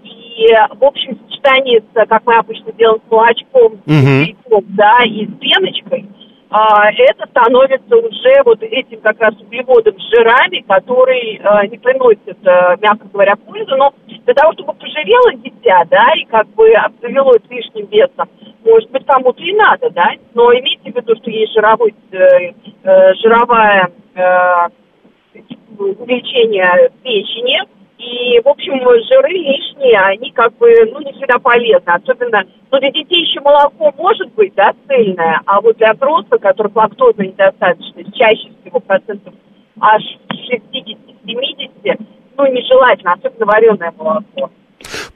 и, 0.02 0.46
в 0.76 0.84
общем, 0.84 1.18
сочетание 1.26 1.82
с, 1.82 2.06
как 2.06 2.24
мы 2.24 2.36
обычно 2.36 2.72
делаем, 2.72 3.02
с 3.06 3.10
молочком, 3.10 3.74
mm-hmm. 3.84 4.64
да, 4.68 5.04
и 5.04 5.26
с 5.26 5.30
пеночкой, 5.38 6.08
а, 6.50 6.90
это 6.90 7.26
становится 7.26 7.96
уже 7.96 8.42
вот 8.44 8.62
этим 8.62 9.00
как 9.00 9.20
раз 9.20 9.34
углеводом 9.40 9.98
с 9.98 10.08
жирами, 10.08 10.64
который 10.66 11.40
а, 11.44 11.66
не 11.66 11.76
приносит, 11.76 12.38
а, 12.46 12.76
мягко 12.76 13.06
говоря, 13.12 13.36
пользу, 13.36 13.76
но 13.76 13.92
для 14.06 14.34
того, 14.34 14.52
чтобы 14.54 14.72
пожирело 14.72 15.34
дитя, 15.34 15.84
да, 15.90 16.12
и 16.16 16.24
как 16.24 16.48
бы 16.48 16.72
обзавелось 16.72 17.42
лишним 17.50 17.86
весом, 17.86 18.28
может 18.64 18.90
быть, 18.90 19.04
кому-то 19.06 19.42
и 19.42 19.52
надо, 19.52 19.90
да, 19.90 20.12
но 20.34 20.52
имейте 20.52 20.90
в 20.90 20.96
виду, 20.96 21.14
что 21.16 21.30
есть 21.30 21.52
жировой, 21.52 21.94
э, 22.12 22.52
э, 22.82 23.14
жировая 23.14 23.90
э, 24.14 24.68
увеличение 25.78 26.90
печени, 27.02 27.60
и, 27.98 28.40
в 28.44 28.48
общем, 28.48 28.78
жиры 28.78 29.30
лишние, 29.30 29.98
они 29.98 30.30
как 30.30 30.56
бы, 30.56 30.72
ну, 30.92 31.00
не 31.00 31.12
всегда 31.12 31.38
полезны. 31.38 31.90
Особенно, 31.90 32.44
ну, 32.70 32.78
для 32.78 32.90
детей 32.92 33.22
еще 33.22 33.40
молоко 33.40 33.92
может 33.98 34.32
быть, 34.34 34.54
да, 34.54 34.72
цельное, 34.86 35.40
а 35.46 35.60
вот 35.60 35.76
для 35.78 35.92
взрослых, 35.94 36.40
которых 36.40 36.74
лактоза 36.76 37.22
недостаточность, 37.22 38.14
чаще 38.14 38.50
всего 38.62 38.78
процентов 38.78 39.34
аж 39.80 40.02
60-70, 40.30 42.00
ну, 42.36 42.46
нежелательно, 42.46 43.14
особенно 43.14 43.46
вареное 43.46 43.92
молоко. 43.96 44.50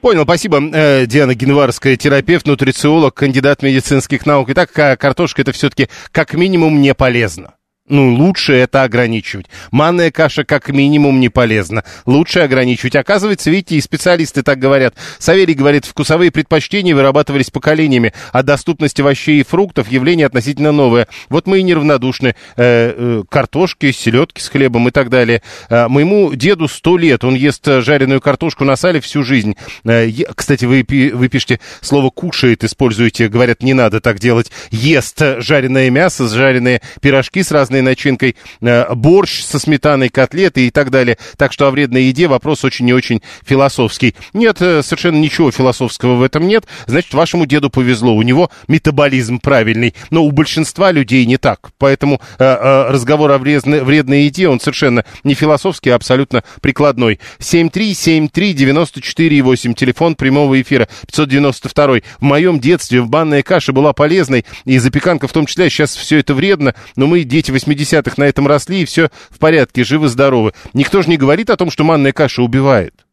Понял, 0.01 0.23
спасибо. 0.23 0.59
Э, 0.73 1.05
Диана 1.05 1.35
Генварская, 1.35 1.95
терапевт, 1.95 2.45
нутрициолог, 2.45 3.13
кандидат 3.13 3.63
медицинских 3.63 4.25
наук. 4.25 4.49
Итак, 4.49 4.71
картошка 4.99 5.41
это 5.41 5.53
все-таки 5.53 5.87
как 6.11 6.33
минимум 6.33 6.81
не 6.81 6.93
полезно. 6.93 7.53
Ну, 7.89 8.15
лучше 8.15 8.53
это 8.53 8.83
ограничивать. 8.83 9.47
Манная 9.71 10.09
каша 10.09 10.45
как 10.45 10.69
минимум 10.69 11.19
не 11.19 11.27
полезна. 11.27 11.83
Лучше 12.05 12.39
ограничивать. 12.39 12.95
Оказывается, 12.95 13.49
видите, 13.49 13.75
и 13.75 13.81
специалисты 13.81 14.41
так 14.41 14.57
говорят. 14.57 14.95
Савелий 15.19 15.53
говорит, 15.53 15.83
вкусовые 15.83 16.31
предпочтения 16.31 16.95
вырабатывались 16.95 17.49
поколениями, 17.49 18.13
а 18.31 18.41
доступность 18.41 19.01
овощей 19.01 19.41
и 19.41 19.43
фруктов 19.43 19.91
явление 19.91 20.27
относительно 20.27 20.71
новое. 20.71 21.09
Вот 21.27 21.45
мы 21.45 21.59
и 21.59 21.63
неравнодушны. 21.63 22.35
Э, 22.55 22.93
э, 22.95 23.23
картошки, 23.29 23.91
селедки 23.91 24.39
с 24.39 24.47
хлебом 24.47 24.87
и 24.87 24.91
так 24.91 25.09
далее. 25.09 25.41
Э, 25.69 25.89
моему 25.89 26.33
деду 26.33 26.69
сто 26.69 26.97
лет. 26.97 27.25
Он 27.25 27.35
ест 27.35 27.65
жареную 27.65 28.21
картошку 28.21 28.63
на 28.63 28.77
сале 28.77 29.01
всю 29.01 29.23
жизнь. 29.23 29.57
Э, 29.83 30.09
кстати, 30.35 30.63
вы, 30.63 30.85
вы 30.87 31.27
пишете 31.27 31.59
слово 31.81 32.11
«кушает», 32.11 32.63
используете. 32.63 33.27
Говорят, 33.27 33.61
не 33.61 33.73
надо 33.73 33.99
так 33.99 34.19
делать. 34.19 34.51
Ест 34.71 35.21
жареное 35.39 35.89
мясо, 35.89 36.29
жареные 36.29 36.81
пирожки 37.01 37.43
с 37.43 37.51
разной 37.51 37.73
начинкой, 37.83 38.35
э, 38.61 38.93
борщ 38.93 39.43
со 39.43 39.59
сметаной, 39.59 40.09
котлеты 40.09 40.67
и 40.67 40.71
так 40.71 40.89
далее. 40.89 41.17
Так 41.37 41.53
что 41.53 41.67
о 41.67 41.71
вредной 41.71 42.03
еде 42.03 42.27
вопрос 42.27 42.63
очень 42.63 42.87
и 42.89 42.93
очень 42.93 43.21
философский. 43.45 44.15
Нет, 44.33 44.61
э, 44.61 44.81
совершенно 44.83 45.17
ничего 45.17 45.51
философского 45.51 46.15
в 46.15 46.23
этом 46.23 46.47
нет. 46.47 46.65
Значит, 46.87 47.13
вашему 47.13 47.45
деду 47.45 47.69
повезло, 47.69 48.15
у 48.15 48.21
него 48.21 48.49
метаболизм 48.67 49.39
правильный. 49.39 49.93
Но 50.09 50.23
у 50.23 50.31
большинства 50.31 50.91
людей 50.91 51.25
не 51.25 51.37
так. 51.37 51.71
Поэтому 51.77 52.21
э, 52.39 52.87
разговор 52.89 53.31
о 53.31 53.37
вредной, 53.37 53.83
вредной 53.83 54.23
еде, 54.23 54.47
он 54.47 54.59
совершенно 54.59 55.05
не 55.23 55.33
философский, 55.33 55.91
а 55.91 55.95
абсолютно 55.95 56.43
прикладной. 56.61 57.19
7373948, 57.39 59.73
телефон 59.73 60.15
прямого 60.15 60.61
эфира, 60.61 60.87
592. 61.07 62.01
В 62.19 62.21
моем 62.21 62.59
детстве 62.59 63.01
в 63.01 63.09
банная 63.09 63.43
каша 63.43 63.73
была 63.73 63.93
полезной, 63.93 64.45
и 64.65 64.77
запеканка 64.77 65.27
в 65.27 65.33
том 65.33 65.45
числе, 65.45 65.69
сейчас 65.69 65.95
все 65.95 66.19
это 66.19 66.33
вредно, 66.33 66.75
но 66.95 67.07
мы, 67.07 67.23
дети 67.23 67.51
80-х 67.67 68.15
на 68.17 68.23
этом 68.23 68.47
росли, 68.47 68.81
и 68.81 68.85
все 68.85 69.09
в 69.29 69.39
порядке, 69.39 69.83
живы-здоровы. 69.83 70.53
Никто 70.73 71.01
же 71.01 71.09
не 71.09 71.17
говорит 71.17 71.49
о 71.49 71.57
том, 71.57 71.69
что 71.69 71.83
манная 71.83 72.11
каша 72.11 72.41
убивает. 72.41 73.05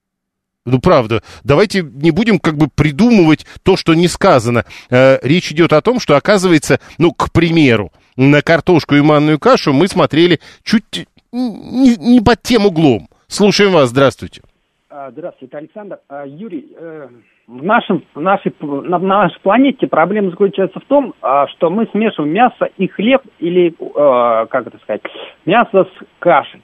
Ну, 0.67 0.79
правда, 0.79 1.23
давайте 1.43 1.83
не 1.83 2.11
будем 2.11 2.39
как 2.39 2.57
бы 2.57 2.69
придумывать 2.69 3.47
то, 3.63 3.77
что 3.77 3.95
не 3.95 4.09
сказано. 4.09 4.65
Э, 4.91 5.19
речь 5.23 5.51
идет 5.51 5.73
о 5.73 5.81
том, 5.81 6.01
что, 6.01 6.17
оказывается, 6.17 6.81
ну, 6.99 7.13
к 7.13 7.33
примеру, 7.33 7.93
на 8.17 8.43
картошку 8.43 8.95
и 8.95 9.01
манную 9.01 9.39
кашу 9.39 9.73
мы 9.73 9.89
смотрели 9.89 10.41
чуть 10.63 11.07
не, 11.33 11.97
не 11.97 12.21
под 12.21 12.43
тем 12.43 12.67
углом. 12.67 13.09
Слушаем 13.27 13.73
вас, 13.73 13.91
здравствуйте. 13.91 14.43
А, 14.91 15.11
здравствуйте, 15.13 15.57
Александр. 15.57 15.99
А, 16.09 16.27
Юрий, 16.27 16.73
э, 16.77 17.09
в, 17.51 17.65
нашем, 17.65 18.05
в 18.15 18.21
нашей, 18.21 18.55
на, 18.61 18.99
на 18.99 19.23
нашей 19.23 19.41
планете 19.41 19.89
проблема 19.89 20.31
заключается 20.31 20.79
в 20.79 20.85
том, 20.85 21.15
а, 21.21 21.49
что 21.49 21.69
мы 21.69 21.87
смешиваем 21.91 22.33
мясо 22.33 22.69
и 22.77 22.87
хлеб, 22.87 23.23
или, 23.41 23.75
а, 23.97 24.47
как 24.47 24.69
это 24.69 24.79
сказать, 24.79 25.03
мясо 25.45 25.85
с 25.85 26.05
кашей. 26.21 26.63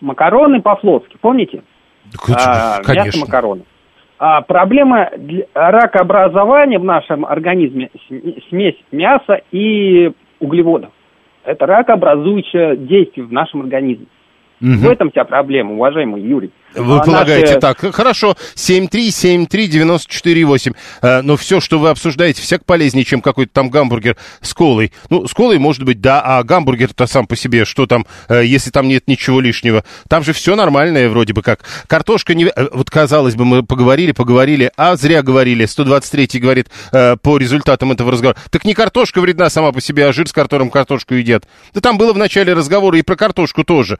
Макароны 0.00 0.62
по-флотски, 0.62 1.18
помните? 1.20 1.62
А, 2.32 2.80
Конечно. 2.82 3.06
Мясо 3.06 3.20
макароны. 3.20 3.62
А 4.18 4.42
проблема 4.42 5.10
для 5.16 5.46
ракообразования 5.54 6.78
в 6.78 6.84
нашем 6.84 7.24
организме 7.24 7.90
смесь 8.48 8.76
мяса 8.92 9.40
и 9.50 10.12
углеводов. 10.38 10.90
Это 11.42 11.66
ракообразующее 11.66 12.76
действие 12.76 13.26
в 13.26 13.32
нашем 13.32 13.62
организме. 13.62 14.06
Угу. 14.60 14.72
В 14.72 14.90
этом 14.90 15.10
вся 15.10 15.24
проблема, 15.24 15.72
уважаемый 15.72 16.22
Юрий. 16.22 16.52
Вы 16.74 16.98
а 16.98 17.00
полагаете 17.00 17.54
наши... 17.54 17.60
так? 17.60 17.78
Хорошо. 17.94 18.36
7373948. 18.54 20.76
А, 21.02 21.22
но 21.22 21.36
все, 21.36 21.60
что 21.60 21.78
вы 21.78 21.90
обсуждаете, 21.90 22.42
всяк 22.42 22.64
полезнее, 22.64 23.04
чем 23.04 23.20
какой-то 23.22 23.52
там 23.52 23.70
гамбургер 23.70 24.16
с 24.40 24.54
колой. 24.54 24.92
Ну, 25.08 25.26
с 25.26 25.34
колой, 25.34 25.58
может 25.58 25.82
быть, 25.84 26.00
да, 26.00 26.22
а 26.24 26.44
гамбургер-то 26.44 27.06
сам 27.06 27.26
по 27.26 27.34
себе, 27.36 27.64
что 27.64 27.86
там, 27.86 28.06
э, 28.28 28.44
если 28.44 28.70
там 28.70 28.86
нет 28.86 29.08
ничего 29.08 29.40
лишнего? 29.40 29.82
Там 30.08 30.22
же 30.22 30.32
все 30.32 30.54
нормальное 30.54 31.08
вроде 31.08 31.32
бы 31.32 31.42
как. 31.42 31.64
Картошка 31.88 32.34
не... 32.34 32.44
Э, 32.44 32.68
вот, 32.72 32.88
казалось 32.90 33.34
бы, 33.34 33.44
мы 33.44 33.64
поговорили, 33.64 34.12
поговорили, 34.12 34.70
а 34.76 34.94
зря 34.96 35.22
говорили. 35.22 35.66
123-й 35.66 36.38
говорит 36.38 36.68
э, 36.92 37.16
по 37.16 37.36
результатам 37.36 37.90
этого 37.92 38.10
разговора. 38.12 38.38
Так 38.50 38.64
не 38.64 38.74
картошка 38.74 39.20
вредна 39.20 39.50
сама 39.50 39.72
по 39.72 39.80
себе, 39.80 40.06
а 40.06 40.12
жир, 40.12 40.28
с 40.28 40.32
которым 40.32 40.70
картошку 40.70 41.14
едят. 41.14 41.48
Да 41.74 41.80
там 41.80 41.98
было 41.98 42.12
в 42.12 42.18
начале 42.18 42.52
разговора 42.52 42.96
и 42.98 43.02
про 43.02 43.16
картошку 43.16 43.64
тоже. 43.64 43.98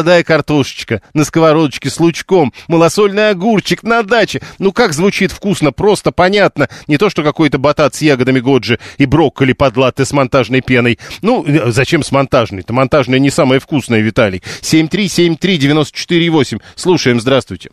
Молодая 0.00 0.24
картошечка 0.24 1.02
на 1.12 1.24
сковородочке 1.24 1.90
с 1.90 2.00
лучком, 2.00 2.54
малосольный 2.68 3.28
огурчик 3.28 3.82
на 3.82 4.02
даче. 4.02 4.40
Ну 4.58 4.72
как 4.72 4.94
звучит 4.94 5.30
вкусно, 5.30 5.72
просто 5.72 6.10
понятно. 6.10 6.70
Не 6.86 6.96
то, 6.96 7.10
что 7.10 7.22
какой-то 7.22 7.58
батат 7.58 7.94
с 7.94 8.00
ягодами 8.00 8.40
годжи 8.40 8.78
и 8.96 9.04
брокколи 9.04 9.52
под 9.52 9.76
латте 9.76 10.06
с 10.06 10.14
монтажной 10.14 10.62
пеной. 10.62 10.98
Ну, 11.20 11.44
э, 11.44 11.70
зачем 11.70 12.02
с 12.02 12.12
монтажной-то? 12.12 12.72
Монтажная 12.72 13.18
не 13.18 13.28
самая 13.28 13.60
вкусная, 13.60 14.00
Виталий. 14.00 14.40
7373948. 14.62 16.62
Слушаем, 16.76 17.20
здравствуйте. 17.20 17.68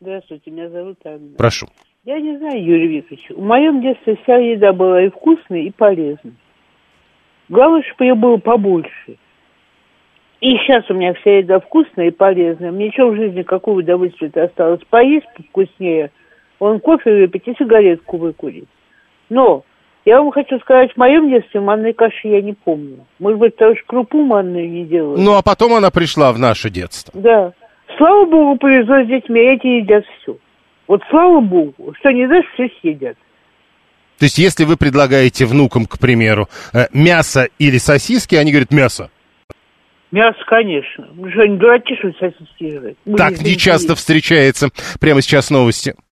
Здравствуйте, 0.00 0.52
меня 0.52 0.70
зовут 0.70 0.98
Анна. 1.04 1.34
Прошу. 1.36 1.66
Я 2.04 2.20
не 2.20 2.38
знаю, 2.38 2.64
Юрий 2.64 2.98
Викторович, 2.98 3.30
в 3.30 3.42
моем 3.42 3.82
детстве 3.82 4.16
вся 4.22 4.36
еда 4.36 4.72
была 4.72 5.02
и 5.02 5.10
вкусной, 5.10 5.64
и 5.64 5.72
полезной. 5.72 6.34
Главное, 7.48 7.82
чтобы 7.82 8.04
ее 8.04 8.14
было 8.14 8.36
побольше. 8.36 9.16
И 10.42 10.56
сейчас 10.56 10.84
у 10.90 10.94
меня 10.94 11.14
вся 11.14 11.38
еда 11.38 11.60
вкусная 11.60 12.08
и 12.08 12.10
полезная. 12.10 12.72
Мне 12.72 12.90
что 12.90 13.10
в 13.10 13.14
жизни, 13.14 13.42
какое 13.42 13.76
удовольствие-то 13.76 14.42
осталось? 14.42 14.80
Поесть 14.90 15.28
вкуснее, 15.48 16.10
он 16.58 16.80
кофе 16.80 17.12
выпить 17.12 17.46
и 17.46 17.54
сигаретку 17.56 18.16
выкурить. 18.16 18.66
Но 19.30 19.62
я 20.04 20.20
вам 20.20 20.32
хочу 20.32 20.58
сказать, 20.58 20.92
в 20.92 20.96
моем 20.96 21.30
детстве 21.30 21.60
манной 21.60 21.92
каши 21.92 22.26
я 22.26 22.42
не 22.42 22.54
помню. 22.54 23.06
Может 23.20 23.38
быть, 23.38 23.54
потому 23.54 23.76
что 23.76 23.86
крупу 23.86 24.22
манную 24.24 24.68
не 24.68 24.84
делают. 24.84 25.20
Ну, 25.20 25.36
а 25.36 25.42
потом 25.42 25.74
она 25.74 25.92
пришла 25.92 26.32
в 26.32 26.40
наше 26.40 26.70
детство. 26.70 27.12
Да. 27.14 27.52
Слава 27.96 28.24
богу, 28.24 28.58
повезло 28.58 29.04
с 29.04 29.06
детьми, 29.06 29.40
эти 29.40 29.68
едят 29.68 30.04
все. 30.20 30.36
Вот 30.88 31.02
слава 31.08 31.38
богу, 31.38 31.94
что 32.00 32.10
не 32.10 32.26
дашь, 32.26 32.46
все 32.54 32.68
съедят. 32.80 33.16
То 34.18 34.24
есть, 34.24 34.38
если 34.38 34.64
вы 34.64 34.76
предлагаете 34.76 35.46
внукам, 35.46 35.86
к 35.86 36.00
примеру, 36.00 36.48
э, 36.74 36.86
мясо 36.92 37.46
или 37.60 37.78
сосиски, 37.78 38.34
они 38.34 38.50
говорят 38.50 38.72
мясо. 38.72 39.08
Мясо, 40.12 40.38
конечно. 40.46 41.08
Ну 41.14 41.30
что, 41.30 41.46
не 41.46 41.56
дураки, 41.56 41.96
что 41.96 42.12
сосиски 42.20 42.78
жрать? 42.78 42.96
Так 43.16 43.40
не 43.40 43.56
часто 43.56 43.94
встречается. 43.94 44.68
Прямо 45.00 45.22
сейчас 45.22 45.48
новости. 45.48 45.94